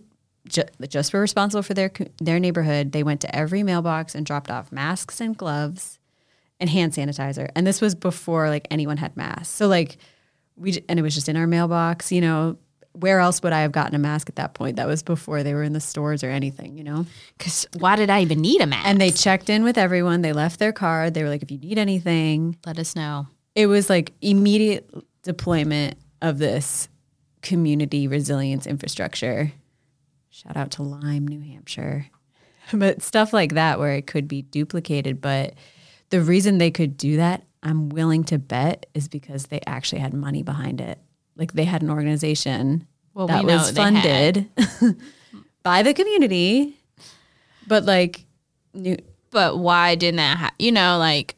ju- 0.48 0.62
just 0.88 1.12
were 1.12 1.20
responsible 1.20 1.62
for 1.62 1.74
their 1.74 1.90
their 2.18 2.40
neighborhood. 2.40 2.92
They 2.92 3.02
went 3.02 3.20
to 3.22 3.36
every 3.36 3.62
mailbox 3.62 4.14
and 4.14 4.24
dropped 4.24 4.50
off 4.50 4.72
masks 4.72 5.20
and 5.20 5.36
gloves 5.36 5.98
and 6.60 6.70
hand 6.70 6.92
sanitizer. 6.92 7.50
And 7.54 7.66
this 7.66 7.80
was 7.80 7.94
before 7.94 8.48
like 8.48 8.66
anyone 8.70 8.96
had 8.96 9.16
masks. 9.16 9.48
So 9.48 9.68
like 9.68 9.98
we 10.56 10.82
and 10.88 10.98
it 10.98 11.02
was 11.02 11.14
just 11.14 11.28
in 11.28 11.36
our 11.36 11.46
mailbox. 11.46 12.10
You 12.12 12.20
know, 12.20 12.56
where 12.92 13.20
else 13.20 13.42
would 13.42 13.52
I 13.52 13.60
have 13.60 13.72
gotten 13.72 13.94
a 13.94 13.98
mask 13.98 14.28
at 14.28 14.36
that 14.36 14.54
point? 14.54 14.76
That 14.76 14.86
was 14.86 15.02
before 15.02 15.42
they 15.42 15.54
were 15.54 15.62
in 15.62 15.72
the 15.72 15.80
stores 15.80 16.24
or 16.24 16.30
anything, 16.30 16.78
you 16.78 16.84
know? 16.84 17.06
Because 17.36 17.66
why 17.78 17.96
did 17.96 18.10
I 18.10 18.22
even 18.22 18.40
need 18.40 18.60
a 18.60 18.66
mask? 18.66 18.86
And 18.86 19.00
they 19.00 19.10
checked 19.10 19.50
in 19.50 19.64
with 19.64 19.76
everyone. 19.76 20.22
They 20.22 20.32
left 20.32 20.58
their 20.58 20.72
card. 20.72 21.14
They 21.14 21.22
were 21.22 21.28
like, 21.28 21.42
if 21.42 21.50
you 21.50 21.58
need 21.58 21.78
anything, 21.78 22.56
let 22.64 22.78
us 22.78 22.96
know. 22.96 23.26
It 23.54 23.66
was 23.66 23.90
like 23.90 24.12
immediate 24.22 24.90
deployment 25.22 25.98
of 26.22 26.38
this 26.38 26.88
community 27.42 28.08
resilience 28.08 28.66
infrastructure. 28.66 29.52
Shout 30.36 30.54
out 30.54 30.72
to 30.72 30.82
Lyme, 30.82 31.26
New 31.26 31.40
Hampshire. 31.40 32.08
but 32.74 33.00
stuff 33.00 33.32
like 33.32 33.54
that 33.54 33.78
where 33.78 33.92
it 33.92 34.06
could 34.06 34.28
be 34.28 34.42
duplicated. 34.42 35.22
But 35.22 35.54
the 36.10 36.20
reason 36.20 36.58
they 36.58 36.70
could 36.70 36.98
do 36.98 37.16
that 37.16 37.42
I'm 37.62 37.88
willing 37.88 38.22
to 38.24 38.38
bet 38.38 38.84
is 38.92 39.08
because 39.08 39.46
they 39.46 39.60
actually 39.66 40.00
had 40.00 40.12
money 40.12 40.42
behind 40.42 40.82
it. 40.82 40.98
Like 41.36 41.54
they 41.54 41.64
had 41.64 41.80
an 41.80 41.88
organization 41.88 42.86
well, 43.14 43.28
that 43.28 43.44
we 43.44 43.52
was 43.52 43.70
funded 43.70 44.50
by 45.62 45.82
the 45.82 45.94
community, 45.94 46.76
but 47.66 47.84
like, 47.84 48.26
new. 48.74 48.98
But 49.30 49.58
why 49.58 49.94
didn't 49.94 50.18
that? 50.18 50.36
Ha- 50.36 50.54
you 50.58 50.70
know, 50.70 50.98
like 50.98 51.34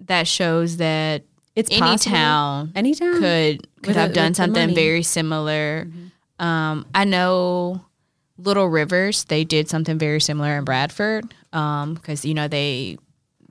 that 0.00 0.26
shows 0.26 0.78
that 0.78 1.24
it's 1.54 1.70
any 1.70 1.80
possible. 1.80 2.16
town, 2.16 2.72
any 2.74 2.94
town 2.94 3.20
could 3.20 3.82
could 3.82 3.96
have 3.96 4.14
done 4.14 4.32
something 4.32 4.74
very 4.74 5.02
similar. 5.02 5.84
Mm-hmm. 5.84 6.44
Um, 6.44 6.86
I 6.94 7.04
know 7.04 7.82
Little 8.38 8.66
Rivers, 8.66 9.24
they 9.24 9.44
did 9.44 9.68
something 9.68 9.98
very 9.98 10.20
similar 10.20 10.58
in 10.58 10.64
Bradford 10.64 11.32
because 11.50 12.24
um, 12.24 12.28
you 12.28 12.34
know 12.34 12.48
they 12.48 12.98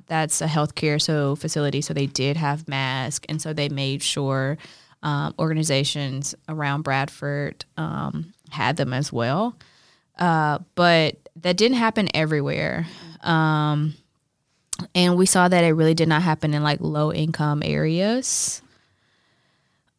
that's 0.07 0.41
a 0.41 0.47
healthcare 0.47 1.01
so 1.01 1.35
facility, 1.35 1.81
so 1.81 1.93
they 1.93 2.05
did 2.05 2.37
have 2.37 2.67
masks, 2.67 3.25
and 3.27 3.41
so 3.41 3.53
they 3.53 3.69
made 3.69 4.03
sure 4.03 4.57
um, 5.03 5.33
organizations 5.39 6.35
around 6.49 6.83
Bradford 6.83 7.65
um, 7.77 8.33
had 8.49 8.77
them 8.77 8.93
as 8.93 9.11
well. 9.11 9.55
Uh, 10.17 10.59
but 10.75 11.17
that 11.41 11.57
didn't 11.57 11.77
happen 11.77 12.09
everywhere. 12.13 12.87
Um, 13.21 13.95
and 14.93 15.17
we 15.17 15.25
saw 15.25 15.47
that 15.47 15.63
it 15.63 15.71
really 15.73 15.93
did 15.93 16.07
not 16.07 16.21
happen 16.21 16.53
in 16.53 16.63
like 16.63 16.79
low 16.81 17.11
income 17.11 17.61
areas. 17.63 18.61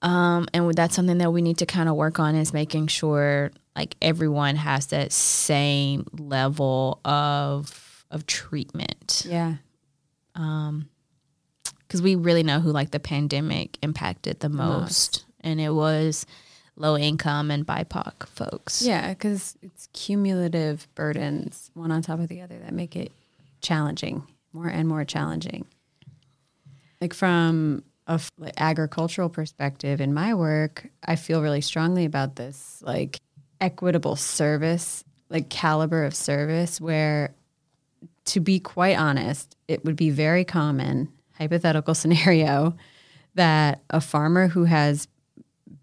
Um, 0.02 0.48
and 0.52 0.72
that's 0.74 0.94
something 0.94 1.18
that 1.18 1.32
we 1.32 1.42
need 1.42 1.58
to 1.58 1.66
kind 1.66 1.88
of 1.88 1.96
work 1.96 2.18
on 2.18 2.34
is 2.34 2.52
making 2.52 2.88
sure 2.88 3.50
like 3.76 3.94
everyone 4.00 4.56
has 4.56 4.86
that 4.86 5.12
same 5.12 6.06
level 6.12 7.00
of 7.04 8.04
of 8.10 8.26
treatment. 8.26 9.26
Yeah 9.28 9.56
um, 10.36 10.88
because 11.80 12.02
we 12.02 12.14
really 12.14 12.42
know 12.42 12.60
who 12.60 12.70
like 12.70 12.90
the 12.90 13.00
pandemic 13.00 13.78
impacted 13.82 14.40
the 14.40 14.48
most, 14.48 14.58
most. 14.58 15.24
and 15.40 15.60
it 15.60 15.70
was 15.70 16.26
low 16.76 16.96
income 16.96 17.50
and 17.50 17.66
BIPOC 17.66 18.26
folks. 18.28 18.82
Yeah, 18.82 19.10
because 19.10 19.56
it's 19.62 19.88
cumulative 19.92 20.88
burdens, 20.94 21.70
one 21.74 21.90
on 21.90 22.02
top 22.02 22.20
of 22.20 22.28
the 22.28 22.42
other, 22.42 22.58
that 22.58 22.72
make 22.72 22.96
it 22.96 23.12
challenging, 23.60 24.26
more 24.52 24.66
and 24.66 24.88
more 24.88 25.04
challenging. 25.04 25.66
Like 27.00 27.14
from 27.14 27.84
a 28.08 28.20
agricultural 28.58 29.28
perspective, 29.28 30.00
in 30.00 30.12
my 30.12 30.34
work, 30.34 30.88
I 31.04 31.16
feel 31.16 31.40
really 31.40 31.60
strongly 31.60 32.04
about 32.04 32.36
this, 32.36 32.82
like 32.84 33.20
equitable 33.60 34.16
service, 34.16 35.04
like 35.28 35.48
caliber 35.48 36.04
of 36.04 36.14
service, 36.14 36.80
where 36.80 37.34
to 38.26 38.40
be 38.40 38.58
quite 38.58 38.98
honest, 38.98 39.56
it 39.68 39.84
would 39.84 39.96
be 39.96 40.10
very 40.10 40.44
common, 40.44 41.08
hypothetical 41.38 41.94
scenario, 42.02 42.76
that 43.34 43.82
a 43.90 44.00
farmer 44.00 44.48
who 44.48 44.64
has 44.64 45.08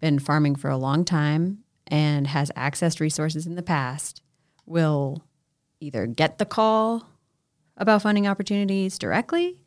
been 0.00 0.18
farming 0.18 0.56
for 0.56 0.70
a 0.70 0.76
long 0.76 1.04
time 1.04 1.58
and 1.86 2.26
has 2.26 2.50
accessed 2.56 3.00
resources 3.00 3.46
in 3.46 3.54
the 3.54 3.62
past 3.62 4.22
will 4.66 5.22
either 5.80 6.06
get 6.06 6.38
the 6.38 6.44
call 6.44 7.06
about 7.76 8.02
funding 8.02 8.26
opportunities 8.26 8.98
directly, 8.98 9.58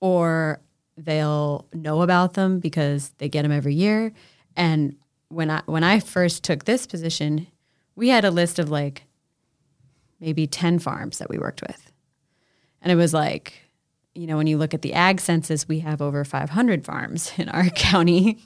or 0.00 0.60
they'll 0.96 1.66
know 1.72 2.02
about 2.02 2.34
them 2.34 2.60
because 2.60 3.10
they 3.18 3.28
get 3.28 3.42
them 3.42 3.52
every 3.52 3.74
year. 3.74 4.12
And 4.56 4.96
when 5.28 5.50
I 5.50 5.62
when 5.66 5.84
I 5.84 6.00
first 6.00 6.44
took 6.44 6.64
this 6.64 6.86
position, 6.86 7.46
we 7.96 8.08
had 8.08 8.24
a 8.24 8.30
list 8.30 8.58
of 8.58 8.70
like 8.70 9.04
maybe 10.20 10.46
10 10.46 10.78
farms 10.78 11.18
that 11.18 11.30
we 11.30 11.38
worked 11.38 11.62
with. 11.62 11.92
And 12.82 12.90
it 12.90 12.96
was 12.96 13.14
like, 13.14 13.54
you 14.14 14.26
know, 14.26 14.36
when 14.36 14.46
you 14.46 14.58
look 14.58 14.74
at 14.74 14.82
the 14.82 14.94
ag 14.94 15.20
census, 15.20 15.68
we 15.68 15.80
have 15.80 16.02
over 16.02 16.24
500 16.24 16.84
farms 16.84 17.32
in 17.38 17.48
our 17.48 17.68
county, 17.70 18.38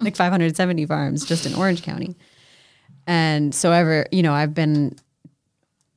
like 0.00 0.16
570 0.16 0.86
farms 0.86 1.24
just 1.24 1.46
in 1.46 1.54
Orange 1.54 1.82
County. 1.82 2.16
And 3.06 3.54
so 3.54 3.72
ever, 3.72 4.06
you 4.12 4.22
know, 4.22 4.32
I've 4.32 4.54
been 4.54 4.96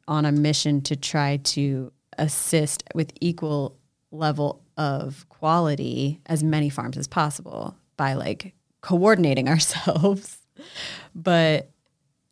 on 0.08 0.26
a 0.26 0.32
mission 0.32 0.82
to 0.82 0.96
try 0.96 1.38
to 1.38 1.92
assist 2.18 2.84
with 2.94 3.12
equal 3.22 3.78
level 4.12 4.62
of 4.78 5.28
quality 5.30 6.22
as 6.26 6.44
many 6.44 6.70
farms 6.70 6.98
as 6.98 7.08
possible 7.08 7.76
by 7.98 8.14
like 8.14 8.54
coordinating 8.84 9.50
ourselves. 9.50 10.38
but 11.16 11.72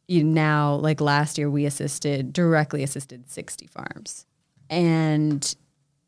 you 0.08 0.24
now 0.24 0.76
like 0.76 1.02
last 1.02 1.38
year 1.38 1.50
we 1.50 1.66
assisted 1.66 2.34
directly 2.34 2.84
assisted 2.84 3.28
60 3.30 3.66
farms. 3.66 4.28
And 4.70 5.56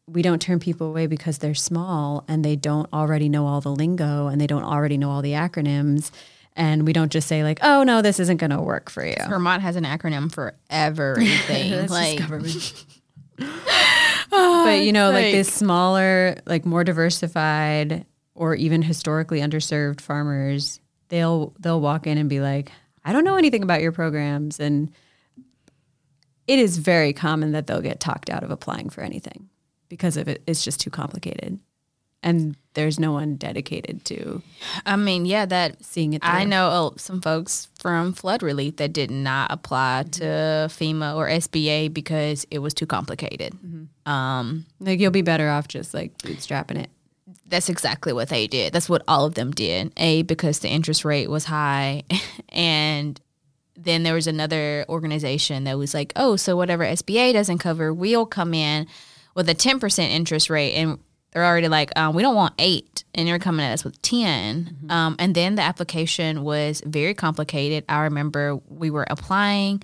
we 0.08 0.22
don't 0.22 0.42
turn 0.42 0.60
people 0.60 0.88
away 0.88 1.08
because 1.08 1.38
they're 1.38 1.56
small 1.56 2.26
and 2.28 2.44
they 2.44 2.56
don't 2.56 2.92
already 2.94 3.30
know 3.30 3.48
all 3.48 3.62
the 3.62 3.72
lingo 3.72 4.28
and 4.28 4.40
they 4.40 4.48
don't 4.48 4.64
already 4.64 4.98
know 4.98 5.10
all 5.10 5.22
the 5.22 5.32
acronyms 5.32 6.12
and 6.56 6.86
we 6.86 6.94
don't 6.94 7.12
just 7.12 7.28
say 7.28 7.44
like, 7.44 7.60
"Oh 7.64 7.84
no, 7.84 8.02
this 8.02 8.20
isn't 8.20 8.38
going 8.38 8.52
to 8.52 8.62
work 8.62 8.92
for 8.92 9.04
you." 9.04 9.16
Vermont 9.28 9.64
has 9.64 9.76
an 9.76 9.86
acronym 9.86 10.32
for 10.32 10.56
everything. 10.70 11.88
like 11.90 12.20
government. 12.20 12.86
but 14.30 14.84
you 14.84 14.92
know, 14.92 15.10
like, 15.10 15.24
like 15.26 15.32
this 15.34 15.52
smaller, 15.52 16.36
like 16.46 16.64
more 16.66 16.84
diversified 16.84 18.06
or 18.36 18.56
even 18.56 18.82
historically 18.82 19.40
underserved 19.40 20.02
farmers, 20.02 20.80
they'll 21.10 21.54
they'll 21.60 21.82
walk 21.82 22.08
in 22.08 22.18
and 22.18 22.30
be 22.30 22.40
like, 22.40 22.72
"I 23.06 23.14
don't 23.14 23.24
know 23.24 23.36
anything 23.36 23.64
about 23.64 23.82
your 23.82 23.92
programs." 23.92 24.60
And 24.60 24.92
it 26.48 26.60
is 26.60 26.78
very 26.78 27.14
common 27.14 27.52
that 27.54 27.68
they'll 27.68 27.82
get 27.82 28.00
talked 28.00 28.30
out 28.30 28.44
of 28.44 28.52
applying 28.52 28.90
for 28.90 29.02
anything 29.02 29.50
because 29.88 30.18
of 30.18 30.28
it, 30.28 30.42
it's 30.48 30.64
just 30.64 30.80
too 30.80 30.90
complicated 30.90 31.60
and 32.24 32.56
there's 32.74 33.00
no 33.00 33.12
one 33.12 33.36
dedicated 33.36 34.04
to 34.06 34.42
i 34.86 34.96
mean 34.96 35.26
yeah 35.26 35.46
that 35.46 35.84
seeing 35.84 36.14
it 36.14 36.24
through. 36.24 36.32
i 36.32 36.44
know 36.44 36.70
oh, 36.72 36.94
some 36.98 37.22
folks 37.22 37.68
from 37.78 38.14
flood 38.14 38.42
relief 38.42 38.78
that 38.78 38.94
did 38.94 39.12
not 39.12 39.52
apply 39.52 40.04
to 40.10 40.24
fema 40.70 41.16
or 41.16 41.28
sba 41.28 41.94
because 41.94 42.48
it 42.50 42.60
was 42.60 42.74
too 42.74 42.86
complicated 42.86 43.54
mm-hmm. 43.54 44.12
um, 44.12 44.66
like 44.80 45.00
you'll 45.00 45.12
be 45.12 45.22
better 45.22 45.50
off 45.50 45.68
just 45.68 45.94
like 45.94 46.18
bootstrapping 46.20 46.78
it 46.78 46.90
that's 47.54 47.70
exactly 47.70 48.12
what 48.12 48.30
they 48.30 48.48
did 48.48 48.74
that's 48.74 48.90
what 48.90 49.04
all 49.08 49.26
of 49.26 49.36
them 49.36 49.52
did 49.52 49.92
a 49.98 50.24
because 50.24 50.60
the 50.60 50.70
interest 50.70 51.06
rate 51.06 51.30
was 51.30 51.46
high 51.46 52.04
and 52.50 53.22
then 53.76 54.04
there 54.04 54.14
was 54.14 54.28
another 54.28 54.86
organization 54.90 55.64
that 55.64 55.78
was 55.78 55.94
like 55.94 56.12
oh 56.16 56.36
so 56.36 56.56
whatever 56.56 56.84
sba 56.84 57.32
doesn't 57.34 57.60
cover 57.60 57.94
we'll 57.94 58.26
come 58.26 58.54
in 58.54 58.88
with 59.36 59.50
a 59.50 59.56
10% 59.56 60.10
interest 60.10 60.50
rate 60.50 60.74
and 60.74 61.00
they're 61.34 61.44
already 61.44 61.68
like, 61.68 61.92
um, 61.98 62.14
we 62.14 62.22
don't 62.22 62.36
want 62.36 62.54
eight, 62.60 63.04
and 63.16 63.28
you're 63.28 63.40
coming 63.40 63.66
at 63.66 63.74
us 63.74 63.84
with 63.84 64.00
10. 64.04 64.66
Mm-hmm. 64.66 64.92
Um, 64.92 65.16
and 65.18 65.34
then 65.34 65.56
the 65.56 65.64
application 65.64 66.44
was 66.44 66.82
very 66.86 67.16
complicated. 67.16 67.86
I 67.90 68.04
remember 68.04 68.60
we 68.68 68.92
were 68.92 69.06
applying, 69.10 69.82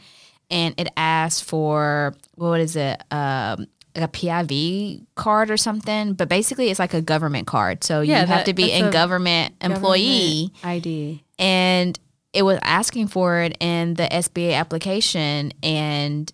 and 0.51 0.75
it 0.77 0.89
asked 0.95 1.43
for 1.43 2.13
what 2.35 2.59
is 2.59 2.75
it? 2.75 3.01
Um, 3.11 3.65
a 4.03 4.07
PIV 4.07 5.05
card 5.15 5.51
or 5.51 5.57
something, 5.57 6.13
but 6.13 6.29
basically 6.29 6.69
it's 6.69 6.79
like 6.79 6.93
a 6.93 7.01
government 7.01 7.47
card. 7.47 7.83
So 7.83 8.01
yeah, 8.01 8.21
you 8.21 8.27
have 8.27 8.45
to 8.45 8.53
be 8.53 8.71
a 8.71 8.91
government 8.91 9.55
employee 9.61 10.51
government 10.53 10.65
ID. 10.85 11.23
And 11.37 11.99
it 12.33 12.43
was 12.43 12.59
asking 12.61 13.07
for 13.07 13.39
it 13.41 13.57
in 13.59 13.95
the 13.95 14.03
SBA 14.03 14.53
application 14.53 15.51
and 15.63 16.31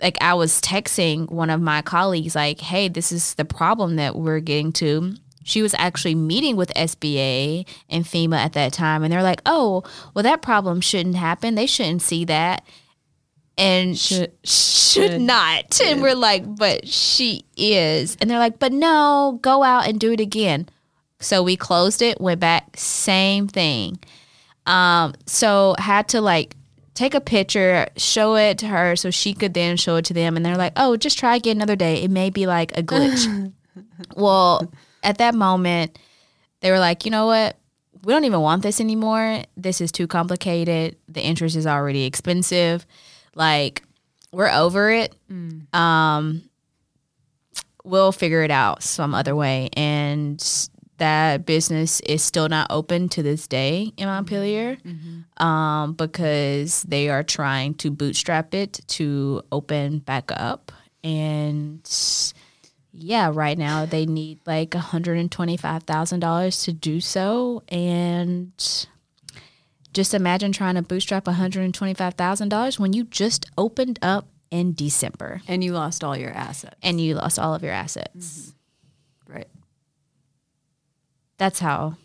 like 0.00 0.16
I 0.20 0.34
was 0.34 0.60
texting 0.60 1.30
one 1.30 1.50
of 1.50 1.60
my 1.60 1.82
colleagues 1.82 2.36
like, 2.36 2.60
"Hey, 2.60 2.88
this 2.88 3.10
is 3.10 3.34
the 3.34 3.44
problem 3.44 3.96
that 3.96 4.16
we're 4.16 4.40
getting 4.40 4.72
to." 4.74 5.14
She 5.42 5.62
was 5.62 5.74
actually 5.74 6.14
meeting 6.14 6.56
with 6.56 6.72
SBA 6.76 7.66
and 7.88 8.04
FEMA 8.04 8.36
at 8.36 8.52
that 8.52 8.72
time 8.72 9.02
and 9.02 9.12
they're 9.12 9.22
like, 9.22 9.42
"Oh, 9.44 9.82
well 10.14 10.22
that 10.22 10.40
problem 10.40 10.80
shouldn't 10.80 11.16
happen. 11.16 11.56
They 11.56 11.66
shouldn't 11.66 12.02
see 12.02 12.24
that." 12.26 12.64
And 13.58 13.98
should, 13.98 14.32
should, 14.44 15.10
should 15.10 15.20
not. 15.20 15.74
Should. 15.74 15.88
And 15.88 16.02
we're 16.02 16.14
like, 16.14 16.44
"But 16.46 16.88
she 16.88 17.44
is." 17.56 18.16
And 18.20 18.30
they're 18.30 18.38
like, 18.38 18.58
"But 18.58 18.72
no, 18.72 19.38
go 19.42 19.62
out 19.62 19.88
and 19.88 19.98
do 19.98 20.12
it 20.12 20.20
again." 20.20 20.68
So 21.20 21.42
we 21.42 21.56
closed 21.56 22.00
it, 22.00 22.20
went 22.20 22.40
back, 22.40 22.76
same 22.76 23.48
thing. 23.48 23.98
Um, 24.66 25.14
so 25.26 25.74
had 25.78 26.08
to 26.08 26.20
like 26.20 26.54
take 26.94 27.14
a 27.14 27.20
picture, 27.20 27.88
show 27.96 28.36
it 28.36 28.58
to 28.58 28.66
her 28.66 28.96
so 28.96 29.10
she 29.10 29.34
could 29.34 29.54
then 29.54 29.76
show 29.76 29.96
it 29.96 30.04
to 30.06 30.14
them. 30.14 30.36
And 30.36 30.44
they're 30.44 30.56
like, 30.56 30.72
oh, 30.76 30.96
just 30.96 31.18
try 31.18 31.36
again 31.36 31.56
another 31.56 31.76
day. 31.76 32.02
It 32.02 32.10
may 32.10 32.30
be 32.30 32.46
like 32.46 32.76
a 32.76 32.82
glitch. 32.82 33.52
well, 34.16 34.70
at 35.02 35.18
that 35.18 35.34
moment, 35.34 35.98
they 36.60 36.70
were 36.70 36.78
like, 36.78 37.04
you 37.04 37.10
know 37.10 37.26
what? 37.26 37.56
We 38.04 38.12
don't 38.12 38.24
even 38.24 38.40
want 38.40 38.62
this 38.62 38.80
anymore. 38.80 39.42
This 39.56 39.80
is 39.80 39.90
too 39.90 40.06
complicated. 40.06 40.96
The 41.08 41.20
interest 41.20 41.56
is 41.56 41.66
already 41.66 42.04
expensive. 42.04 42.86
Like, 43.38 43.84
we're 44.32 44.50
over 44.50 44.90
it. 44.90 45.14
Mm. 45.30 45.74
Um, 45.74 46.42
we'll 47.84 48.12
figure 48.12 48.42
it 48.42 48.50
out 48.50 48.82
some 48.82 49.14
other 49.14 49.34
way. 49.34 49.70
And 49.74 50.44
that 50.98 51.46
business 51.46 52.00
is 52.00 52.22
still 52.22 52.48
not 52.48 52.66
open 52.70 53.08
to 53.10 53.22
this 53.22 53.46
day 53.46 53.92
in 53.96 54.06
Montpelier 54.06 54.76
mm-hmm. 54.76 55.42
um, 55.44 55.94
because 55.94 56.82
they 56.82 57.08
are 57.08 57.22
trying 57.22 57.74
to 57.74 57.90
bootstrap 57.90 58.54
it 58.54 58.80
to 58.88 59.42
open 59.52 60.00
back 60.00 60.30
up. 60.32 60.72
And 61.04 61.88
yeah, 62.92 63.30
right 63.32 63.56
now 63.56 63.86
they 63.86 64.04
need 64.06 64.40
like 64.44 64.70
$125,000 64.70 66.64
to 66.64 66.72
do 66.72 67.00
so. 67.00 67.62
And 67.68 68.52
just 69.92 70.14
imagine 70.14 70.52
trying 70.52 70.74
to 70.74 70.82
bootstrap 70.82 71.24
$125,000 71.24 72.78
when 72.78 72.92
you 72.92 73.04
just 73.04 73.46
opened 73.56 73.98
up 74.02 74.28
in 74.50 74.74
December. 74.74 75.42
And 75.48 75.62
you 75.62 75.72
lost 75.72 76.04
all 76.04 76.16
your 76.16 76.30
assets. 76.30 76.76
And 76.82 77.00
you 77.00 77.14
lost 77.14 77.38
all 77.38 77.54
of 77.54 77.62
your 77.62 77.72
assets. 77.72 78.52
Mm-hmm. 79.26 79.32
Right 79.32 79.48
that's 81.38 81.60
how 81.60 81.96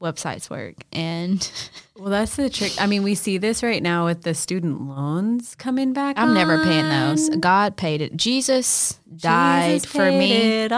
websites 0.00 0.48
work 0.48 0.74
and 0.92 1.50
well 1.96 2.10
that's 2.10 2.36
the 2.36 2.48
trick. 2.48 2.72
I 2.80 2.86
mean 2.86 3.02
we 3.02 3.14
see 3.16 3.38
this 3.38 3.62
right 3.62 3.82
now 3.82 4.04
with 4.06 4.22
the 4.22 4.32
student 4.34 4.80
loans 4.88 5.54
coming 5.56 5.92
back 5.92 6.16
i'm 6.18 6.28
on. 6.28 6.34
never 6.34 6.62
paying 6.62 6.88
those. 6.88 7.28
god 7.30 7.76
paid 7.76 8.00
it. 8.00 8.16
Jesus 8.16 9.00
died 9.16 9.80
Jesus 9.80 9.90
for 9.90 10.10
me. 10.10 10.68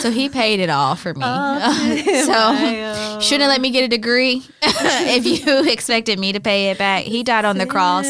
so 0.00 0.10
he 0.10 0.28
paid 0.28 0.60
it 0.60 0.70
all 0.70 0.94
for 0.94 1.12
me. 1.14 1.22
So 2.22 3.20
shouldn't 3.20 3.48
let 3.48 3.60
me 3.60 3.70
get 3.70 3.84
a 3.84 3.88
degree. 3.88 4.42
If 4.62 5.26
you 5.26 5.68
expected 5.70 6.18
me 6.18 6.32
to 6.32 6.40
pay 6.40 6.70
it 6.70 6.78
back 6.78 7.04
he 7.04 7.22
died 7.22 7.44
on 7.44 7.58
the 7.58 7.66
cross 7.66 8.06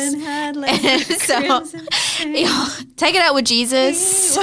so 1.18 1.64
take 2.96 3.14
it 3.14 3.22
out 3.22 3.34
with 3.34 3.44
jesus 3.44 4.34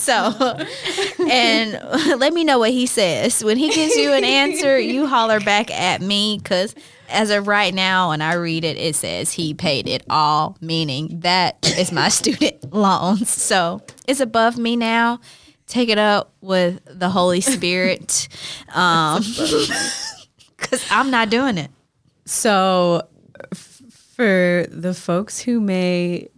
so 0.00 0.56
and 1.28 1.72
let 2.20 2.32
me 2.32 2.44
know 2.44 2.58
what 2.58 2.70
he 2.70 2.86
says 2.86 3.42
when 3.42 3.56
he 3.56 3.70
gives 3.70 3.96
you 3.96 4.12
an 4.12 4.24
answer 4.24 4.78
you 4.78 5.06
holler 5.06 5.40
back 5.40 5.70
at 5.70 6.00
me 6.00 6.38
because 6.38 6.74
as 7.08 7.30
of 7.30 7.46
right 7.46 7.72
now, 7.72 8.08
when 8.10 8.22
I 8.22 8.34
read 8.34 8.64
it, 8.64 8.76
it 8.76 8.96
says 8.96 9.32
he 9.32 9.54
paid 9.54 9.86
it 9.86 10.04
all, 10.08 10.56
meaning 10.60 11.20
that 11.20 11.58
is 11.78 11.92
my 11.92 12.08
student 12.08 12.72
loans. 12.72 13.30
So 13.30 13.82
it's 14.08 14.20
above 14.20 14.58
me 14.58 14.76
now. 14.76 15.20
Take 15.66 15.88
it 15.88 15.98
up 15.98 16.32
with 16.40 16.80
the 16.86 17.08
Holy 17.08 17.40
Spirit, 17.40 18.28
Um, 18.74 19.22
because 20.56 20.86
I'm 20.90 21.10
not 21.10 21.30
doing 21.30 21.56
it. 21.56 21.70
So, 22.26 23.06
for 24.14 24.66
the 24.70 24.94
folks 24.94 25.40
who 25.40 25.60
may 25.60 26.28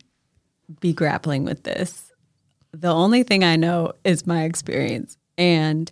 be 0.80 0.92
grappling 0.92 1.44
with 1.44 1.62
this, 1.62 2.10
the 2.72 2.92
only 2.92 3.22
thing 3.22 3.44
I 3.44 3.56
know 3.56 3.92
is 4.04 4.26
my 4.26 4.44
experience, 4.44 5.16
and 5.38 5.90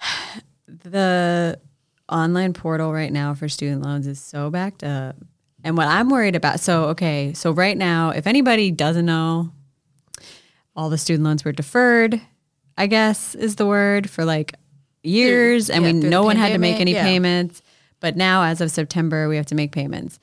the 0.68 1.58
online 2.08 2.52
portal 2.52 2.92
right 2.92 3.12
now 3.12 3.34
for 3.34 3.48
student 3.48 3.82
loans 3.82 4.06
is 4.06 4.20
so 4.20 4.50
backed 4.50 4.84
up. 4.84 5.16
And 5.64 5.76
what 5.76 5.88
I'm 5.88 6.10
worried 6.10 6.36
about, 6.36 6.60
so 6.60 6.84
okay, 6.90 7.32
so 7.32 7.50
right 7.50 7.76
now, 7.76 8.10
if 8.10 8.26
anybody 8.26 8.70
doesn't 8.70 9.06
know, 9.06 9.50
all 10.76 10.90
the 10.90 10.98
student 10.98 11.24
loans 11.24 11.44
were 11.44 11.52
deferred, 11.52 12.20
I 12.76 12.86
guess 12.86 13.34
is 13.34 13.56
the 13.56 13.66
word 13.66 14.08
for 14.08 14.24
like 14.24 14.54
years, 15.02 15.70
and 15.70 15.84
yeah, 15.84 15.92
we 15.92 15.98
no 15.98 16.22
one 16.22 16.36
had 16.36 16.52
to 16.52 16.58
make 16.58 16.80
any 16.80 16.92
yeah. 16.92 17.02
payments. 17.02 17.62
But 17.98 18.16
now, 18.16 18.44
as 18.44 18.60
of 18.60 18.70
September, 18.70 19.28
we 19.28 19.36
have 19.36 19.46
to 19.46 19.54
make 19.54 19.72
payments. 19.72 20.18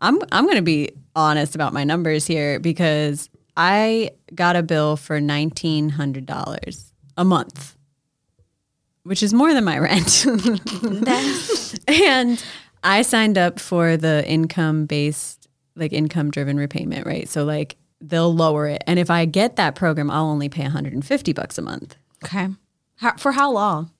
I'm 0.00 0.18
I'm 0.32 0.44
going 0.44 0.56
to 0.56 0.62
be 0.62 0.90
honest 1.16 1.54
about 1.54 1.72
my 1.72 1.84
numbers 1.84 2.26
here 2.26 2.60
because 2.60 3.28
I 3.56 4.12
got 4.34 4.56
a 4.56 4.62
bill 4.62 4.96
for 4.96 5.20
nineteen 5.20 5.88
hundred 5.90 6.26
dollars 6.26 6.92
a 7.16 7.24
month, 7.24 7.76
which 9.02 9.22
is 9.22 9.34
more 9.34 9.52
than 9.52 9.64
my 9.64 9.78
rent. 9.78 10.24
and 11.88 12.44
I 12.84 13.02
signed 13.02 13.36
up 13.38 13.58
for 13.58 13.96
the 13.96 14.24
income 14.28 14.86
based, 14.86 15.48
like 15.74 15.92
income 15.92 16.30
driven 16.30 16.56
repayment, 16.56 17.06
right? 17.06 17.28
So 17.28 17.44
like 17.44 17.76
they'll 18.00 18.32
lower 18.34 18.68
it, 18.68 18.84
and 18.86 18.98
if 18.98 19.10
I 19.10 19.24
get 19.24 19.56
that 19.56 19.74
program, 19.74 20.10
I'll 20.10 20.26
only 20.26 20.48
pay 20.48 20.62
one 20.62 20.70
hundred 20.70 20.92
and 20.92 21.04
fifty 21.04 21.32
bucks 21.32 21.58
a 21.58 21.62
month, 21.62 21.96
Okay. 22.24 22.48
How, 22.96 23.16
for 23.16 23.32
how 23.32 23.50
long? 23.52 23.90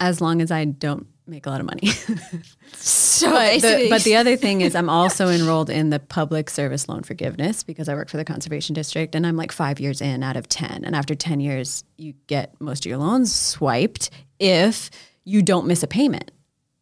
as 0.00 0.20
long 0.20 0.40
as 0.40 0.52
I 0.52 0.64
don't 0.64 1.08
make 1.28 1.46
a 1.46 1.50
lot 1.50 1.60
of 1.60 1.66
money. 1.66 1.90
So 2.74 3.30
But 3.30 3.60
the, 3.62 3.88
but 3.88 4.04
the 4.04 4.14
other 4.16 4.36
thing 4.36 4.60
is, 4.60 4.76
I'm 4.76 4.88
also 5.00 5.28
enrolled 5.28 5.70
in 5.70 5.90
the 5.90 5.98
public 5.98 6.48
service 6.50 6.88
loan 6.88 7.02
forgiveness 7.02 7.62
because 7.64 7.88
I 7.88 7.94
work 7.94 8.08
for 8.08 8.16
the 8.16 8.24
conservation 8.24 8.74
district, 8.74 9.14
and 9.14 9.26
I'm 9.26 9.36
like 9.36 9.50
five 9.50 9.80
years 9.80 10.00
in 10.00 10.22
out 10.22 10.36
of 10.36 10.48
ten. 10.48 10.84
And 10.84 10.94
after 10.94 11.14
ten 11.14 11.40
years, 11.40 11.82
you 11.96 12.14
get 12.28 12.60
most 12.60 12.84
of 12.86 12.90
your 12.90 12.98
loans 12.98 13.34
swiped 13.34 14.10
if 14.38 14.90
you 15.24 15.42
don't 15.42 15.66
miss 15.66 15.82
a 15.82 15.88
payment. 15.88 16.30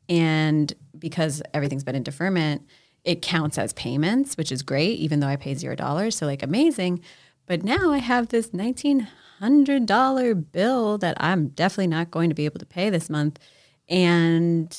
And 0.08 0.72
because 0.98 1.42
everything's 1.54 1.84
been 1.84 1.94
in 1.94 2.02
deferment, 2.02 2.66
it 3.04 3.22
counts 3.22 3.56
as 3.56 3.72
payments, 3.72 4.36
which 4.36 4.52
is 4.52 4.62
great, 4.62 4.98
even 4.98 5.20
though 5.20 5.28
I 5.28 5.36
pay 5.36 5.54
zero 5.54 5.74
dollars. 5.74 6.16
So 6.16 6.26
like 6.26 6.42
amazing. 6.42 7.00
But 7.46 7.62
now 7.62 7.92
I 7.92 7.98
have 7.98 8.28
this 8.28 8.52
nineteen 8.52 9.08
hundred 9.38 9.86
dollar 9.86 10.34
bill 10.34 10.98
that 10.98 11.16
I'm 11.20 11.48
definitely 11.48 11.88
not 11.88 12.10
going 12.10 12.28
to 12.28 12.34
be 12.34 12.44
able 12.44 12.58
to 12.58 12.66
pay 12.66 12.90
this 12.90 13.08
month, 13.08 13.38
and 13.88 14.76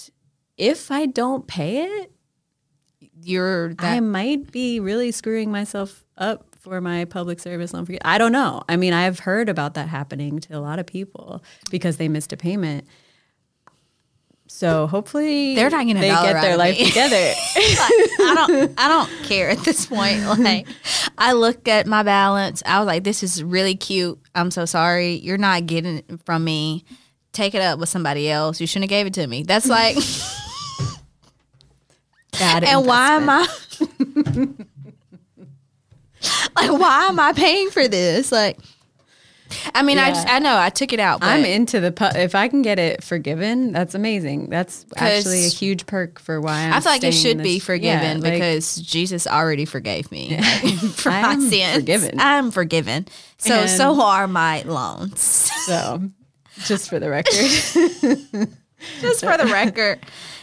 if 0.58 0.92
I 0.92 1.06
don't 1.06 1.46
pay 1.48 1.84
it, 1.86 2.12
you're 3.22 3.74
that 3.76 3.94
I 3.94 4.00
might 4.00 4.52
be 4.52 4.80
really 4.80 5.12
screwing 5.12 5.52
myself 5.52 6.06
up 6.18 6.56
for 6.60 6.82
my 6.82 7.06
public 7.06 7.40
service 7.40 7.74
loan. 7.74 7.86
forgi- 7.86 8.00
I 8.04 8.18
don't 8.18 8.32
know. 8.32 8.64
I 8.68 8.76
mean, 8.76 8.94
I've 8.94 9.20
heard 9.20 9.50
about 9.50 9.76
that 9.76 9.88
happening 9.88 10.40
to 10.42 10.58
a 10.58 10.60
lot 10.60 10.80
of 10.80 10.86
people 10.86 11.44
because 11.72 11.98
they 11.98 12.10
missed 12.10 12.34
a 12.34 12.38
payment. 12.38 12.86
So 14.50 14.88
hopefully 14.88 15.56
They're 15.56 15.70
not 15.70 15.86
gonna 15.88 16.00
they 16.00 16.08
get 16.10 16.42
their 16.42 16.56
life 16.58 16.78
me. 16.80 16.86
together. 16.88 17.16
I 17.56 18.34
don't 18.48 18.74
I 18.80 18.88
don't 18.88 19.10
care 19.24 19.50
at 19.50 19.60
this 19.60 19.86
point. 19.88 20.24
Like 20.40 20.68
I 21.18 21.34
look 21.34 21.68
at 21.68 21.86
my 21.86 22.02
balance. 22.04 22.64
I 22.66 22.80
was 22.80 22.88
like, 22.88 23.04
this 23.04 23.24
is 23.24 23.44
really 23.44 23.76
cute. 23.76 24.20
I'm 24.36 24.50
so 24.52 24.64
sorry. 24.66 25.16
You're 25.16 25.38
not 25.38 25.66
getting 25.66 25.98
it 25.98 26.22
from 26.26 26.46
me. 26.46 26.86
Take 27.38 27.54
it 27.54 27.62
up 27.62 27.78
with 27.78 27.88
somebody 27.90 28.32
else. 28.32 28.60
You 28.60 28.66
shouldn't 28.66 28.86
have 28.86 28.90
gave 28.98 29.06
it 29.06 29.14
to 29.14 29.28
me. 29.28 29.44
That's 29.44 29.68
like 29.68 29.96
Bad 32.40 32.64
and 32.64 32.86
why 32.86 33.16
am. 33.16 33.30
I 33.30 33.48
like 36.56 36.72
why 36.80 37.06
am 37.10 37.20
I 37.20 37.34
paying 37.34 37.70
for 37.70 37.88
this? 37.88 38.32
Like 38.32 38.58
I 39.76 39.82
mean, 39.84 39.98
I 40.00 40.10
just 40.10 40.28
I 40.28 40.40
know 40.40 40.58
I 40.58 40.70
took 40.70 40.92
it 40.94 41.00
out, 41.00 41.20
but 41.22 41.28
I'm 41.30 41.46
into 41.46 41.80
the 41.80 41.92
pu- 41.92 42.18
if 42.18 42.34
I 42.36 42.48
can 42.48 42.62
get 42.64 42.80
it 42.80 43.04
forgiven, 43.04 43.72
that's 43.72 43.94
amazing. 43.96 44.50
That's 44.50 44.86
actually 44.98 45.46
a 45.46 45.50
huge 45.50 45.86
perk 45.86 46.20
for 46.20 46.42
why 46.42 46.62
I'm 46.64 46.74
I 46.74 46.80
feel 46.80 46.92
like 46.92 47.04
it 47.04 47.12
should 47.14 47.42
be 47.44 47.60
forgiven 47.60 48.18
yeah, 48.18 48.24
like, 48.24 48.34
because 48.34 48.76
Jesus 48.78 49.28
already 49.28 49.66
forgave 49.66 50.12
me 50.12 50.42
for 50.96 51.12
I 51.12 51.36
my 51.36 51.50
sins. 51.50 51.76
forgiven. 51.76 52.16
I'm 52.20 52.50
forgiven. 52.52 53.08
So 53.38 53.54
And- 53.54 53.70
so 53.70 54.02
are 54.02 54.28
my 54.28 54.64
loans. 54.64 55.22
so 55.22 56.02
just 56.66 56.90
for 56.90 57.00
the 57.00 57.10
record. 57.10 57.34
Just 59.02 59.22
for 59.26 59.36
the 59.38 59.46
record, 59.52 60.00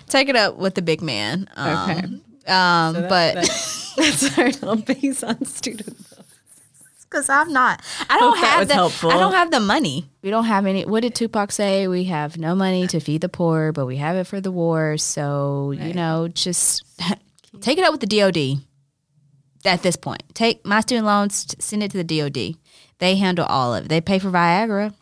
take 0.09 0.29
it 0.29 0.35
up 0.35 0.57
with 0.57 0.75
the 0.75 0.83
big 0.83 1.01
man. 1.01 1.49
Um, 1.55 1.69
Okay. 1.91 2.01
Um, 2.53 2.95
So 2.95 3.01
that- 3.03 3.09
but 3.09 3.35
that- 3.37 3.93
that's 3.97 4.39
our 4.39 4.47
little 4.47 4.77
base 4.77 5.23
on 5.23 5.45
student 5.45 5.87
loans. 5.89 6.27
because 7.09 7.29
I'm 7.29 7.53
not, 7.53 7.81
I 8.11 8.19
don't 8.19 8.33
Hope 8.35 8.41
that 8.41 8.51
have 8.51 8.59
was 8.59 8.69
the, 8.69 8.75
helpful. 8.75 9.11
I 9.13 9.19
don't 9.19 9.33
have 9.35 9.53
the 9.53 9.61
money. 9.61 10.11
We 10.23 10.31
don't 10.31 10.47
have 10.47 10.67
any. 10.67 10.85
What 10.85 11.03
did 11.03 11.15
Tupac 11.15 11.53
say? 11.53 11.87
We 11.87 12.05
have 12.05 12.37
no 12.37 12.57
money 12.57 12.89
to 12.89 12.99
feed 12.99 13.21
the 13.21 13.29
poor, 13.29 13.71
but 13.71 13.87
we 13.87 13.99
have 13.99 14.17
it 14.17 14.25
for 14.27 14.41
the 14.41 14.51
war. 14.51 14.99
So 14.99 15.71
you 15.71 15.95
know, 15.95 16.27
just 16.27 16.83
take 17.61 17.79
it 17.79 17.85
up 17.85 17.93
with 17.93 18.01
the 18.01 18.09
DoD. 18.09 18.63
At 19.65 19.83
this 19.83 19.95
point, 19.97 20.25
take 20.35 20.67
my 20.67 20.81
student 20.81 21.07
loans, 21.07 21.55
send 21.61 21.83
it 21.85 21.93
to 21.93 22.03
the 22.03 22.05
DoD. 22.05 22.57
They 22.99 23.15
handle 23.17 23.47
all 23.47 23.75
of 23.77 23.85
it. 23.87 23.89
They 23.89 24.01
pay 24.01 24.19
for 24.19 24.31
Viagra 24.31 24.93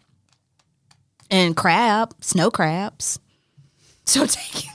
and 1.32 1.56
crab, 1.56 2.14
snow 2.20 2.50
crabs. 2.50 3.18
So 4.04 4.26
take, 4.28 4.66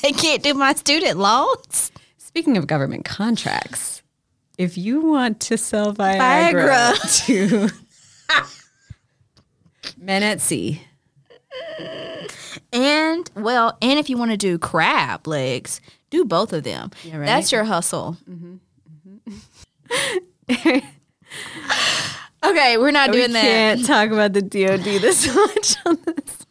they 0.00 0.12
can't 0.12 0.42
do 0.42 0.54
my 0.54 0.72
student 0.74 1.18
loans. 1.18 1.92
Speaking 2.16 2.56
of 2.56 2.66
government 2.66 3.04
contracts, 3.04 4.02
if 4.56 4.78
you 4.78 5.00
want 5.00 5.40
to 5.40 5.58
sell 5.58 5.92
Viagra, 5.94 6.94
to 7.26 7.68
men 9.98 10.22
at 10.22 10.40
sea, 10.40 10.80
And 12.72 13.30
well, 13.34 13.76
and 13.82 13.98
if 13.98 14.08
you 14.08 14.16
want 14.16 14.30
to 14.30 14.36
do 14.36 14.58
crab 14.58 15.26
legs, 15.26 15.80
do 16.10 16.24
both 16.24 16.52
of 16.52 16.62
them. 16.64 16.90
Yeah, 17.04 17.18
right. 17.18 17.26
That's 17.26 17.52
your 17.52 17.64
hustle. 17.64 18.16
Mm-hmm, 18.28 18.56
mm-hmm. 20.48 20.78
okay, 22.50 22.76
we're 22.78 22.90
not 22.90 23.10
we 23.10 23.16
doing 23.18 23.32
that 23.32 23.42
can't 23.42 23.86
talk 23.86 24.10
about 24.10 24.32
the 24.32 24.42
DoD 24.42 24.84
this 24.84 25.26
much 25.34 25.76
on 25.86 25.98
this. 26.06 26.46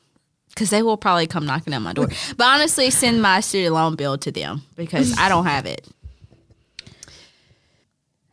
because 0.50 0.70
they 0.70 0.82
will 0.82 0.98
probably 0.98 1.28
come 1.28 1.46
knocking 1.46 1.74
at 1.74 1.82
my 1.82 1.94
door. 1.94 2.08
but 2.38 2.46
honestly, 2.46 2.90
send 2.90 3.22
my 3.22 3.40
student 3.40 3.74
loan 3.74 3.96
bill 3.96 4.18
to 4.20 4.32
them 4.32 4.62
because 4.76 5.18
I 5.18 5.30
don't 5.30 5.46
have 5.46 5.66
it. 5.66 5.88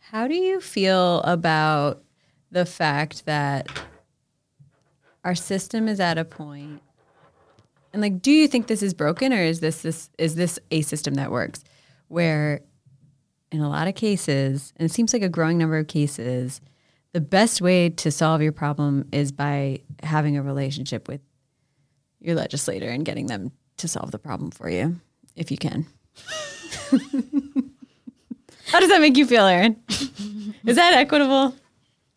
How 0.01 0.29
do 0.29 0.35
you 0.35 0.61
feel 0.61 1.21
about 1.23 2.03
the 2.51 2.67
fact 2.67 3.25
that 3.25 3.69
our 5.25 5.35
system 5.35 5.89
is 5.89 6.01
at 6.01 6.19
a 6.19 6.25
point 6.25 6.83
and 7.93 8.03
like 8.03 8.21
do 8.23 8.31
you 8.31 8.49
think 8.49 8.67
this 8.67 8.83
is 8.83 8.93
broken 8.95 9.33
or 9.33 9.41
is 9.43 9.61
this 9.61 9.83
this 9.83 10.11
is 10.19 10.35
this 10.35 10.59
a 10.71 10.83
system 10.83 11.15
that 11.15 11.31
works 11.31 11.63
where 12.09 12.61
in 13.51 13.61
a 13.61 13.69
lot 13.69 13.89
of 13.89 13.95
cases 13.95 14.73
and 14.77 14.87
it 14.91 14.93
seems 14.93 15.13
like 15.13 15.23
a 15.23 15.29
growing 15.29 15.59
number 15.59 15.79
of 15.79 15.87
cases 15.87 16.61
the 17.13 17.21
best 17.21 17.61
way 17.61 17.91
to 17.91 18.11
solve 18.11 18.41
your 18.43 18.53
problem 18.53 19.09
is 19.13 19.33
by 19.33 19.81
having 20.03 20.37
a 20.37 20.43
relationship 20.43 21.09
with 21.09 21.21
your 22.21 22.35
legislator 22.35 22.89
and 22.89 23.05
getting 23.05 23.27
them 23.27 23.53
to 23.79 23.89
solve 23.89 24.11
the 24.11 24.19
problem 24.19 24.51
for 24.51 24.69
you 24.71 24.97
if 25.37 25.51
you 25.51 25.57
can 25.57 25.87
how 28.67 28.81
does 28.81 28.89
that 28.91 29.01
make 29.01 29.17
you 29.17 29.27
feel 29.27 29.45
Erin 29.47 29.77
is 30.67 30.77
that 30.77 30.95
equitable 30.95 31.55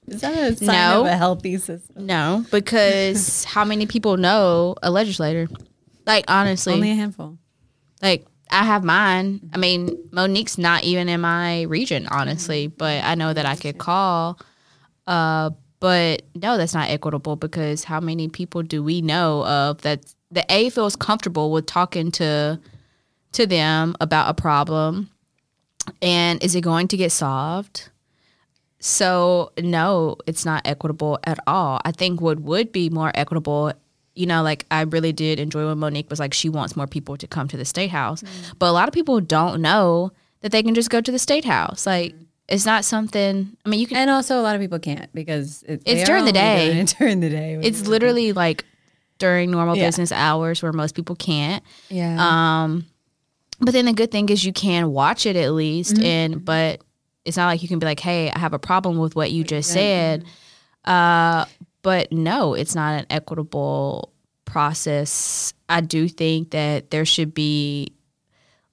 is 0.07 0.21
that 0.21 0.35
a 0.37 0.55
sign 0.55 0.67
No. 0.67 1.01
of 1.01 1.07
a 1.07 1.17
healthy 1.17 1.57
system 1.57 2.05
No, 2.05 2.45
because 2.51 3.43
how 3.45 3.65
many 3.65 3.87
people 3.87 4.17
know 4.17 4.75
a 4.83 4.91
legislator? 4.91 5.47
Like 6.05 6.25
honestly, 6.27 6.73
only 6.73 6.91
a 6.91 6.95
handful 6.95 7.39
like 8.03 8.27
I 8.51 8.63
have 8.63 8.83
mine. 8.83 9.49
I 9.53 9.57
mean, 9.57 9.97
Monique's 10.11 10.59
not 10.59 10.83
even 10.83 11.09
in 11.09 11.19
my 11.21 11.63
region, 11.63 12.07
honestly, 12.11 12.67
but 12.67 13.03
I 13.03 13.15
know 13.15 13.33
that 13.33 13.47
I 13.47 13.55
could 13.55 13.79
call. 13.79 14.39
Uh, 15.07 15.51
but 15.79 16.23
no, 16.33 16.57
that's 16.57 16.73
not 16.73 16.89
equitable 16.89 17.35
because 17.35 17.83
how 17.83 17.99
many 17.99 18.27
people 18.27 18.63
do 18.63 18.81
we 18.81 19.01
know 19.01 19.45
of 19.45 19.81
that 19.81 20.13
the 20.31 20.45
A 20.49 20.69
feels 20.69 20.95
comfortable 20.95 21.51
with 21.51 21.65
talking 21.65 22.11
to 22.11 22.59
to 23.33 23.45
them 23.45 23.95
about 23.99 24.29
a 24.29 24.33
problem, 24.33 25.09
and 26.01 26.41
is 26.43 26.55
it 26.55 26.61
going 26.61 26.87
to 26.87 26.97
get 26.97 27.11
solved? 27.11 27.89
So 28.79 29.51
no, 29.59 30.17
it's 30.25 30.45
not 30.45 30.61
equitable 30.65 31.19
at 31.23 31.39
all. 31.47 31.79
I 31.85 31.91
think 31.91 32.21
what 32.21 32.39
would 32.39 32.71
be 32.71 32.89
more 32.89 33.11
equitable, 33.13 33.73
you 34.13 34.25
know, 34.25 34.43
like 34.43 34.65
I 34.71 34.81
really 34.81 35.13
did 35.13 35.39
enjoy 35.39 35.67
when 35.67 35.79
Monique 35.79 36.09
was 36.09 36.19
like 36.19 36.33
she 36.33 36.49
wants 36.49 36.75
more 36.75 36.87
people 36.87 37.17
to 37.17 37.27
come 37.27 37.47
to 37.49 37.57
the 37.57 37.65
state 37.65 37.89
house. 37.89 38.23
But 38.59 38.69
a 38.69 38.73
lot 38.73 38.87
of 38.87 38.93
people 38.93 39.19
don't 39.21 39.61
know 39.61 40.11
that 40.41 40.51
they 40.51 40.63
can 40.63 40.75
just 40.75 40.89
go 40.89 41.01
to 41.01 41.11
the 41.11 41.19
state 41.19 41.45
house. 41.45 41.85
Like 41.85 42.15
it's 42.47 42.65
not 42.65 42.85
something 42.85 43.55
I 43.65 43.69
mean 43.69 43.79
you 43.79 43.87
can 43.87 43.97
and 43.97 44.09
also 44.09 44.39
a 44.39 44.43
lot 44.43 44.55
of 44.55 44.61
people 44.61 44.79
can't 44.79 45.11
because 45.13 45.63
it, 45.67 45.81
It's 45.85 46.03
during 46.09 46.25
the 46.25 46.31
day. 46.31 46.73
doing 46.73 46.85
during 46.85 47.19
the 47.19 47.29
day 47.29 47.59
it's 47.61 47.87
literally 47.87 48.33
like 48.33 48.65
during 49.17 49.49
normal 49.51 49.77
Yeah. 49.77 49.87
business 49.87 50.11
hours 50.11 50.61
where 50.61 50.73
most 50.73 50.93
people 50.95 51.15
can't. 51.15 51.63
yeah 51.89 52.15
Um, 52.63 52.85
but 53.59 53.71
then 53.71 53.85
the 53.85 53.93
good 53.93 54.11
thing 54.11 54.27
is 54.29 54.43
you 54.43 54.51
can 54.53 54.91
watch 54.91 55.25
it 55.25 55.35
at 55.37 55.53
least, 55.53 55.97
and 55.99 56.43
but 56.43 56.81
it's 57.23 57.37
not 57.37 57.47
like 57.47 57.61
you 57.63 57.69
can 57.69 57.79
be 57.79 57.85
like, 57.85 58.01
"Hey, 58.01 58.29
I 58.29 58.37
have 58.37 58.51
a 58.53 58.59
problem 58.59 58.97
with 58.97 59.15
what 59.15 59.31
you 59.31 59.45
just 59.45 59.71
said." 59.71 60.25
Uh, 60.83 61.45
but 61.81 62.11
no, 62.11 62.53
it's 62.53 62.75
not 62.75 62.99
an 62.99 63.05
equitable 63.09 64.11
process. 64.43 65.53
I 65.69 65.81
do 65.81 66.07
think 66.07 66.51
that 66.51 66.91
there 66.91 67.05
should 67.05 67.33
be 67.33 67.93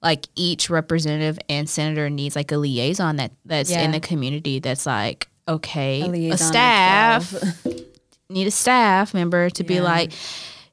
like 0.03 0.27
each 0.35 0.69
representative 0.69 1.39
and 1.49 1.69
senator 1.69 2.09
needs 2.09 2.35
like 2.35 2.51
a 2.51 2.57
liaison 2.57 3.15
that 3.15 3.31
that's 3.45 3.71
Yeah. 3.71 3.81
in 3.83 3.91
the 3.91 3.99
community 3.99 4.59
that's 4.59 4.85
like 4.85 5.27
okay 5.47 6.01
A 6.29 6.33
a, 6.33 6.37
staff 6.37 7.65
need 8.29 8.47
a 8.47 8.51
staff 8.51 9.13
member 9.13 9.49
to 9.51 9.63
be 9.63 9.81
like 9.81 10.11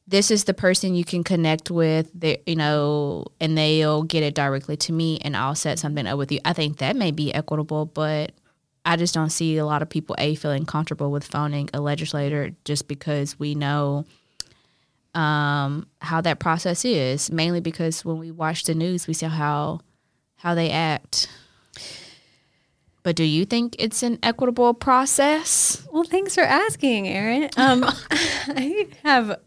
this 0.07 0.31
is 0.33 0.45
the 0.45 0.55
person 0.55 0.95
you 0.97 1.05
can 1.05 1.22
connect 1.22 1.70
with 1.70 2.11
they, 2.14 2.43
you 2.47 2.57
know 2.57 3.24
and 3.41 3.57
they'll 3.57 4.03
get 4.03 4.22
it 4.22 4.35
directly 4.35 4.76
to 4.76 4.93
me 4.93 5.18
and 5.22 5.37
i'll 5.37 5.55
set 5.55 5.78
something 5.78 6.07
up 6.07 6.18
with 6.18 6.33
you. 6.33 6.41
I 6.45 6.53
think 6.53 6.78
that 6.78 6.97
may 6.97 7.11
be 7.11 7.33
equitable 7.33 7.87
but 7.87 8.33
I 8.85 8.97
just 8.97 9.12
don't 9.14 9.31
see 9.31 9.59
a 9.59 9.66
lot 9.66 9.83
of 9.83 9.91
people 9.91 10.16
a 10.18 10.35
feeling 10.37 10.64
comfortable 10.64 11.11
with 11.11 11.24
phoning 11.24 11.68
a 11.74 11.81
legislator 11.81 12.53
just 12.64 12.89
because 12.89 13.39
we 13.39 13.55
know 13.55 14.07
um, 15.14 15.86
how 16.00 16.20
that 16.20 16.38
process 16.38 16.84
is. 16.84 17.30
Mainly 17.30 17.61
because 17.61 18.04
when 18.04 18.18
we 18.18 18.30
watch 18.30 18.64
the 18.64 18.74
news, 18.74 19.06
we 19.06 19.14
see 19.14 19.26
how 19.26 19.80
how 20.36 20.54
they 20.54 20.70
act. 20.70 21.28
But 23.02 23.16
do 23.16 23.24
you 23.24 23.44
think 23.46 23.76
it's 23.78 24.02
an 24.02 24.18
equitable 24.22 24.74
process? 24.74 25.86
Well, 25.90 26.04
thanks 26.04 26.34
for 26.34 26.42
asking, 26.42 27.08
Erin. 27.08 27.48
Um, 27.56 27.84
I 28.11 28.88
have 29.02 29.40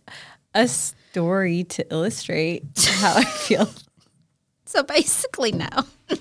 a 0.55 0.67
story 0.67 1.63
to 1.65 1.85
illustrate 1.93 2.63
how 2.99 3.15
I 3.17 3.23
feel. 3.23 3.69
So 4.65 4.81
basically, 4.81 5.51
no. 5.51 5.67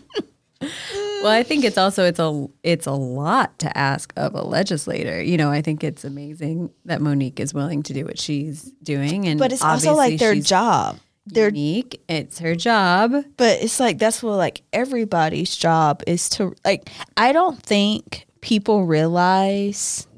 Well, 1.22 1.30
I 1.30 1.44
think 1.44 1.64
it's 1.64 1.78
also 1.78 2.04
it's 2.04 2.18
a 2.18 2.48
it's 2.64 2.86
a 2.86 2.92
lot 2.92 3.58
to 3.60 3.78
ask 3.78 4.12
of 4.16 4.34
a 4.34 4.42
legislator. 4.42 5.22
You 5.22 5.36
know, 5.36 5.50
I 5.52 5.62
think 5.62 5.84
it's 5.84 6.04
amazing 6.04 6.70
that 6.84 7.00
Monique 7.00 7.38
is 7.38 7.54
willing 7.54 7.82
to 7.84 7.92
do 7.92 8.04
what 8.04 8.18
she's 8.18 8.72
doing, 8.82 9.28
and 9.28 9.38
But 9.38 9.52
it's 9.52 9.62
also 9.62 9.94
like 9.94 10.18
their 10.18 10.34
job. 10.34 10.98
Their 11.26 11.46
unique. 11.48 12.02
It's 12.08 12.40
her 12.40 12.56
job. 12.56 13.12
but 13.36 13.62
it's 13.62 13.78
like 13.78 13.98
that's 13.98 14.22
what 14.22 14.32
like 14.36 14.62
everybody's 14.72 15.54
job 15.54 16.02
is 16.08 16.28
to 16.30 16.54
like 16.64 16.90
I 17.16 17.32
don't 17.32 17.62
think 17.62 18.26
people 18.40 18.84
realize 18.86 20.08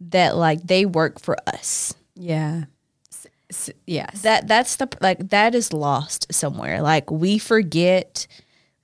that 0.00 0.36
like 0.36 0.62
they 0.66 0.84
work 0.86 1.20
for 1.20 1.36
us. 1.46 1.94
Yeah. 2.16 2.64
S- 3.50 3.70
yes. 3.86 4.22
That 4.22 4.48
that's 4.48 4.76
the 4.76 4.88
like 5.00 5.28
that 5.30 5.54
is 5.54 5.72
lost 5.72 6.32
somewhere. 6.32 6.82
Like 6.82 7.10
we 7.12 7.38
forget 7.38 8.26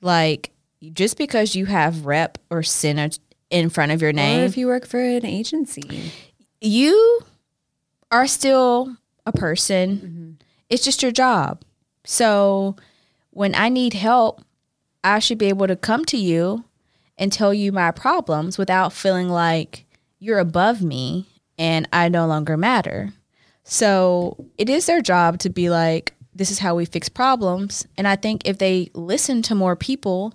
like 0.00 0.50
just 0.92 1.18
because 1.18 1.54
you 1.54 1.66
have 1.66 2.06
rep 2.06 2.38
or 2.50 2.62
senate 2.62 3.18
in 3.50 3.68
front 3.68 3.92
of 3.92 4.00
your 4.00 4.10
or 4.10 4.14
name, 4.14 4.40
if 4.40 4.56
you 4.56 4.66
work 4.66 4.86
for 4.86 5.00
an 5.00 5.26
agency. 5.26 6.12
you 6.60 7.20
are 8.10 8.26
still 8.26 8.96
a 9.26 9.32
person. 9.32 9.96
Mm-hmm. 9.96 10.30
It's 10.68 10.84
just 10.84 11.02
your 11.02 11.12
job. 11.12 11.62
So 12.04 12.76
when 13.30 13.54
I 13.54 13.68
need 13.68 13.94
help, 13.94 14.42
I 15.02 15.18
should 15.18 15.38
be 15.38 15.46
able 15.46 15.66
to 15.66 15.76
come 15.76 16.04
to 16.06 16.16
you 16.16 16.64
and 17.18 17.32
tell 17.32 17.52
you 17.52 17.72
my 17.72 17.90
problems 17.90 18.56
without 18.56 18.92
feeling 18.92 19.28
like 19.28 19.84
you're 20.18 20.38
above 20.38 20.82
me 20.82 21.26
and 21.58 21.88
I 21.92 22.08
no 22.08 22.26
longer 22.26 22.56
matter. 22.56 23.12
So 23.64 24.46
it 24.56 24.68
is 24.68 24.86
their 24.86 25.02
job 25.02 25.38
to 25.40 25.50
be 25.50 25.70
like, 25.70 26.14
this 26.34 26.50
is 26.50 26.60
how 26.60 26.74
we 26.74 26.84
fix 26.84 27.08
problems. 27.08 27.86
And 27.96 28.06
I 28.06 28.16
think 28.16 28.46
if 28.46 28.58
they 28.58 28.90
listen 28.94 29.42
to 29.42 29.54
more 29.54 29.76
people 29.76 30.34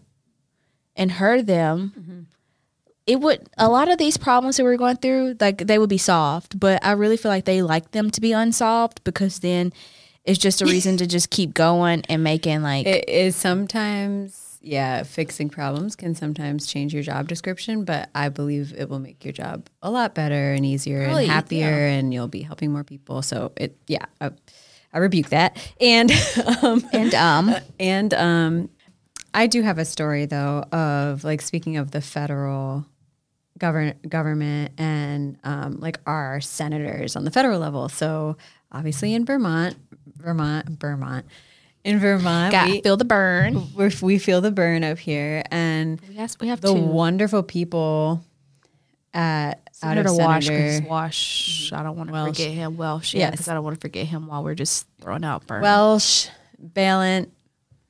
and 0.96 1.12
heard 1.12 1.48
them, 1.48 1.94
mm-hmm. 1.98 2.20
it 3.08 3.20
would 3.20 3.48
a 3.58 3.70
lot 3.70 3.90
of 3.90 3.98
these 3.98 4.18
problems 4.18 4.58
that 4.58 4.64
we're 4.64 4.78
going 4.78 4.98
through 4.98 5.36
like 5.40 5.60
they 5.68 5.78
would 5.78 5.90
be 5.90 5.98
solved 5.98 6.60
but 6.60 6.84
i 6.84 6.92
really 6.92 7.18
feel 7.18 7.30
like 7.30 7.46
they 7.46 7.62
like 7.62 7.92
them 7.92 8.10
to 8.10 8.20
be 8.20 8.32
unsolved 8.32 9.04
because 9.04 9.40
then 9.40 9.72
it's 10.26 10.40
just 10.40 10.62
a 10.62 10.66
reason 10.66 10.98
to 10.98 11.08
just 11.08 11.30
keep 11.30 11.54
going 11.54 12.04
and 12.10 12.24
making 12.24 12.64
like 12.64 12.88
It 12.88 13.08
is 13.08 13.36
sometimes, 13.36 14.58
yeah, 14.62 15.04
fixing 15.04 15.50
problems 15.50 15.96
can 15.96 16.16
sometimes 16.16 16.66
change 16.66 16.94
your 16.94 17.04
job 17.04 17.28
description, 17.28 17.86
but 17.86 18.10
I 18.16 18.30
believe 18.30 18.74
it 18.76 18.90
will 18.90 19.00
make 19.00 19.24
your 19.24 19.34
job 19.34 19.68
a 19.84 19.92
lot 19.92 20.16
better 20.16 20.54
and 20.54 20.66
easier 20.66 21.02
Really, 21.02 21.26
and 21.26 21.32
happier, 21.32 21.70
and 21.70 22.14
you'll 22.14 22.28
be 22.28 22.42
helping 22.42 22.72
more 22.72 22.84
people. 22.84 23.22
So 23.22 23.52
it, 23.56 23.78
yeah, 23.88 24.06
I, 24.20 24.32
I 24.96 25.00
rebuke 25.00 25.30
that. 25.30 25.58
And, 25.82 26.12
um, 26.64 26.84
and 26.94 27.14
um 27.14 27.56
and 27.80 28.14
um, 28.14 28.70
I 29.34 29.48
do 29.48 29.62
have 29.62 29.78
a 29.78 29.86
story 29.86 30.26
though 30.26 30.64
of 30.72 31.24
like 31.24 31.42
speaking 31.42 31.76
of 31.78 31.92
the 31.92 32.02
federal 32.02 32.86
govern 33.58 33.94
government 34.08 34.72
and 34.78 35.38
um, 35.44 35.80
like 35.80 36.00
our 36.08 36.42
senators 36.42 37.16
on 37.16 37.26
the 37.26 37.32
federal 37.32 37.60
level. 37.60 37.90
So 37.90 38.38
obviously 38.72 39.14
in 39.14 39.26
Vermont, 39.26 39.76
Vermont, 40.18 40.80
Vermont, 40.80 41.26
in 41.84 42.00
Vermont, 42.00 42.52
got 42.52 42.70
we, 42.70 42.82
feel 42.82 42.98
the 42.98 43.06
burn 43.06 43.68
we 43.76 43.92
we 44.02 44.18
feel 44.18 44.42
the 44.42 44.50
burn 44.50 44.84
up 44.84 44.98
here, 44.98 45.44
and 45.52 46.02
we 46.10 46.16
have, 46.16 46.36
we 46.42 46.48
have 46.48 46.60
the 46.60 46.74
two 46.74 46.80
wonderful 46.80 47.44
people 47.44 48.26
at 49.16 49.52
out 49.54 49.60
Senator 49.72 50.10
of 50.10 50.18
Wash, 50.18 50.46
Senator 50.46 50.88
Wash. 50.88 51.72
I 51.74 51.82
don't 51.84 51.96
want 51.98 52.10
to 52.12 52.26
forget 52.26 52.52
him. 52.52 52.78
Welch, 52.78 53.14
yeah, 53.14 53.20
Yes. 53.22 53.32
because 53.32 53.48
I 53.48 53.54
don't 53.56 53.64
want 53.64 53.76
to 53.76 53.82
forget 53.82 54.06
him 54.06 54.28
while 54.28 54.44
we're 54.44 54.56
just 54.56 54.86
throwing 55.02 55.24
out 55.24 55.48
burn. 55.48 55.62
Welch, 55.62 56.30
Balint, 56.62 57.30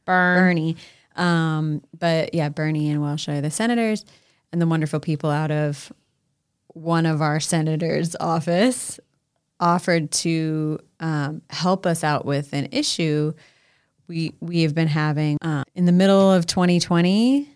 burn. 0.05 0.37
Bernie. 0.39 0.77
Um, 1.15 1.81
but 1.97 2.33
yeah, 2.33 2.49
Bernie 2.49 2.89
and 2.89 3.01
Welch 3.01 3.27
are 3.27 3.41
the 3.41 3.49
senators, 3.51 4.05
and 4.51 4.61
the 4.61 4.67
wonderful 4.67 4.99
people 4.99 5.29
out 5.31 5.51
of 5.51 5.91
one 6.67 7.05
of 7.05 7.21
our 7.21 7.39
senators' 7.39 8.15
office 8.19 8.99
offered 9.59 10.11
to 10.11 10.77
um, 10.99 11.41
help 11.49 11.85
us 11.85 12.03
out 12.03 12.25
with 12.25 12.51
an 12.53 12.67
issue 12.71 13.33
we 14.07 14.35
we 14.41 14.61
have 14.63 14.75
been 14.75 14.87
having 14.89 15.37
uh, 15.41 15.63
in 15.73 15.85
the 15.85 15.91
middle 15.91 16.31
of 16.31 16.45
2020. 16.45 17.49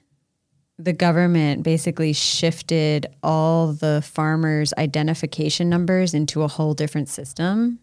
The 0.82 0.94
government 0.94 1.64
basically 1.64 2.14
shifted 2.14 3.06
all 3.22 3.74
the 3.74 4.02
farmers' 4.02 4.74
identification 4.78 5.68
numbers 5.68 6.14
into 6.14 6.42
a 6.42 6.48
whole 6.48 6.74
different 6.74 7.10
system, 7.10 7.80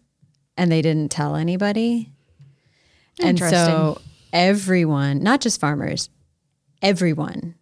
and 0.57 0.71
they 0.71 0.81
didn't 0.81 1.11
tell 1.11 1.35
anybody. 1.35 2.11
And 3.21 3.37
so 3.37 4.01
everyone, 4.33 5.21
not 5.21 5.41
just 5.41 5.59
farmers, 5.61 6.09
everyone 6.81 7.53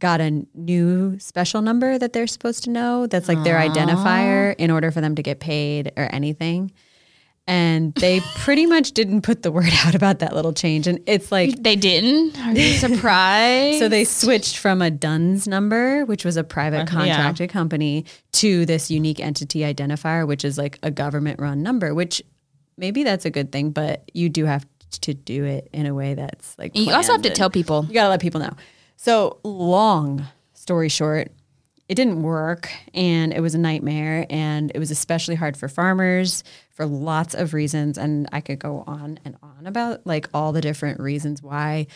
got 0.00 0.20
a 0.20 0.44
new 0.54 1.20
special 1.20 1.62
number 1.62 1.96
that 1.96 2.12
they're 2.12 2.26
supposed 2.26 2.64
to 2.64 2.70
know 2.70 3.06
that's 3.06 3.28
like 3.28 3.44
their 3.44 3.60
identifier 3.60 4.56
in 4.58 4.72
order 4.72 4.90
for 4.90 5.00
them 5.00 5.14
to 5.14 5.22
get 5.22 5.38
paid 5.38 5.92
or 5.96 6.08
anything. 6.12 6.72
And 7.50 7.92
they 7.96 8.20
pretty 8.36 8.64
much 8.64 8.92
didn't 8.92 9.22
put 9.22 9.42
the 9.42 9.50
word 9.50 9.72
out 9.84 9.96
about 9.96 10.20
that 10.20 10.36
little 10.36 10.52
change. 10.52 10.86
And 10.86 11.00
it's 11.06 11.32
like, 11.32 11.60
They 11.60 11.74
didn't. 11.74 12.38
Are 12.38 12.52
you 12.52 12.74
surprised? 12.78 13.80
so 13.80 13.88
they 13.88 14.04
switched 14.04 14.58
from 14.58 14.80
a 14.80 14.88
DUNS 14.88 15.48
number, 15.48 16.04
which 16.04 16.24
was 16.24 16.36
a 16.36 16.44
private 16.44 16.82
uh-huh. 16.82 16.98
contracted 16.98 17.50
company, 17.50 18.04
to 18.32 18.64
this 18.66 18.88
unique 18.88 19.18
entity 19.18 19.60
identifier, 19.60 20.28
which 20.28 20.44
is 20.44 20.58
like 20.58 20.78
a 20.84 20.92
government 20.92 21.40
run 21.40 21.60
number, 21.60 21.92
which 21.92 22.22
maybe 22.76 23.02
that's 23.02 23.24
a 23.24 23.30
good 23.30 23.50
thing, 23.50 23.72
but 23.72 24.08
you 24.14 24.28
do 24.28 24.44
have 24.44 24.64
to 25.00 25.12
do 25.12 25.44
it 25.44 25.68
in 25.72 25.86
a 25.86 25.94
way 25.94 26.14
that's 26.14 26.56
like. 26.56 26.76
you 26.76 26.92
also 26.92 27.12
have 27.12 27.22
to 27.22 27.30
tell 27.30 27.50
people. 27.50 27.84
you 27.88 27.94
got 27.94 28.04
to 28.04 28.10
let 28.10 28.20
people 28.20 28.40
know. 28.40 28.54
So, 28.96 29.38
long 29.42 30.24
story 30.54 30.88
short, 30.88 31.32
it 31.90 31.96
didn't 31.96 32.22
work 32.22 32.70
and 32.94 33.32
it 33.32 33.40
was 33.40 33.56
a 33.56 33.58
nightmare 33.58 34.24
and 34.30 34.70
it 34.72 34.78
was 34.78 34.92
especially 34.92 35.34
hard 35.34 35.56
for 35.56 35.68
farmers 35.68 36.44
for 36.80 36.86
lots 36.86 37.34
of 37.34 37.52
reasons 37.52 37.98
and 37.98 38.26
I 38.32 38.40
could 38.40 38.58
go 38.58 38.84
on 38.86 39.20
and 39.22 39.36
on 39.42 39.66
about 39.66 40.06
like 40.06 40.30
all 40.32 40.50
the 40.52 40.62
different 40.62 40.98
reasons 40.98 41.42
why 41.42 41.88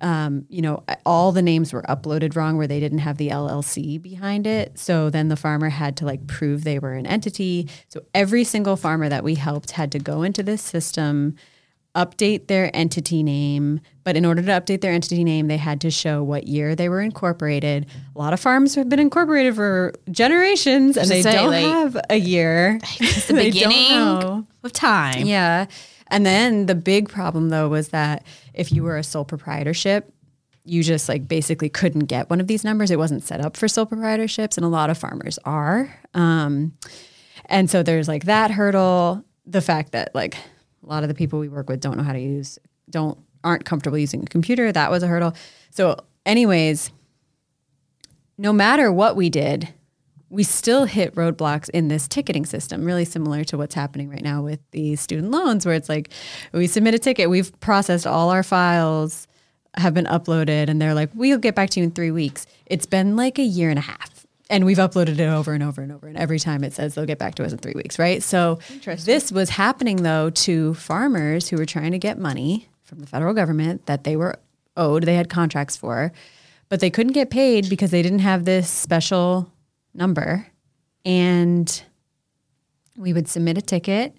um, 0.00 0.44
you 0.50 0.60
know, 0.60 0.84
all 1.06 1.32
the 1.32 1.40
names 1.40 1.72
were 1.72 1.80
uploaded 1.84 2.36
wrong 2.36 2.58
where 2.58 2.66
they 2.66 2.78
didn't 2.78 2.98
have 2.98 3.16
the 3.16 3.30
LLC 3.30 3.98
behind 4.02 4.46
it. 4.46 4.78
So 4.78 5.08
then 5.08 5.28
the 5.28 5.36
farmer 5.36 5.70
had 5.70 5.96
to 5.96 6.04
like 6.04 6.26
prove 6.26 6.64
they 6.64 6.78
were 6.78 6.92
an 6.92 7.06
entity. 7.06 7.70
So 7.88 8.02
every 8.14 8.44
single 8.44 8.76
farmer 8.76 9.08
that 9.08 9.24
we 9.24 9.36
helped 9.36 9.70
had 9.70 9.90
to 9.92 9.98
go 9.98 10.22
into 10.22 10.42
this 10.42 10.60
system, 10.60 11.36
update 11.96 12.46
their 12.46 12.70
entity 12.76 13.22
name. 13.22 13.80
But 14.04 14.16
in 14.16 14.24
order 14.24 14.42
to 14.42 14.48
update 14.48 14.82
their 14.82 14.92
entity 14.92 15.24
name, 15.24 15.48
they 15.48 15.56
had 15.56 15.80
to 15.80 15.90
show 15.90 16.22
what 16.22 16.46
year 16.46 16.76
they 16.76 16.88
were 16.88 17.00
incorporated. 17.00 17.86
A 18.14 18.18
lot 18.18 18.32
of 18.32 18.38
farms 18.38 18.76
have 18.76 18.88
been 18.88 19.00
incorporated 19.00 19.56
for 19.56 19.92
generations 20.10 20.96
and 20.96 21.08
they 21.08 21.22
say, 21.22 21.32
don't 21.32 21.50
like, 21.50 21.64
have 21.64 21.96
a 22.10 22.16
year. 22.16 22.78
It's 23.00 23.26
the 23.26 23.34
beginning 23.34 24.46
of 24.62 24.72
time. 24.72 25.26
Yeah. 25.26 25.66
And 26.08 26.24
then 26.24 26.66
the 26.66 26.74
big 26.74 27.08
problem 27.08 27.48
though 27.48 27.68
was 27.68 27.88
that 27.88 28.24
if 28.54 28.70
you 28.70 28.82
were 28.84 28.96
a 28.96 29.02
sole 29.02 29.24
proprietorship, 29.24 30.12
you 30.64 30.82
just 30.82 31.08
like 31.08 31.26
basically 31.26 31.68
couldn't 31.68 32.06
get 32.06 32.28
one 32.28 32.40
of 32.40 32.46
these 32.46 32.64
numbers. 32.64 32.90
It 32.90 32.98
wasn't 32.98 33.22
set 33.22 33.40
up 33.40 33.56
for 33.56 33.68
sole 33.68 33.86
proprietorships, 33.86 34.56
and 34.56 34.64
a 34.64 34.68
lot 34.68 34.90
of 34.90 34.98
farmers 34.98 35.38
are. 35.44 35.96
Um, 36.12 36.76
and 37.46 37.70
so 37.70 37.82
there's 37.82 38.08
like 38.08 38.24
that 38.24 38.50
hurdle. 38.50 39.24
The 39.46 39.60
fact 39.60 39.92
that 39.92 40.12
like 40.14 40.36
a 40.86 40.88
lot 40.88 41.02
of 41.02 41.08
the 41.08 41.14
people 41.14 41.38
we 41.38 41.48
work 41.48 41.68
with 41.68 41.80
don't 41.80 41.96
know 41.96 42.02
how 42.02 42.12
to 42.12 42.20
use, 42.20 42.58
don't 42.88 43.18
aren't 43.44 43.64
comfortable 43.64 43.98
using 43.98 44.22
a 44.22 44.26
computer. 44.26 44.72
That 44.72 44.90
was 44.90 45.02
a 45.02 45.06
hurdle. 45.06 45.34
So, 45.70 45.96
anyways, 46.24 46.90
no 48.38 48.52
matter 48.52 48.92
what 48.92 49.14
we 49.16 49.30
did, 49.30 49.72
we 50.28 50.42
still 50.42 50.84
hit 50.84 51.14
roadblocks 51.14 51.70
in 51.70 51.88
this 51.88 52.08
ticketing 52.08 52.44
system, 52.44 52.84
really 52.84 53.04
similar 53.04 53.44
to 53.44 53.56
what's 53.56 53.74
happening 53.74 54.10
right 54.10 54.22
now 54.22 54.42
with 54.42 54.58
the 54.72 54.96
student 54.96 55.30
loans, 55.30 55.64
where 55.64 55.74
it's 55.74 55.88
like 55.88 56.10
we 56.52 56.66
submit 56.66 56.94
a 56.94 56.98
ticket, 56.98 57.30
we've 57.30 57.58
processed 57.60 58.06
all 58.06 58.30
our 58.30 58.42
files, 58.42 59.28
have 59.76 59.94
been 59.94 60.06
uploaded, 60.06 60.68
and 60.68 60.82
they're 60.82 60.94
like, 60.94 61.10
we'll 61.14 61.38
get 61.38 61.54
back 61.54 61.70
to 61.70 61.80
you 61.80 61.84
in 61.84 61.92
three 61.92 62.10
weeks. 62.10 62.46
It's 62.66 62.86
been 62.86 63.14
like 63.14 63.38
a 63.38 63.44
year 63.44 63.70
and 63.70 63.78
a 63.78 63.82
half. 63.82 64.15
And 64.48 64.64
we've 64.64 64.76
uploaded 64.78 65.18
it 65.18 65.28
over 65.28 65.54
and 65.54 65.62
over 65.62 65.82
and 65.82 65.90
over. 65.90 66.06
And 66.06 66.16
every 66.16 66.38
time 66.38 66.62
it 66.62 66.72
says 66.72 66.94
they'll 66.94 67.06
get 67.06 67.18
back 67.18 67.34
to 67.36 67.44
us 67.44 67.52
in 67.52 67.58
three 67.58 67.72
weeks, 67.74 67.98
right? 67.98 68.22
So 68.22 68.60
this 69.04 69.32
was 69.32 69.50
happening 69.50 70.02
though 70.02 70.30
to 70.30 70.74
farmers 70.74 71.48
who 71.48 71.56
were 71.56 71.66
trying 71.66 71.92
to 71.92 71.98
get 71.98 72.18
money 72.18 72.68
from 72.84 73.00
the 73.00 73.06
federal 73.06 73.34
government 73.34 73.86
that 73.86 74.04
they 74.04 74.16
were 74.16 74.38
owed, 74.76 75.02
they 75.02 75.16
had 75.16 75.28
contracts 75.28 75.76
for, 75.76 76.12
but 76.68 76.80
they 76.80 76.90
couldn't 76.90 77.12
get 77.12 77.30
paid 77.30 77.68
because 77.68 77.90
they 77.90 78.02
didn't 78.02 78.20
have 78.20 78.44
this 78.44 78.70
special 78.70 79.50
number. 79.94 80.46
And 81.04 81.82
we 82.96 83.12
would 83.12 83.28
submit 83.28 83.58
a 83.58 83.62
ticket 83.62 84.16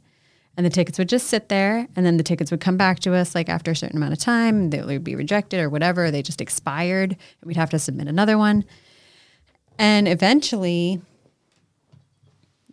and 0.58 0.66
the 0.66 0.72
tickets 0.72 0.98
would 0.98 1.08
just 1.08 1.28
sit 1.28 1.50
there 1.50 1.88
and 1.96 2.06
then 2.06 2.18
the 2.18 2.24
tickets 2.24 2.52
would 2.52 2.60
come 2.60 2.78
back 2.78 3.00
to 3.00 3.14
us 3.14 3.36
like 3.36 3.48
after 3.48 3.72
a 3.72 3.76
certain 3.76 3.98
amount 3.98 4.14
of 4.14 4.20
time 4.20 4.72
they 4.72 4.82
would 4.82 5.04
be 5.04 5.16
rejected 5.16 5.60
or 5.60 5.70
whatever 5.70 6.10
they 6.10 6.22
just 6.22 6.42
expired 6.42 7.12
and 7.12 7.48
we'd 7.48 7.58
have 7.58 7.70
to 7.70 7.80
submit 7.80 8.08
another 8.08 8.38
one 8.38 8.66
and 9.78 10.08
eventually 10.08 11.02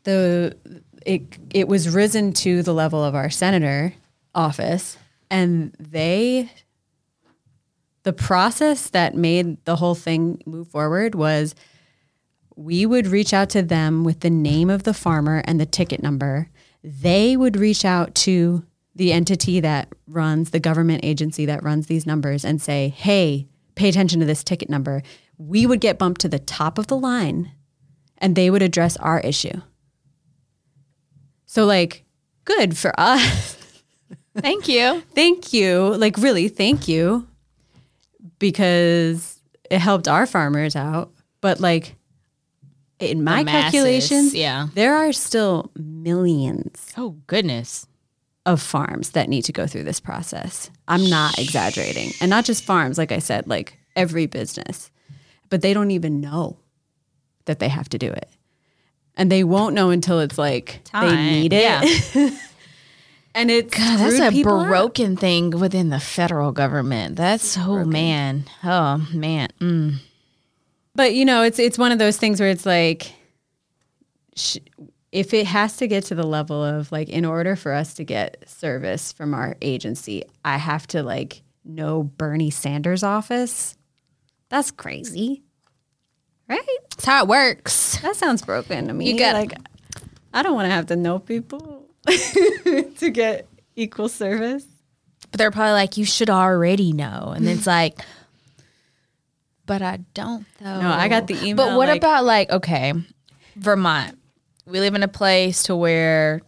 the 0.05 0.57
it 1.05 1.23
it 1.51 1.69
was 1.69 1.89
risen 1.89 2.33
to 2.33 2.63
the 2.63 2.75
level 2.75 3.03
of 3.03 3.15
our 3.15 3.31
senator 3.31 3.95
office 4.35 4.97
and 5.31 5.75
they 5.79 6.51
the 8.05 8.13
process 8.13 8.91
that 8.91 9.15
made 9.15 9.65
the 9.65 9.77
whole 9.77 9.95
thing 9.95 10.41
move 10.47 10.69
forward 10.69 11.15
was 11.15 11.55
we 12.57 12.87
would 12.87 13.07
reach 13.07 13.33
out 13.33 13.51
to 13.51 13.63
them 13.63 14.05
with 14.05 14.21
the 14.21 14.31
name 14.31 14.71
of 14.71 14.85
the 14.85 14.95
farmer 14.95 15.43
and 15.47 15.59
the 15.59 15.67
ticket 15.67 16.03
number. 16.03 16.49
They 16.83 17.37
would 17.37 17.57
reach 17.57 17.85
out 17.85 18.15
to 18.17 18.65
the 18.95 19.13
entity 19.13 19.59
that 19.61 19.89
runs 20.07 20.51
the 20.51 20.61
government 20.61 21.05
agency 21.05 21.47
that 21.47 21.65
runs 21.65 21.87
these 21.87 22.07
numbers 22.07 22.45
and 22.45 22.63
say, 22.63 22.91
hey, 22.91 23.49
pay 23.75 23.89
attention 23.89 24.21
to 24.21 24.27
this 24.27 24.45
ticket 24.45 24.71
number. 24.71 25.03
We 25.39 25.67
would 25.67 25.81
get 25.81 25.99
bumped 25.99 26.21
to 26.23 26.29
the 26.29 26.39
top 26.39 26.79
of 26.79 26.87
the 26.87 26.97
line 26.97 27.51
and 28.19 28.37
they 28.37 28.51
would 28.51 28.63
address 28.63 28.97
our 28.99 29.21
issue. 29.21 29.61
So, 31.47 31.65
like, 31.67 32.05
good 32.45 32.77
for 32.77 32.93
us. 32.99 33.57
Thank 34.37 34.67
you. 34.67 35.01
thank 35.15 35.53
you. 35.53 35.95
Like, 35.97 36.17
really, 36.19 36.49
thank 36.49 36.89
you 36.89 37.29
because 38.41 39.41
it 39.71 39.79
helped 39.79 40.09
our 40.09 40.27
farmers 40.27 40.75
out. 40.75 41.13
But, 41.41 41.61
like, 41.61 41.95
in 42.99 43.23
my 43.23 43.45
masses, 43.45 43.71
calculations, 43.73 44.35
yeah. 44.35 44.67
there 44.75 44.97
are 44.97 45.13
still 45.13 45.71
millions 45.77 46.93
Oh 46.97 47.11
goodness. 47.29 47.87
of 48.45 48.61
farms 48.61 49.11
that 49.11 49.29
need 49.29 49.43
to 49.43 49.53
go 49.53 49.67
through 49.69 49.85
this 49.85 50.01
process. 50.01 50.69
I'm 50.89 51.09
not 51.09 51.39
exaggerating. 51.39 52.11
And 52.21 52.29
not 52.31 52.45
just 52.45 52.65
farms, 52.65 52.99
like 52.99 53.13
I 53.13 53.19
said, 53.21 53.47
like 53.47 53.79
every 53.95 54.27
business. 54.27 54.91
But 55.51 55.63
they 55.63 55.75
don't 55.75 55.91
even 55.91 56.21
know 56.21 56.59
that 57.45 57.59
they 57.59 57.69
have 57.69 57.89
to 57.91 57.99
do 57.99 58.09
it. 58.09 58.29
And 59.17 59.31
they 59.31 59.45
won't 59.45 59.75
know 59.75 59.91
until 59.91 60.21
it's 60.21 60.39
like 60.39 60.81
they 60.93 61.15
need 61.17 61.53
it. 61.53 61.63
yeah. 61.63 62.31
and 63.35 63.51
it's 63.51 63.77
God, 63.77 63.99
that's 63.99 64.19
a 64.19 64.31
people 64.31 64.61
up. 64.61 64.69
broken 64.69 65.17
thing 65.17 65.51
within 65.51 65.91
the 65.91 66.01
federal 66.01 66.53
government. 66.53 67.17
That's 67.17 67.57
oh 67.57 67.85
man, 67.85 68.45
oh 68.65 69.07
man. 69.13 69.49
Mm. 69.61 69.97
But 70.95 71.15
you 71.15 71.25
know, 71.25 71.43
it's 71.43 71.59
it's 71.59 71.79
one 71.79 71.93
of 71.93 71.99
those 71.99 72.17
things 72.17 72.41
where 72.41 72.51
it's 72.51 72.67
like, 72.67 73.13
sh- 74.37 74.59
if 75.13 75.33
it 75.33 75.47
has 75.47 75.77
to 75.77 75.87
get 75.87 76.05
to 76.05 76.17
the 76.17 76.27
level 76.27 76.63
of 76.65 76.91
like, 76.91 77.09
in 77.09 77.25
order 77.25 77.55
for 77.55 77.73
us 77.73 77.95
to 77.95 78.05
get 78.05 78.49
service 78.49 79.13
from 79.13 79.33
our 79.33 79.57
agency, 79.63 80.25
I 80.45 80.57
have 80.57 80.87
to 80.89 81.05
like 81.05 81.43
know 81.65 82.03
Bernie 82.03 82.51
Sanders' 82.51 83.03
office. 83.03 83.77
That's 84.49 84.71
crazy, 84.71 85.43
right? 86.49 86.61
That's 86.91 87.05
how 87.05 87.23
it 87.25 87.29
works. 87.29 87.99
That 88.03 88.17
sounds 88.17 88.43
broken 88.43 88.87
to 88.89 88.95
me. 88.95 89.11
You 89.13 89.19
got- 89.19 89.35
like, 89.35 89.53
I 90.33 90.43
don't 90.43 90.55
want 90.55 90.67
to 90.67 90.71
have 90.73 90.87
to 90.87 90.97
know 90.97 91.19
people 91.19 91.87
to 92.07 93.11
get 93.13 93.49
equal 93.77 94.09
service. 94.09 94.65
But 95.31 95.39
they're 95.39 95.51
probably 95.51 95.73
like, 95.73 95.97
you 95.97 96.05
should 96.05 96.31
already 96.31 96.93
know. 96.93 97.33
And 97.35 97.49
it's 97.49 97.67
like, 97.69 98.01
but 99.67 99.83
I 99.83 99.99
don't 100.15 100.47
though. 100.61 100.81
No, 100.81 100.89
I 100.91 101.09
got 101.09 101.27
the 101.27 101.35
email, 101.43 101.57
But 101.57 101.77
what 101.77 101.89
like- 101.89 101.99
about 101.99 102.25
like, 102.25 102.51
okay, 102.51 102.93
Vermont. 103.57 104.19
We 104.67 104.81
live 104.81 104.95
in 104.95 105.03
a 105.03 105.09
place 105.09 105.65
to 105.65 105.77
where 105.77 106.41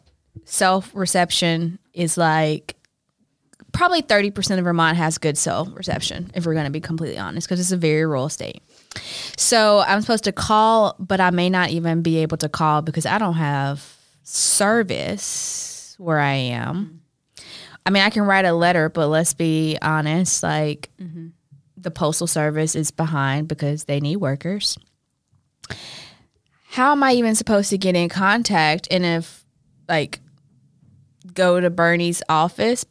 self 0.45 0.91
reception 0.95 1.79
is 1.93 2.17
like 2.17 2.76
probably 3.77 4.03
30% 4.03 4.59
of 4.59 4.65
Vermont 4.65 4.97
has 4.97 5.19
good 5.19 5.37
cell 5.37 5.67
reception, 5.67 6.31
if 6.35 6.47
we're 6.47 6.55
going 6.55 6.65
to 6.65 6.71
be 6.71 6.81
completely 6.81 7.19
honest, 7.19 7.47
because 7.47 7.61
it's 7.61 7.73
a 7.73 7.77
very 7.77 8.07
rural 8.07 8.31
state. 8.31 8.63
So 9.37 9.81
I'm 9.81 10.01
supposed 10.01 10.25
to 10.25 10.33
call, 10.33 10.97
but 10.99 11.21
I 11.21 11.31
may 11.31 11.51
not 11.51 11.69
even 11.71 12.01
be 12.01 12.17
able 12.19 12.39
to 12.39 12.49
call 12.49 12.81
because 12.81 13.05
I 13.05 13.19
don't 13.19 13.35
have 13.35 13.87
service 14.23 15.95
where 15.99 16.19
I 16.19 16.33
am. 16.33 17.03
I 17.85 17.91
mean, 17.91 18.03
I 18.03 18.09
can 18.09 18.23
write 18.23 18.47
a 18.47 18.55
letter, 18.55 18.89
but 18.89 19.09
let's 19.09 19.35
be 19.35 19.77
honest, 19.83 20.43
like 20.43 20.91
mm-hmm. 20.99 21.29
the 21.77 21.91
postal 21.91 22.27
service 22.27 22.75
is 22.75 22.91
behind 22.91 23.47
because 23.47 23.85
they 23.85 24.01
need 24.01 24.17
workers. 24.17 24.79
How 26.71 26.93
am 26.93 27.03
I 27.03 27.13
even 27.13 27.35
supposed 27.35 27.69
to 27.71 27.79
get 27.79 27.95
in 27.95 28.09
contact 28.09 28.89
and 28.91 29.05
if 29.05 29.45
like 29.87 30.21
go 31.35 31.61
to 31.61 31.69
Bernie's 31.69 32.23
office 32.29 32.87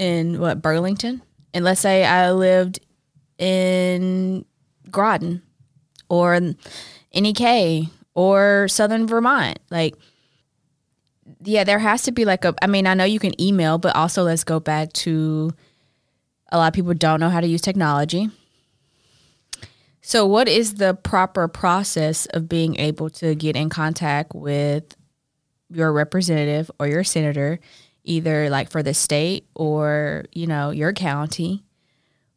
in 0.00 0.40
what 0.40 0.62
Burlington? 0.62 1.22
And 1.52 1.64
let's 1.64 1.80
say 1.80 2.04
I 2.04 2.32
lived 2.32 2.80
in 3.38 4.44
Groton 4.90 5.42
or 6.08 6.40
NEK 7.14 7.88
or 8.14 8.66
Southern 8.68 9.06
Vermont. 9.06 9.58
Like 9.70 9.94
yeah, 11.42 11.64
there 11.64 11.78
has 11.78 12.02
to 12.02 12.12
be 12.12 12.24
like 12.24 12.44
a 12.44 12.54
I 12.62 12.66
mean, 12.66 12.86
I 12.86 12.94
know 12.94 13.04
you 13.04 13.20
can 13.20 13.40
email, 13.40 13.78
but 13.78 13.94
also 13.94 14.22
let's 14.22 14.42
go 14.42 14.58
back 14.58 14.92
to 14.94 15.52
a 16.50 16.58
lot 16.58 16.68
of 16.68 16.74
people 16.74 16.94
don't 16.94 17.20
know 17.20 17.28
how 17.28 17.40
to 17.40 17.46
use 17.46 17.60
technology. 17.60 18.30
So, 20.02 20.26
what 20.26 20.48
is 20.48 20.74
the 20.74 20.94
proper 20.94 21.46
process 21.46 22.26
of 22.26 22.48
being 22.48 22.76
able 22.80 23.10
to 23.10 23.34
get 23.34 23.54
in 23.54 23.68
contact 23.68 24.34
with 24.34 24.96
your 25.68 25.92
representative 25.92 26.70
or 26.80 26.88
your 26.88 27.04
senator, 27.04 27.60
either 28.10 28.50
like 28.50 28.70
for 28.70 28.82
the 28.82 28.92
state 28.92 29.46
or, 29.54 30.24
you 30.32 30.46
know, 30.46 30.70
your 30.70 30.92
county, 30.92 31.64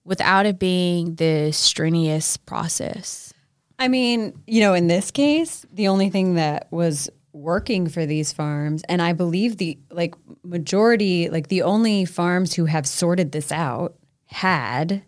without 0.05 0.45
it 0.45 0.59
being 0.59 1.15
this 1.15 1.57
strenuous 1.57 2.37
process? 2.37 3.33
I 3.79 3.87
mean, 3.87 4.39
you 4.47 4.61
know, 4.61 4.73
in 4.73 4.87
this 4.87 5.11
case, 5.11 5.65
the 5.73 5.87
only 5.87 6.09
thing 6.09 6.35
that 6.35 6.67
was 6.71 7.09
working 7.33 7.89
for 7.89 8.05
these 8.05 8.31
farms, 8.31 8.83
and 8.87 9.01
I 9.01 9.13
believe 9.13 9.57
the 9.57 9.77
like 9.89 10.13
majority, 10.43 11.29
like 11.29 11.47
the 11.47 11.63
only 11.63 12.05
farms 12.05 12.53
who 12.53 12.65
have 12.65 12.85
sorted 12.85 13.31
this 13.31 13.51
out 13.51 13.95
had 14.27 15.03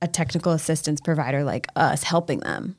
a 0.00 0.08
technical 0.08 0.52
assistance 0.52 1.00
provider 1.00 1.44
like 1.44 1.66
us 1.76 2.02
helping 2.02 2.40
them. 2.40 2.76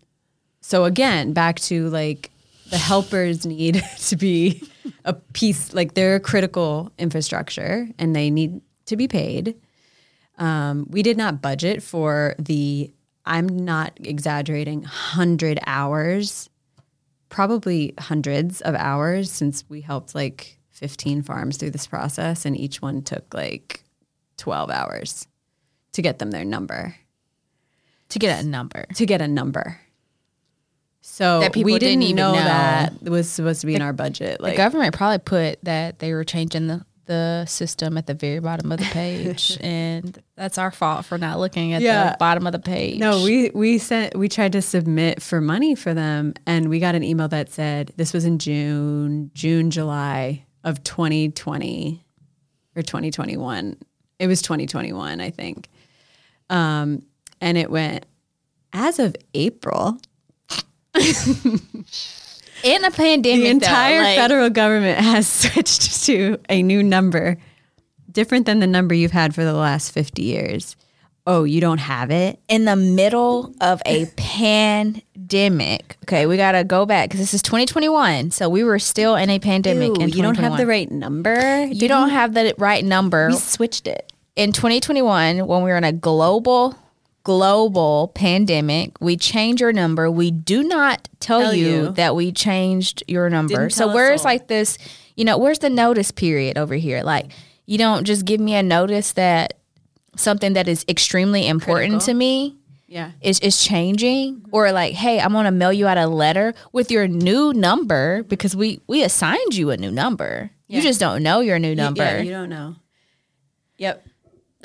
So 0.61 0.85
again, 0.85 1.33
back 1.33 1.59
to 1.61 1.89
like 1.89 2.31
the 2.69 2.77
helpers 2.77 3.45
need 3.45 3.83
to 3.99 4.15
be 4.15 4.63
a 5.07 5.13
piece, 5.13 5.73
like 5.73 5.95
they're 5.95 6.15
a 6.15 6.19
critical 6.19 6.91
infrastructure 6.99 7.87
and 7.97 8.15
they 8.15 8.29
need 8.29 8.61
to 8.85 8.95
be 8.95 9.07
paid. 9.07 9.55
Um, 10.37 10.85
we 10.89 11.01
did 11.01 11.17
not 11.17 11.41
budget 11.41 11.81
for 11.81 12.35
the, 12.37 12.93
I'm 13.25 13.47
not 13.47 13.97
exaggerating, 14.03 14.81
100 14.81 15.59
hours, 15.65 16.49
probably 17.29 17.93
hundreds 17.97 18.61
of 18.61 18.75
hours 18.75 19.31
since 19.31 19.63
we 19.67 19.81
helped 19.81 20.13
like 20.13 20.59
15 20.71 21.23
farms 21.23 21.57
through 21.57 21.71
this 21.71 21.87
process, 21.87 22.45
and 22.45 22.55
each 22.55 22.81
one 22.83 23.01
took 23.01 23.33
like 23.33 23.83
12 24.37 24.69
hours 24.69 25.27
to 25.93 26.01
get 26.03 26.19
them 26.19 26.29
their 26.29 26.45
number, 26.45 26.95
To 28.09 28.19
get 28.19 28.43
a 28.43 28.47
number. 28.47 28.85
to 28.95 29.05
get 29.07 29.21
a 29.21 29.27
number. 29.27 29.79
So 31.09 31.39
That 31.39 31.53
people 31.53 31.71
we 31.71 31.79
didn't, 31.79 32.01
didn't 32.01 32.03
even 32.03 32.15
know, 32.17 32.33
know. 32.33 32.39
that 32.43 32.93
it 33.03 33.09
was 33.09 33.29
supposed 33.29 33.61
to 33.61 33.67
be 33.67 33.73
in 33.75 33.81
our 33.81 33.93
budget. 33.93 34.37
The 34.39 34.43
Like, 34.43 34.57
government 34.57 34.93
probably 34.93 35.19
put 35.19 35.63
that 35.63 35.99
they 35.99 36.13
were 36.13 36.23
changing 36.25 36.67
the, 36.67 36.85
the 37.05 37.45
system 37.47 37.97
at 37.97 38.05
the 38.07 38.13
very 38.13 38.39
bottom 38.39 38.71
of 38.73 38.77
the 38.79 38.85
page. 38.85 39.57
and 39.61 40.21
that's 40.35 40.57
our 40.57 40.69
fault 40.69 41.05
for 41.05 41.17
not 41.17 41.39
looking 41.39 41.71
at 41.73 41.81
Yeah. 41.81 42.11
the 42.11 42.17
bottom 42.19 42.45
of 42.45 42.51
the 42.51 42.59
page. 42.59 42.99
No, 42.99 43.23
we 43.23 43.49
we 43.51 43.77
sent 43.79 44.15
we 44.17 44.27
tried 44.27 44.51
to 44.51 44.61
submit 44.61 45.21
for 45.23 45.39
money 45.41 45.73
for 45.75 45.93
them, 45.93 46.33
and 46.45 46.67
we 46.69 46.79
got 46.79 46.93
an 46.93 47.03
email 47.03 47.29
that 47.29 47.49
said 47.51 47.93
this 47.95 48.11
was 48.13 48.25
in 48.25 48.37
June, 48.37 49.31
June, 49.33 49.71
July 49.71 50.45
of 50.65 50.83
2020 50.83 52.03
or 52.75 52.81
2021. 52.81 53.77
It 54.19 54.27
was 54.27 54.41
2021, 54.41 55.21
I 55.21 55.29
think. 55.31 55.69
Um, 56.49 57.03
and 57.39 57.57
it 57.57 57.71
went 57.71 58.05
as 58.73 58.99
of 58.99 59.15
April. 59.33 59.99
in 62.63 62.83
a 62.85 62.91
pandemic, 62.91 63.43
The 63.43 63.47
entire 63.49 63.97
though, 63.97 64.03
like- 64.03 64.17
federal 64.17 64.49
government 64.49 64.99
has 64.99 65.27
switched 65.31 66.05
to 66.05 66.37
a 66.49 66.61
new 66.63 66.81
number, 66.83 67.37
different 68.11 68.45
than 68.45 68.59
the 68.59 68.67
number 68.67 68.93
you've 68.95 69.11
had 69.11 69.33
for 69.35 69.43
the 69.43 69.53
last 69.53 69.91
50 69.91 70.21
years. 70.23 70.75
Oh, 71.29 71.43
you 71.43 71.59
don't 71.59 71.79
have 71.79 72.09
it? 72.09 72.39
in 72.47 72.63
the 72.63 72.77
middle 72.77 73.53
of 73.59 73.81
a 73.85 74.05
pandemic. 74.15 75.97
Okay, 76.05 76.25
we 76.25 76.37
got 76.37 76.53
to 76.53 76.63
go 76.63 76.85
back 76.85 77.09
because 77.09 77.19
this 77.19 77.33
is 77.33 77.41
2021. 77.41 78.31
So 78.31 78.47
we 78.47 78.63
were 78.63 78.79
still 78.79 79.15
in 79.17 79.29
a 79.29 79.37
pandemic. 79.39 79.97
Ew, 79.99 80.07
you 80.07 80.21
don't 80.21 80.37
have 80.37 80.55
the 80.57 80.65
right 80.65 80.89
number. 80.89 81.65
You 81.65 81.89
don't 81.89 82.09
have 82.11 82.33
the 82.33 82.53
right 82.57 82.83
number. 82.83 83.27
We 83.27 83.35
switched 83.35 83.87
it. 83.87 84.13
in 84.37 84.53
2021, 84.53 85.45
when 85.45 85.63
we 85.63 85.69
were 85.69 85.75
in 85.77 85.83
a 85.83 85.91
global, 85.91 86.75
global 87.27 88.07
pandemic. 88.15 88.99
We 89.01 89.17
change 89.17 89.59
your 89.59 89.73
number. 89.73 90.09
We 90.09 90.31
do 90.31 90.63
not 90.63 91.09
tell, 91.19 91.41
Tell 91.41 91.53
you, 91.53 91.67
you. 91.67 91.91
that 91.91 92.15
we 92.15 92.31
changed 92.31 93.03
your 93.07 93.29
number. 93.29 93.69
So 93.69 93.93
where's 93.93 94.21
all. 94.21 94.31
like 94.31 94.47
this, 94.47 94.77
you 95.17 95.25
know, 95.25 95.37
where's 95.37 95.59
the 95.59 95.69
notice 95.69 96.09
period 96.11 96.57
over 96.57 96.75
here? 96.75 97.03
Like 97.03 97.31
you 97.65 97.77
don't 97.77 98.05
just 98.05 98.23
give 98.23 98.39
me 98.39 98.55
a 98.55 98.63
notice 98.63 99.11
that 99.13 99.59
something 100.15 100.53
that 100.53 100.69
is 100.69 100.85
extremely 100.87 101.45
important 101.47 101.91
Critical. 101.99 102.05
to 102.05 102.13
me 102.13 102.55
Yeah. 102.87 103.11
is 103.21 103.39
is 103.41 103.61
changing 103.61 104.45
or 104.51 104.71
like 104.71 104.93
hey 104.95 105.19
i'm 105.19 105.31
gonna 105.33 105.51
mail 105.51 105.71
you 105.73 105.85
out 105.85 105.97
a 105.99 106.07
letter 106.07 106.53
with 106.71 106.89
your 106.89 107.07
new 107.07 107.53
number 107.53 108.23
because 108.23 108.55
we 108.55 108.79
we 108.87 109.03
assigned 109.03 109.53
you 109.53 109.69
a 109.69 109.77
new 109.77 109.91
number 109.91 110.49
you 110.67 110.81
just 110.81 110.99
don't 110.99 111.21
know 111.21 111.41
your 111.41 111.59
new 111.59 111.75
number 111.75 112.01
Yeah, 112.01 112.21
you 112.23 112.31
don't 112.31 112.49
know. 112.49 112.75
Yep. 113.77 114.06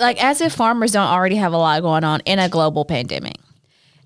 Like 0.03 0.23
as 0.23 0.41
if 0.41 0.53
farmers 0.53 0.93
don't 0.93 1.09
already 1.09 1.37
have 1.37 1.53
a 1.53 1.57
lot 1.57 1.81
going 1.81 2.05
on 2.05 2.21
in 2.27 2.39
a 2.39 2.49
global 2.49 2.85
pandemic 2.85 3.37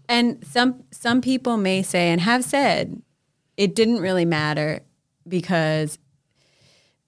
And 0.08 0.46
some 0.46 0.84
some 0.92 1.20
people 1.20 1.56
may 1.56 1.82
say 1.82 2.10
and 2.10 2.20
have 2.20 2.44
said 2.44 3.02
it 3.56 3.74
didn't 3.74 4.00
really 4.00 4.24
matter 4.24 4.80
because 5.26 5.98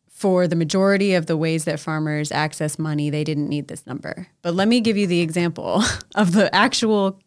for 0.09 0.49
the 0.49 0.57
majority 0.57 1.15
of 1.15 1.27
the 1.27 1.37
ways 1.37 1.65
that 1.65 1.79
farmers 1.79 2.33
access 2.33 2.77
money, 2.77 3.09
they 3.09 3.23
didn't 3.23 3.49
need 3.49 3.69
this 3.69 3.87
number. 3.87 4.27
But 4.43 4.55
let 4.55 4.67
me 4.67 4.81
give 4.81 4.97
you 4.97 5.07
the 5.07 5.21
example 5.21 5.85
of 6.17 6.33
the 6.33 6.53
actual 6.53 7.21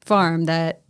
farm 0.00 0.44
that 0.44 0.82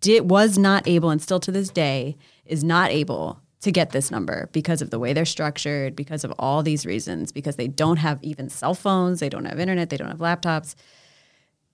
did 0.00 0.30
was 0.30 0.56
not 0.56 0.86
able 0.86 1.10
and 1.10 1.20
still 1.20 1.40
to 1.40 1.50
this 1.50 1.68
day 1.70 2.16
is 2.44 2.62
not 2.62 2.90
able 2.92 3.40
to 3.60 3.72
get 3.72 3.90
this 3.90 4.10
number 4.10 4.48
because 4.52 4.82
of 4.82 4.90
the 4.90 4.98
way 4.98 5.12
they're 5.12 5.24
structured, 5.24 5.96
because 5.96 6.24
of 6.24 6.32
all 6.38 6.62
these 6.62 6.84
reasons, 6.84 7.32
because 7.32 7.56
they 7.56 7.68
don't 7.68 7.96
have 7.96 8.22
even 8.22 8.48
cell 8.48 8.74
phones, 8.74 9.20
they 9.20 9.28
don't 9.28 9.46
have 9.46 9.58
internet, 9.58 9.90
they 9.90 9.96
don't 9.96 10.08
have 10.08 10.18
laptops. 10.18 10.74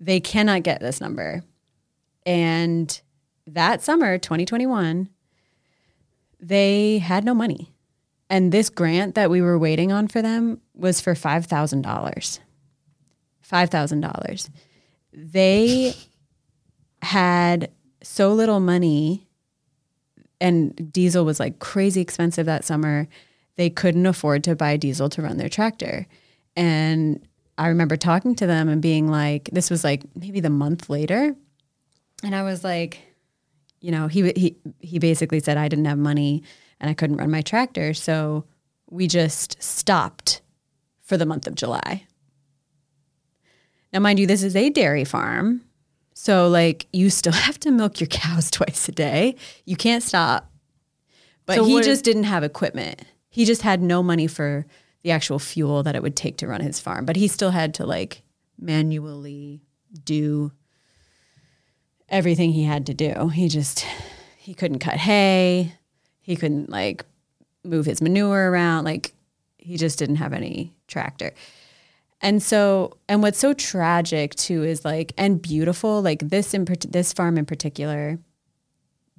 They 0.01 0.21
cannot 0.21 0.63
get 0.63 0.81
this 0.81 1.01
number. 1.01 1.43
And 2.25 3.01
that 3.47 3.83
summer, 3.83 4.19
2021, 4.19 5.09
they 6.41 6.99
had 6.99 7.25
no 7.25 7.35
money. 7.35 7.73
And 8.31 8.51
this 8.51 8.71
grant 8.71 9.15
that 9.15 9.31
we 9.31 9.43
were 9.43 9.59
waiting 9.59 9.93
on 9.93 10.09
for 10.09 10.23
them 10.23 10.61
was 10.75 11.01
for 11.01 11.15
$5,000. 11.15 12.39
$5,000. 13.47 14.51
They 15.13 15.95
had 17.03 17.71
so 18.03 18.33
little 18.33 18.61
money 18.61 19.29
and 20.43 20.93
diesel 20.93 21.25
was 21.25 21.41
like 21.41 21.61
crazy 21.61 22.01
expensive 22.01 22.47
that 22.47 22.65
summer. 22.65 23.09
They 23.57 23.71
couldn't 23.71 24.05
afford 24.05 24.45
to 24.45 24.57
buy 24.57 24.77
diesel 24.77 25.09
to 25.11 25.23
run 25.23 25.37
their 25.37 25.49
tractor. 25.49 26.07
And 26.57 27.25
I 27.57 27.69
remember 27.69 27.97
talking 27.97 28.35
to 28.35 28.47
them 28.47 28.69
and 28.69 28.83
being 28.83 29.09
like, 29.09 29.49
this 29.53 29.71
was 29.71 29.85
like 29.85 30.03
maybe 30.17 30.41
the 30.41 30.51
month 30.51 30.91
later. 30.91 31.35
And 32.25 32.35
I 32.35 32.43
was 32.43 32.65
like, 32.65 33.01
you 33.81 33.93
know, 33.93 34.09
he 34.09 34.33
he 34.37 34.57
he 34.81 34.99
basically 34.99 35.41
said 35.41 35.57
I 35.57 35.69
didn't 35.69 35.87
have 35.87 35.99
money 35.99 36.43
and 36.81 36.91
I 36.91 36.95
couldn't 36.95 37.17
run 37.17 37.31
my 37.31 37.43
tractor, 37.43 37.95
so 37.95 38.45
we 38.91 39.07
just 39.07 39.63
stopped 39.63 40.41
for 41.03 41.17
the 41.17 41.27
month 41.27 41.47
of 41.47 41.55
July. 41.55 42.05
Now, 43.93 44.01
mind 44.01 44.19
you, 44.19 44.27
this 44.27 44.43
is 44.43 44.57
a 44.57 44.71
dairy 44.71 45.05
farm, 45.05 45.63
so 46.15 46.49
like 46.49 46.87
you 46.93 47.11
still 47.11 47.33
have 47.47 47.59
to 47.61 47.71
milk 47.71 48.01
your 48.01 48.09
cows 48.09 48.51
twice 48.51 48.89
a 48.89 48.93
day. 48.93 49.37
You 49.65 49.77
can't 49.77 50.03
stop. 50.03 50.51
But 51.45 51.57
So 51.57 51.65
he 51.65 51.81
just 51.83 52.05
didn't 52.05 52.25
have 52.25 52.45
equipment. 52.45 53.03
He 53.29 53.45
just 53.45 53.63
had 53.63 53.83
no 53.83 54.03
money 54.03 54.27
for 54.27 54.67
the 55.03 55.11
actual 55.11 55.39
fuel 55.39 55.83
that 55.83 55.97
it 55.97 56.03
would 56.03 56.15
take 56.15 56.37
to 56.39 56.47
run 56.47 56.61
his 56.61 56.79
farm, 56.79 57.05
but 57.05 57.17
he 57.17 57.27
still 57.27 57.51
had 57.51 57.75
to 57.75 57.87
like 57.87 58.23
manually 58.59 59.61
do 60.05 60.53
everything 62.09 62.53
he 62.53 62.63
had 62.63 62.87
to 62.87 62.95
do. 62.95 63.29
He 63.29 63.49
just 63.49 63.85
he 64.37 64.55
couldn't 64.55 64.79
cut 64.79 64.97
hay. 64.97 65.75
He 66.21 66.37
couldn't 66.37 66.71
like 66.71 67.05
move 67.65 67.87
his 67.87 68.01
manure 68.01 68.51
around. 68.51 68.85
Like 68.85 69.13
he 69.59 69.77
just 69.77 69.99
didn't 69.99 70.17
have 70.17 70.33
any 70.33 70.73
tractor. 70.87 71.33
And 72.23 72.41
so, 72.41 72.97
and 73.09 73.21
what's 73.21 73.39
so 73.39 73.53
tragic 73.53 74.35
too 74.37 74.63
is 74.63 74.85
like, 74.85 75.13
and 75.19 75.43
beautiful, 75.43 76.01
like 76.01 76.21
this 76.21 76.55
in 76.55 76.65
this 76.89 77.13
farm 77.13 77.37
in 77.37 77.45
particular, 77.45 78.19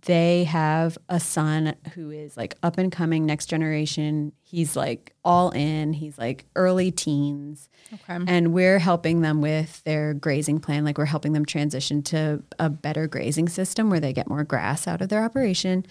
they 0.06 0.46
have 0.46 0.98
a 1.10 1.20
son 1.20 1.76
who 1.94 2.12
is 2.12 2.36
like 2.36 2.56
up 2.64 2.78
and 2.78 2.92
coming, 2.92 3.26
next 3.26 3.48
generation. 3.48 4.32
He's 4.42 4.76
like 4.76 5.14
all 5.24 5.52
in. 5.52 5.94
He's 5.94 6.18
like 6.18 6.46
early 6.56 6.92
teens, 6.92 7.70
okay 7.94 8.20
and 8.28 8.54
we're 8.54 8.80
helping 8.80 9.22
them 9.22 9.42
with 9.42 9.84
their 9.84 10.14
grazing 10.14 10.60
plan. 10.60 10.84
Like 10.84 10.98
we're 10.98 11.06
helping 11.06 11.34
them 11.34 11.46
transition 11.46 12.02
to 12.04 12.44
a 12.60 12.70
better 12.70 13.08
grazing 13.08 13.50
system 13.50 13.90
where 13.90 14.00
they 14.00 14.14
get 14.14 14.30
more 14.30 14.44
grass 14.44 14.88
out 14.88 15.02
of 15.02 15.10
their 15.10 15.24
operation. 15.24 15.86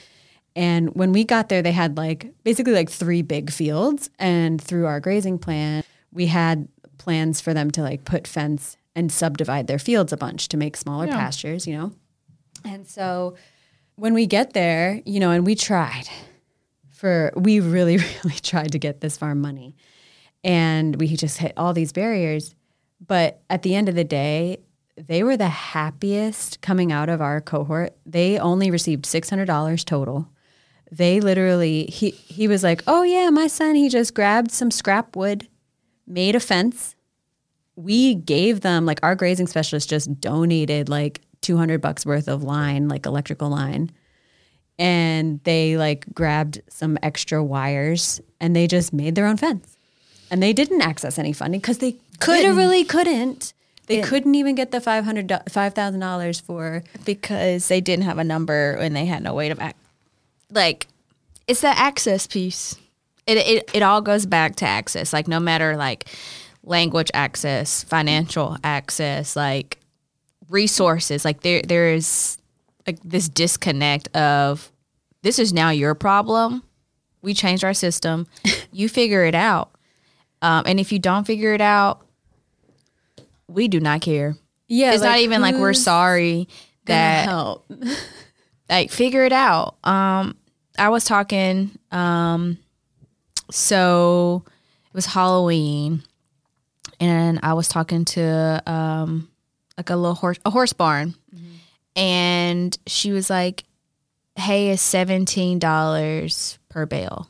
And 0.54 0.94
when 0.94 1.12
we 1.12 1.24
got 1.24 1.48
there, 1.48 1.62
they 1.62 1.72
had 1.72 1.96
like 1.96 2.32
basically 2.44 2.74
like 2.74 2.90
three 2.90 3.22
big 3.22 3.50
fields. 3.50 4.10
And 4.18 4.60
through 4.60 4.86
our 4.86 5.00
grazing 5.00 5.38
plan, 5.38 5.84
we 6.12 6.26
had 6.26 6.68
plans 7.02 7.40
for 7.40 7.52
them 7.52 7.70
to 7.72 7.82
like 7.82 8.04
put 8.04 8.26
fence 8.26 8.76
and 8.94 9.10
subdivide 9.10 9.66
their 9.66 9.78
fields 9.78 10.12
a 10.12 10.16
bunch 10.16 10.48
to 10.48 10.56
make 10.56 10.76
smaller 10.76 11.06
pastures, 11.16 11.66
you 11.66 11.76
know? 11.76 11.92
And 12.64 12.86
so 12.86 13.34
when 13.96 14.14
we 14.14 14.26
get 14.26 14.52
there, 14.52 15.00
you 15.04 15.20
know, 15.20 15.30
and 15.30 15.46
we 15.46 15.54
tried 15.54 16.08
for, 16.90 17.32
we 17.34 17.60
really, 17.60 17.96
really 18.24 18.38
tried 18.38 18.72
to 18.72 18.78
get 18.78 19.00
this 19.00 19.16
farm 19.16 19.40
money. 19.40 19.76
And 20.44 20.96
we 20.96 21.16
just 21.16 21.38
hit 21.38 21.52
all 21.56 21.72
these 21.72 21.92
barriers. 21.92 22.54
But 23.04 23.42
at 23.50 23.62
the 23.62 23.74
end 23.74 23.88
of 23.88 23.94
the 23.94 24.04
day, 24.04 24.58
they 24.96 25.22
were 25.22 25.36
the 25.36 25.48
happiest 25.48 26.60
coming 26.60 26.92
out 26.92 27.08
of 27.08 27.20
our 27.20 27.40
cohort. 27.40 27.96
They 28.04 28.38
only 28.38 28.70
received 28.70 29.04
$600 29.04 29.84
total. 29.84 30.28
They 30.90 31.20
literally, 31.20 31.86
he, 31.86 32.10
he 32.10 32.46
was 32.46 32.62
like, 32.62 32.82
oh 32.86 33.02
yeah, 33.02 33.30
my 33.30 33.46
son, 33.46 33.74
he 33.74 33.88
just 33.88 34.14
grabbed 34.14 34.50
some 34.50 34.70
scrap 34.70 35.16
wood, 35.16 35.48
made 36.06 36.34
a 36.34 36.40
fence. 36.40 36.94
We 37.76 38.14
gave 38.14 38.60
them, 38.60 38.86
like 38.86 39.00
our 39.02 39.14
grazing 39.14 39.46
specialist 39.46 39.88
just 39.88 40.20
donated 40.20 40.88
like 40.88 41.22
200 41.40 41.80
bucks 41.80 42.04
worth 42.04 42.28
of 42.28 42.42
line, 42.42 42.88
like 42.88 43.06
electrical 43.06 43.48
line. 43.48 43.90
And 44.78 45.40
they 45.44 45.76
like 45.76 46.06
grabbed 46.12 46.60
some 46.68 46.98
extra 47.02 47.42
wires 47.42 48.20
and 48.40 48.54
they 48.54 48.66
just 48.66 48.92
made 48.92 49.14
their 49.14 49.26
own 49.26 49.36
fence. 49.36 49.76
And 50.30 50.42
they 50.42 50.52
didn't 50.52 50.80
access 50.80 51.18
any 51.18 51.32
funding 51.32 51.60
because 51.60 51.78
they 51.78 51.96
literally 52.26 52.84
couldn't. 52.84 53.52
They 53.86 54.00
couldn't 54.00 54.34
even 54.36 54.54
get 54.54 54.70
the 54.70 54.78
$500, 54.78 55.26
$5,000 55.26 56.42
for 56.42 56.82
because 57.04 57.68
they 57.68 57.80
didn't 57.82 58.06
have 58.06 58.16
a 58.16 58.24
number 58.24 58.72
and 58.72 58.96
they 58.96 59.04
had 59.04 59.22
no 59.22 59.34
way 59.34 59.50
to 59.50 59.54
back 59.54 59.76
like 60.52 60.86
it's 61.48 61.62
the 61.62 61.68
access 61.68 62.26
piece 62.26 62.76
it, 63.26 63.38
it 63.38 63.70
it 63.74 63.82
all 63.82 64.00
goes 64.00 64.26
back 64.26 64.56
to 64.56 64.66
access 64.66 65.12
like 65.12 65.28
no 65.28 65.40
matter 65.40 65.76
like 65.76 66.08
language 66.64 67.10
access 67.14 67.84
financial 67.84 68.56
access 68.62 69.36
like 69.36 69.78
resources 70.48 71.24
like 71.24 71.40
there 71.42 71.62
there 71.62 71.92
is 71.92 72.38
like 72.86 72.98
this 73.02 73.28
disconnect 73.28 74.14
of 74.16 74.70
this 75.22 75.38
is 75.38 75.52
now 75.52 75.70
your 75.70 75.94
problem 75.94 76.62
we 77.22 77.32
changed 77.34 77.64
our 77.64 77.74
system 77.74 78.26
you 78.72 78.88
figure 78.88 79.24
it 79.24 79.34
out 79.34 79.70
um, 80.42 80.64
and 80.66 80.80
if 80.80 80.90
you 80.92 80.98
don't 80.98 81.26
figure 81.26 81.54
it 81.54 81.60
out 81.60 82.04
we 83.48 83.68
do 83.68 83.80
not 83.80 84.00
care 84.00 84.36
Yeah, 84.68 84.92
it's 84.94 85.02
not 85.02 85.18
even 85.18 85.40
like 85.42 85.54
we're 85.56 85.74
sorry 85.74 86.48
that 86.86 87.24
help. 87.24 87.64
like 88.70 88.90
figure 88.90 89.24
it 89.24 89.32
out. 89.32 89.76
Um, 89.84 90.36
I 90.78 90.88
was 90.88 91.04
talking. 91.04 91.78
Um, 91.90 92.58
so 93.52 94.44
it 94.86 94.94
was 94.94 95.06
Halloween, 95.06 96.02
and 96.98 97.38
I 97.42 97.54
was 97.54 97.68
talking 97.68 98.04
to 98.06 98.62
um, 98.66 99.28
like 99.76 99.90
a 99.90 99.96
little 99.96 100.14
horse, 100.14 100.38
a 100.44 100.50
horse 100.50 100.72
barn, 100.72 101.14
and 101.96 102.76
she 102.86 103.12
was 103.12 103.28
like, 103.30 103.64
"Hay 104.36 104.70
is 104.70 104.80
seventeen 104.80 105.58
dollars 105.58 106.58
per 106.68 106.86
bale 106.86 107.28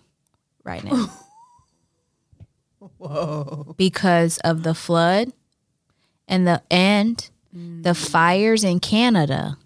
right 0.65 0.83
now." 0.85 1.11
Whoa! 2.99 3.75
Because 3.77 4.39
of 4.39 4.63
the 4.63 4.75
flood 4.75 5.33
and 6.29 6.47
the 6.47 6.63
and 6.71 7.29
the 7.53 7.95
fires 7.95 8.65
in 8.65 8.81
Canada. 8.81 9.59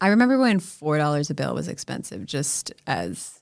I 0.00 0.08
remember 0.08 0.38
when 0.38 0.58
four 0.60 0.98
dollars 0.98 1.30
a 1.30 1.34
bill 1.34 1.54
was 1.54 1.68
expensive, 1.68 2.26
just 2.26 2.72
as 2.86 3.40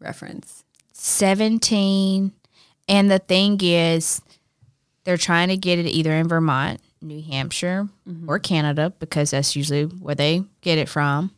reference. 0.00 0.64
17 0.98 2.32
and 2.88 3.10
the 3.10 3.18
thing 3.18 3.58
is 3.62 4.22
they're 5.04 5.16
trying 5.16 5.48
to 5.48 5.56
get 5.56 5.78
it 5.78 5.86
either 5.86 6.12
in 6.12 6.28
Vermont, 6.28 6.80
New 7.00 7.22
Hampshire, 7.22 7.88
mm-hmm. 8.08 8.28
or 8.28 8.38
Canada 8.38 8.92
because 8.98 9.30
that's 9.30 9.54
usually 9.54 9.84
where 9.84 10.14
they 10.14 10.42
get 10.62 10.78
it 10.78 10.88
from. 10.88 11.30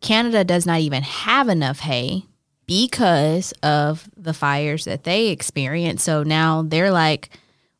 Canada 0.00 0.44
does 0.44 0.66
not 0.66 0.80
even 0.80 1.02
have 1.02 1.48
enough 1.48 1.80
hay 1.80 2.24
because 2.66 3.52
of 3.62 4.08
the 4.16 4.34
fires 4.34 4.84
that 4.84 5.04
they 5.04 5.28
experience. 5.28 6.02
So 6.02 6.22
now 6.22 6.62
they're 6.62 6.90
like, 6.90 7.30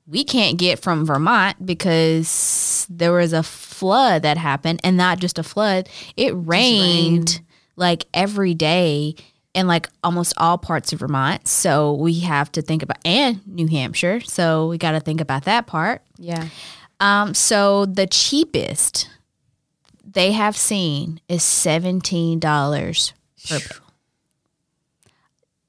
we 0.07 0.25
can't 0.25 0.59
get 0.59 0.81
from 0.81 1.07
Vermont 1.07 1.65
because 1.65 2.87
there 2.89 3.13
was 3.13 3.33
a 3.33 3.43
flood 3.43 4.23
that 4.23 4.39
happened 4.39 4.81
and 4.85 4.97
not 4.97 5.19
just 5.19 5.39
a 5.39 5.43
flood, 5.43 5.89
it 6.17 6.33
rained 6.35 7.41
like 7.77 8.07
every 8.15 8.55
day 8.55 9.15
in 9.57 9.67
like 9.67 9.89
almost 10.05 10.35
all 10.37 10.59
parts 10.59 10.93
of 10.93 11.01
Vermont. 11.01 11.49
So 11.49 11.95
we 11.95 12.21
have 12.21 12.53
to 12.53 12.63
think 12.63 12.83
about 12.85 12.99
and 13.05 13.45
New 13.47 13.67
Hampshire. 13.67 14.21
So 14.21 14.69
we 14.69 14.79
got 14.79 14.93
to 14.93 15.01
think 15.01 15.21
about 15.21 15.45
that 15.45 15.67
part. 15.67 16.03
Yeah. 16.19 16.47
Um 17.01 17.35
so 17.35 17.87
the 17.87 18.07
cheapest 18.07 19.09
they 20.05 20.33
have 20.33 20.57
seen 20.57 21.21
is 21.29 21.43
$17 21.43 22.41
per 23.49 23.59
bill. 23.59 23.87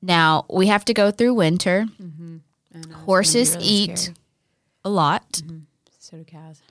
Now, 0.01 0.45
we 0.51 0.67
have 0.67 0.85
to 0.85 0.93
go 0.93 1.11
through 1.11 1.33
winter. 1.33 1.85
I 1.99 2.03
know, 2.03 2.39
it's 2.71 2.85
gonna 2.85 2.87
be 2.87 2.93
Horses 3.03 3.55
really 3.55 3.65
eat 3.67 3.97
scary. 3.99 4.15
a 4.85 4.89
lot. 4.89 5.41
So 5.99 6.17
do 6.17 6.23
cows. 6.23 6.61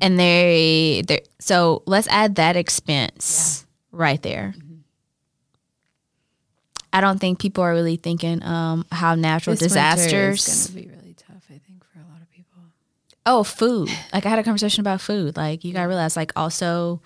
and 0.00 0.18
they 0.18 1.02
they 1.06 1.22
so 1.38 1.82
let's 1.86 2.08
add 2.08 2.34
that 2.36 2.56
expense 2.56 3.64
right 3.92 4.20
there 4.22 4.54
i 6.94 7.00
don't 7.00 7.18
think 7.18 7.38
people 7.38 7.62
are 7.62 7.72
really 7.72 7.96
thinking 7.96 8.42
um 8.42 8.86
how 8.90 9.14
natural 9.14 9.54
This 9.54 9.62
is 9.62 9.74
going 9.74 10.36
to 10.36 10.72
be 10.72 10.88
really 10.88 11.14
tough, 11.14 11.44
I 11.50 11.58
think, 11.66 11.84
for 11.92 11.98
a 11.98 12.06
lot 12.10 12.22
of 12.22 12.30
people. 12.30 12.62
oh 13.26 13.44
food. 13.44 13.90
Like 14.12 14.24
i 14.24 14.28
had 14.30 14.38
a 14.38 14.44
conversation 14.44 14.80
about 14.80 15.00
food. 15.00 15.36
Like 15.36 15.64
you 15.64 15.72
gotta 15.74 15.88
realize 15.88 16.16
like 16.16 16.32
also 16.36 17.02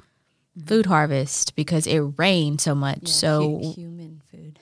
mm-hmm. 0.57 0.67
food 0.69 0.87
harvest 0.87 1.57
because 1.57 1.87
it 1.87 2.01
rained 2.17 2.61
so 2.61 2.75
much 2.75 3.09
so 3.09 3.59
Hu- 3.59 3.73
human 3.73 4.23
food. 4.31 4.59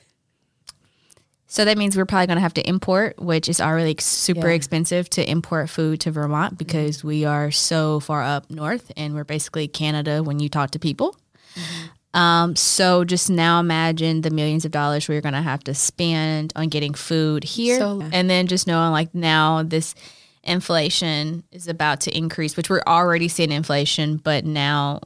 so 1.46 1.64
that 1.64 1.76
means 1.76 1.96
we're 1.96 2.06
probably 2.06 2.26
going 2.26 2.36
to 2.36 2.42
have 2.48 2.54
to 2.54 2.68
import 2.68 3.18
which 3.18 3.48
is 3.48 3.60
already 3.60 3.96
super 3.98 4.48
Yeah. 4.48 4.54
expensive 4.54 5.08
to 5.10 5.28
import 5.28 5.68
food 5.70 6.00
to 6.00 6.10
vermont 6.10 6.56
because 6.58 6.98
mm-hmm. 6.98 7.08
we 7.08 7.24
are 7.24 7.50
so 7.50 8.00
far 8.00 8.22
up 8.22 8.50
north 8.50 8.92
and 8.96 9.14
we're 9.14 9.24
basically 9.24 9.66
canada 9.68 10.22
when 10.22 10.38
you 10.40 10.48
talk 10.48 10.70
to 10.72 10.78
people 10.78 11.16
mm-hmm. 11.54 11.86
Um, 12.16 12.56
so 12.56 13.04
just 13.04 13.28
now 13.28 13.60
imagine 13.60 14.22
the 14.22 14.30
millions 14.30 14.64
of 14.64 14.70
dollars 14.70 15.06
we're 15.08 15.20
going 15.20 15.34
to 15.34 15.42
have 15.42 15.62
to 15.64 15.74
spend 15.74 16.52
on 16.56 16.68
getting 16.68 16.94
food 16.94 17.44
here. 17.44 17.78
So- 17.78 18.02
and 18.10 18.30
then 18.30 18.46
just 18.46 18.66
knowing 18.66 18.90
like 18.92 19.14
now 19.14 19.62
this 19.62 19.94
inflation 20.42 21.44
is 21.52 21.68
about 21.68 22.00
to 22.02 22.16
increase, 22.16 22.56
which 22.56 22.70
we're 22.70 22.82
already 22.86 23.28
seeing 23.28 23.52
inflation, 23.52 24.16
but 24.16 24.44
now 24.44 25.00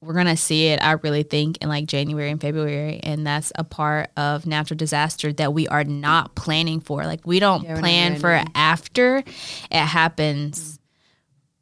we're 0.00 0.12
going 0.14 0.26
to 0.26 0.36
see 0.36 0.66
it, 0.68 0.80
I 0.82 0.92
really 0.92 1.22
think, 1.24 1.58
in 1.62 1.68
like 1.68 1.86
January 1.86 2.30
and 2.30 2.40
February. 2.40 3.00
And 3.02 3.26
that's 3.26 3.50
a 3.56 3.64
part 3.64 4.10
of 4.16 4.46
natural 4.46 4.76
disaster 4.76 5.32
that 5.32 5.52
we 5.52 5.66
are 5.68 5.84
not 5.84 6.34
planning 6.36 6.80
for. 6.80 7.04
Like 7.04 7.26
we 7.26 7.40
don't 7.40 7.64
Yeah, 7.64 7.80
plan 7.80 8.20
for 8.20 8.40
after 8.54 9.16
it 9.16 9.24
happens 9.72 10.78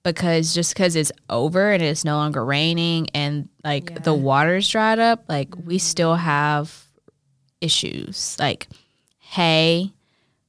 because 0.05 0.55
just 0.55 0.74
because 0.74 0.94
it's 0.94 1.11
over 1.28 1.72
and 1.72 1.82
it's 1.82 2.05
no 2.05 2.16
longer 2.16 2.44
raining 2.44 3.09
and 3.14 3.48
like 3.64 4.05
the 4.05 4.14
water's 4.14 4.68
dried 4.68 4.98
up, 4.98 5.24
like 5.28 5.48
we 5.57 5.78
still 5.78 6.14
have 6.14 6.84
issues 7.61 8.36
like 8.38 8.68
hay, 9.18 9.92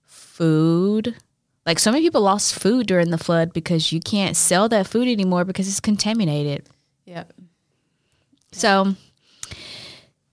food. 0.04 1.16
Like 1.66 1.80
so 1.80 1.92
many 1.92 2.04
people 2.04 2.22
lost 2.22 2.54
food 2.60 2.86
during 2.86 3.10
the 3.10 3.18
flood 3.18 3.54
because 3.54 3.92
you 3.92 4.00
can't 4.00 4.36
sell 4.38 4.70
that 4.70 4.86
food 4.86 5.08
anymore 5.08 5.46
because 5.46 5.68
it's 5.68 5.80
contaminated. 5.80 6.68
Yep. 7.06 7.34
So, 8.52 8.96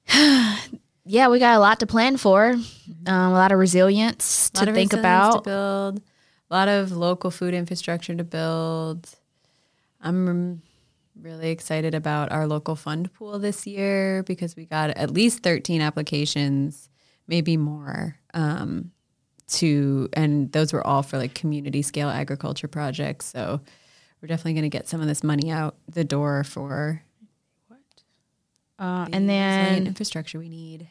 yeah, 1.05 1.29
we 1.29 1.39
got 1.39 1.57
a 1.57 1.61
lot 1.61 1.81
to 1.81 1.87
plan 1.87 2.17
for, 2.17 2.51
um, 2.51 2.63
a 3.07 3.31
lot 3.33 3.53
of 3.53 3.59
resilience 3.59 4.51
A 4.55 4.59
lot 4.59 4.65
to 4.65 4.71
of 4.71 4.75
think 4.75 4.93
resilience 4.93 5.35
about. 5.35 5.45
to 5.45 5.51
build. 5.51 6.03
A 6.53 6.55
lot 6.55 6.69
of 6.69 6.93
local 6.93 7.31
food 7.31 7.55
infrastructure 7.55 8.15
to 8.15 8.25
build. 8.25 9.09
I'm 10.03 10.61
really 11.19 11.49
excited 11.49 11.95
about 11.95 12.31
our 12.31 12.47
local 12.47 12.77
fund 12.77 13.11
pool 13.15 13.39
this 13.39 13.67
year 13.67 14.23
because 14.25 14.55
we 14.55 14.67
got 14.67 14.91
at 14.91 15.11
least 15.11 15.43
13 15.43 15.81
applications, 15.81 16.91
maybe 17.27 17.57
more. 17.57 18.19
Um, 18.35 18.91
to 19.49 20.11
and 20.13 20.53
those 20.53 20.75
were 20.75 20.87
all 20.87 21.03
for 21.03 21.17
like 21.17 21.33
community 21.35 21.81
scale 21.81 22.11
agriculture 22.11 22.69
projects. 22.69 23.25
So 23.25 23.63
we're 24.21 24.29
definitely 24.29 24.53
going 24.53 24.63
to 24.65 24.69
get 24.69 24.87
some 24.89 25.01
of 25.01 25.07
this 25.07 25.25
money 25.25 25.51
out 25.51 25.77
the 25.89 26.05
door 26.05 26.45
for 26.45 27.03
Uh, 28.79 29.07
the 29.07 29.15
and 29.15 29.27
then 29.27 29.87
infrastructure 29.87 30.39
we 30.39 30.51
need. 30.51 30.87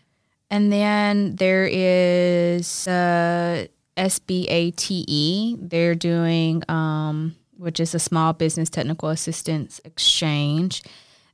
And 0.49 0.74
then 0.74 1.36
there 1.36 1.70
is 1.72 2.88
uh, 2.88 3.68
SBATE. 4.01 5.69
They're 5.69 5.95
doing, 5.95 6.63
um, 6.69 7.35
which 7.57 7.79
is 7.79 7.93
a 7.93 7.99
small 7.99 8.33
business 8.33 8.69
technical 8.69 9.09
assistance 9.09 9.79
exchange. 9.85 10.81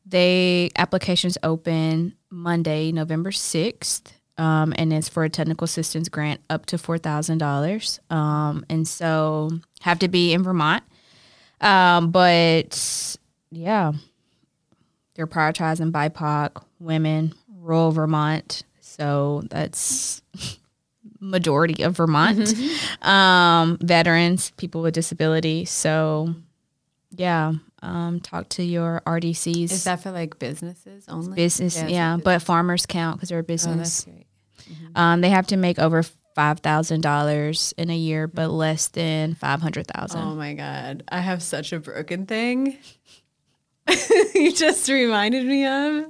They 0.06 0.70
applications 0.78 1.38
open 1.44 2.16
Monday, 2.30 2.92
November 2.92 3.32
sixth, 3.32 4.14
um, 4.38 4.74
and 4.78 4.92
it's 4.92 5.10
for 5.10 5.24
a 5.24 5.30
technical 5.30 5.66
assistance 5.66 6.10
grant 6.10 6.42
up 6.50 6.66
to 6.68 6.78
four 6.78 6.98
thousand 6.98 7.38
dollars. 7.38 8.00
Um, 8.10 8.66
and 8.70 8.88
so 8.88 9.50
have 9.82 10.00
to 10.00 10.08
be 10.08 10.34
in 10.34 10.44
Vermont, 10.44 10.84
um, 11.62 12.12
but 12.12 13.18
yeah, 13.50 13.94
they're 15.16 15.28
prioritizing 15.28 15.92
BIPOC, 15.92 16.64
women, 16.80 17.34
rural 17.50 17.92
Vermont. 17.92 18.64
So 18.82 19.44
that's 19.50 20.22
majority 21.20 21.84
of 21.84 21.96
Vermont. 21.98 22.54
um, 23.02 23.78
veterans, 23.82 24.52
people 24.58 24.82
with 24.82 24.94
disabilities. 24.94 25.70
So 25.70 26.34
yeah, 27.16 27.54
um, 27.82 28.20
talk 28.20 28.50
to 28.50 28.64
your 28.64 29.02
RDCs. 29.06 29.72
Is 29.72 29.84
that 29.86 30.02
for 30.02 30.12
like 30.12 30.40
businesses 30.40 31.06
only? 31.08 31.36
business? 31.36 31.80
it's 31.82 31.92
Yeah, 31.92 32.16
a 32.16 32.18
but 32.18 32.42
farmers 32.42 32.86
count 32.86 33.18
because 33.18 33.30
they're 33.30 33.40
a 33.40 33.42
Oh, 33.42 33.46
that's 33.46 33.66
business. 33.66 34.04
great. 34.06 34.26
um, 34.96 35.22
they 35.22 35.30
have 35.30 35.48
to 35.48 35.58
make 35.58 35.80
over 35.80 36.04
five 36.36 36.60
thousand 36.60 37.02
dollars 37.02 37.74
in 37.78 37.90
a 37.90 37.96
year, 37.96 38.28
but 38.28 38.50
less 38.50 38.90
than 38.90 39.34
five 39.36 39.62
hundred 39.62 39.88
thousand. 39.88 40.22
Oh 40.22 40.36
my 40.36 40.54
god, 40.54 41.04
I 41.10 41.20
have 41.22 41.42
such 41.42 41.72
a 41.74 41.80
broken 41.80 42.26
thing. 42.28 42.78
you 44.36 44.52
just 44.52 44.90
reminded 44.90 45.46
me 45.46 45.66
of. 45.66 46.06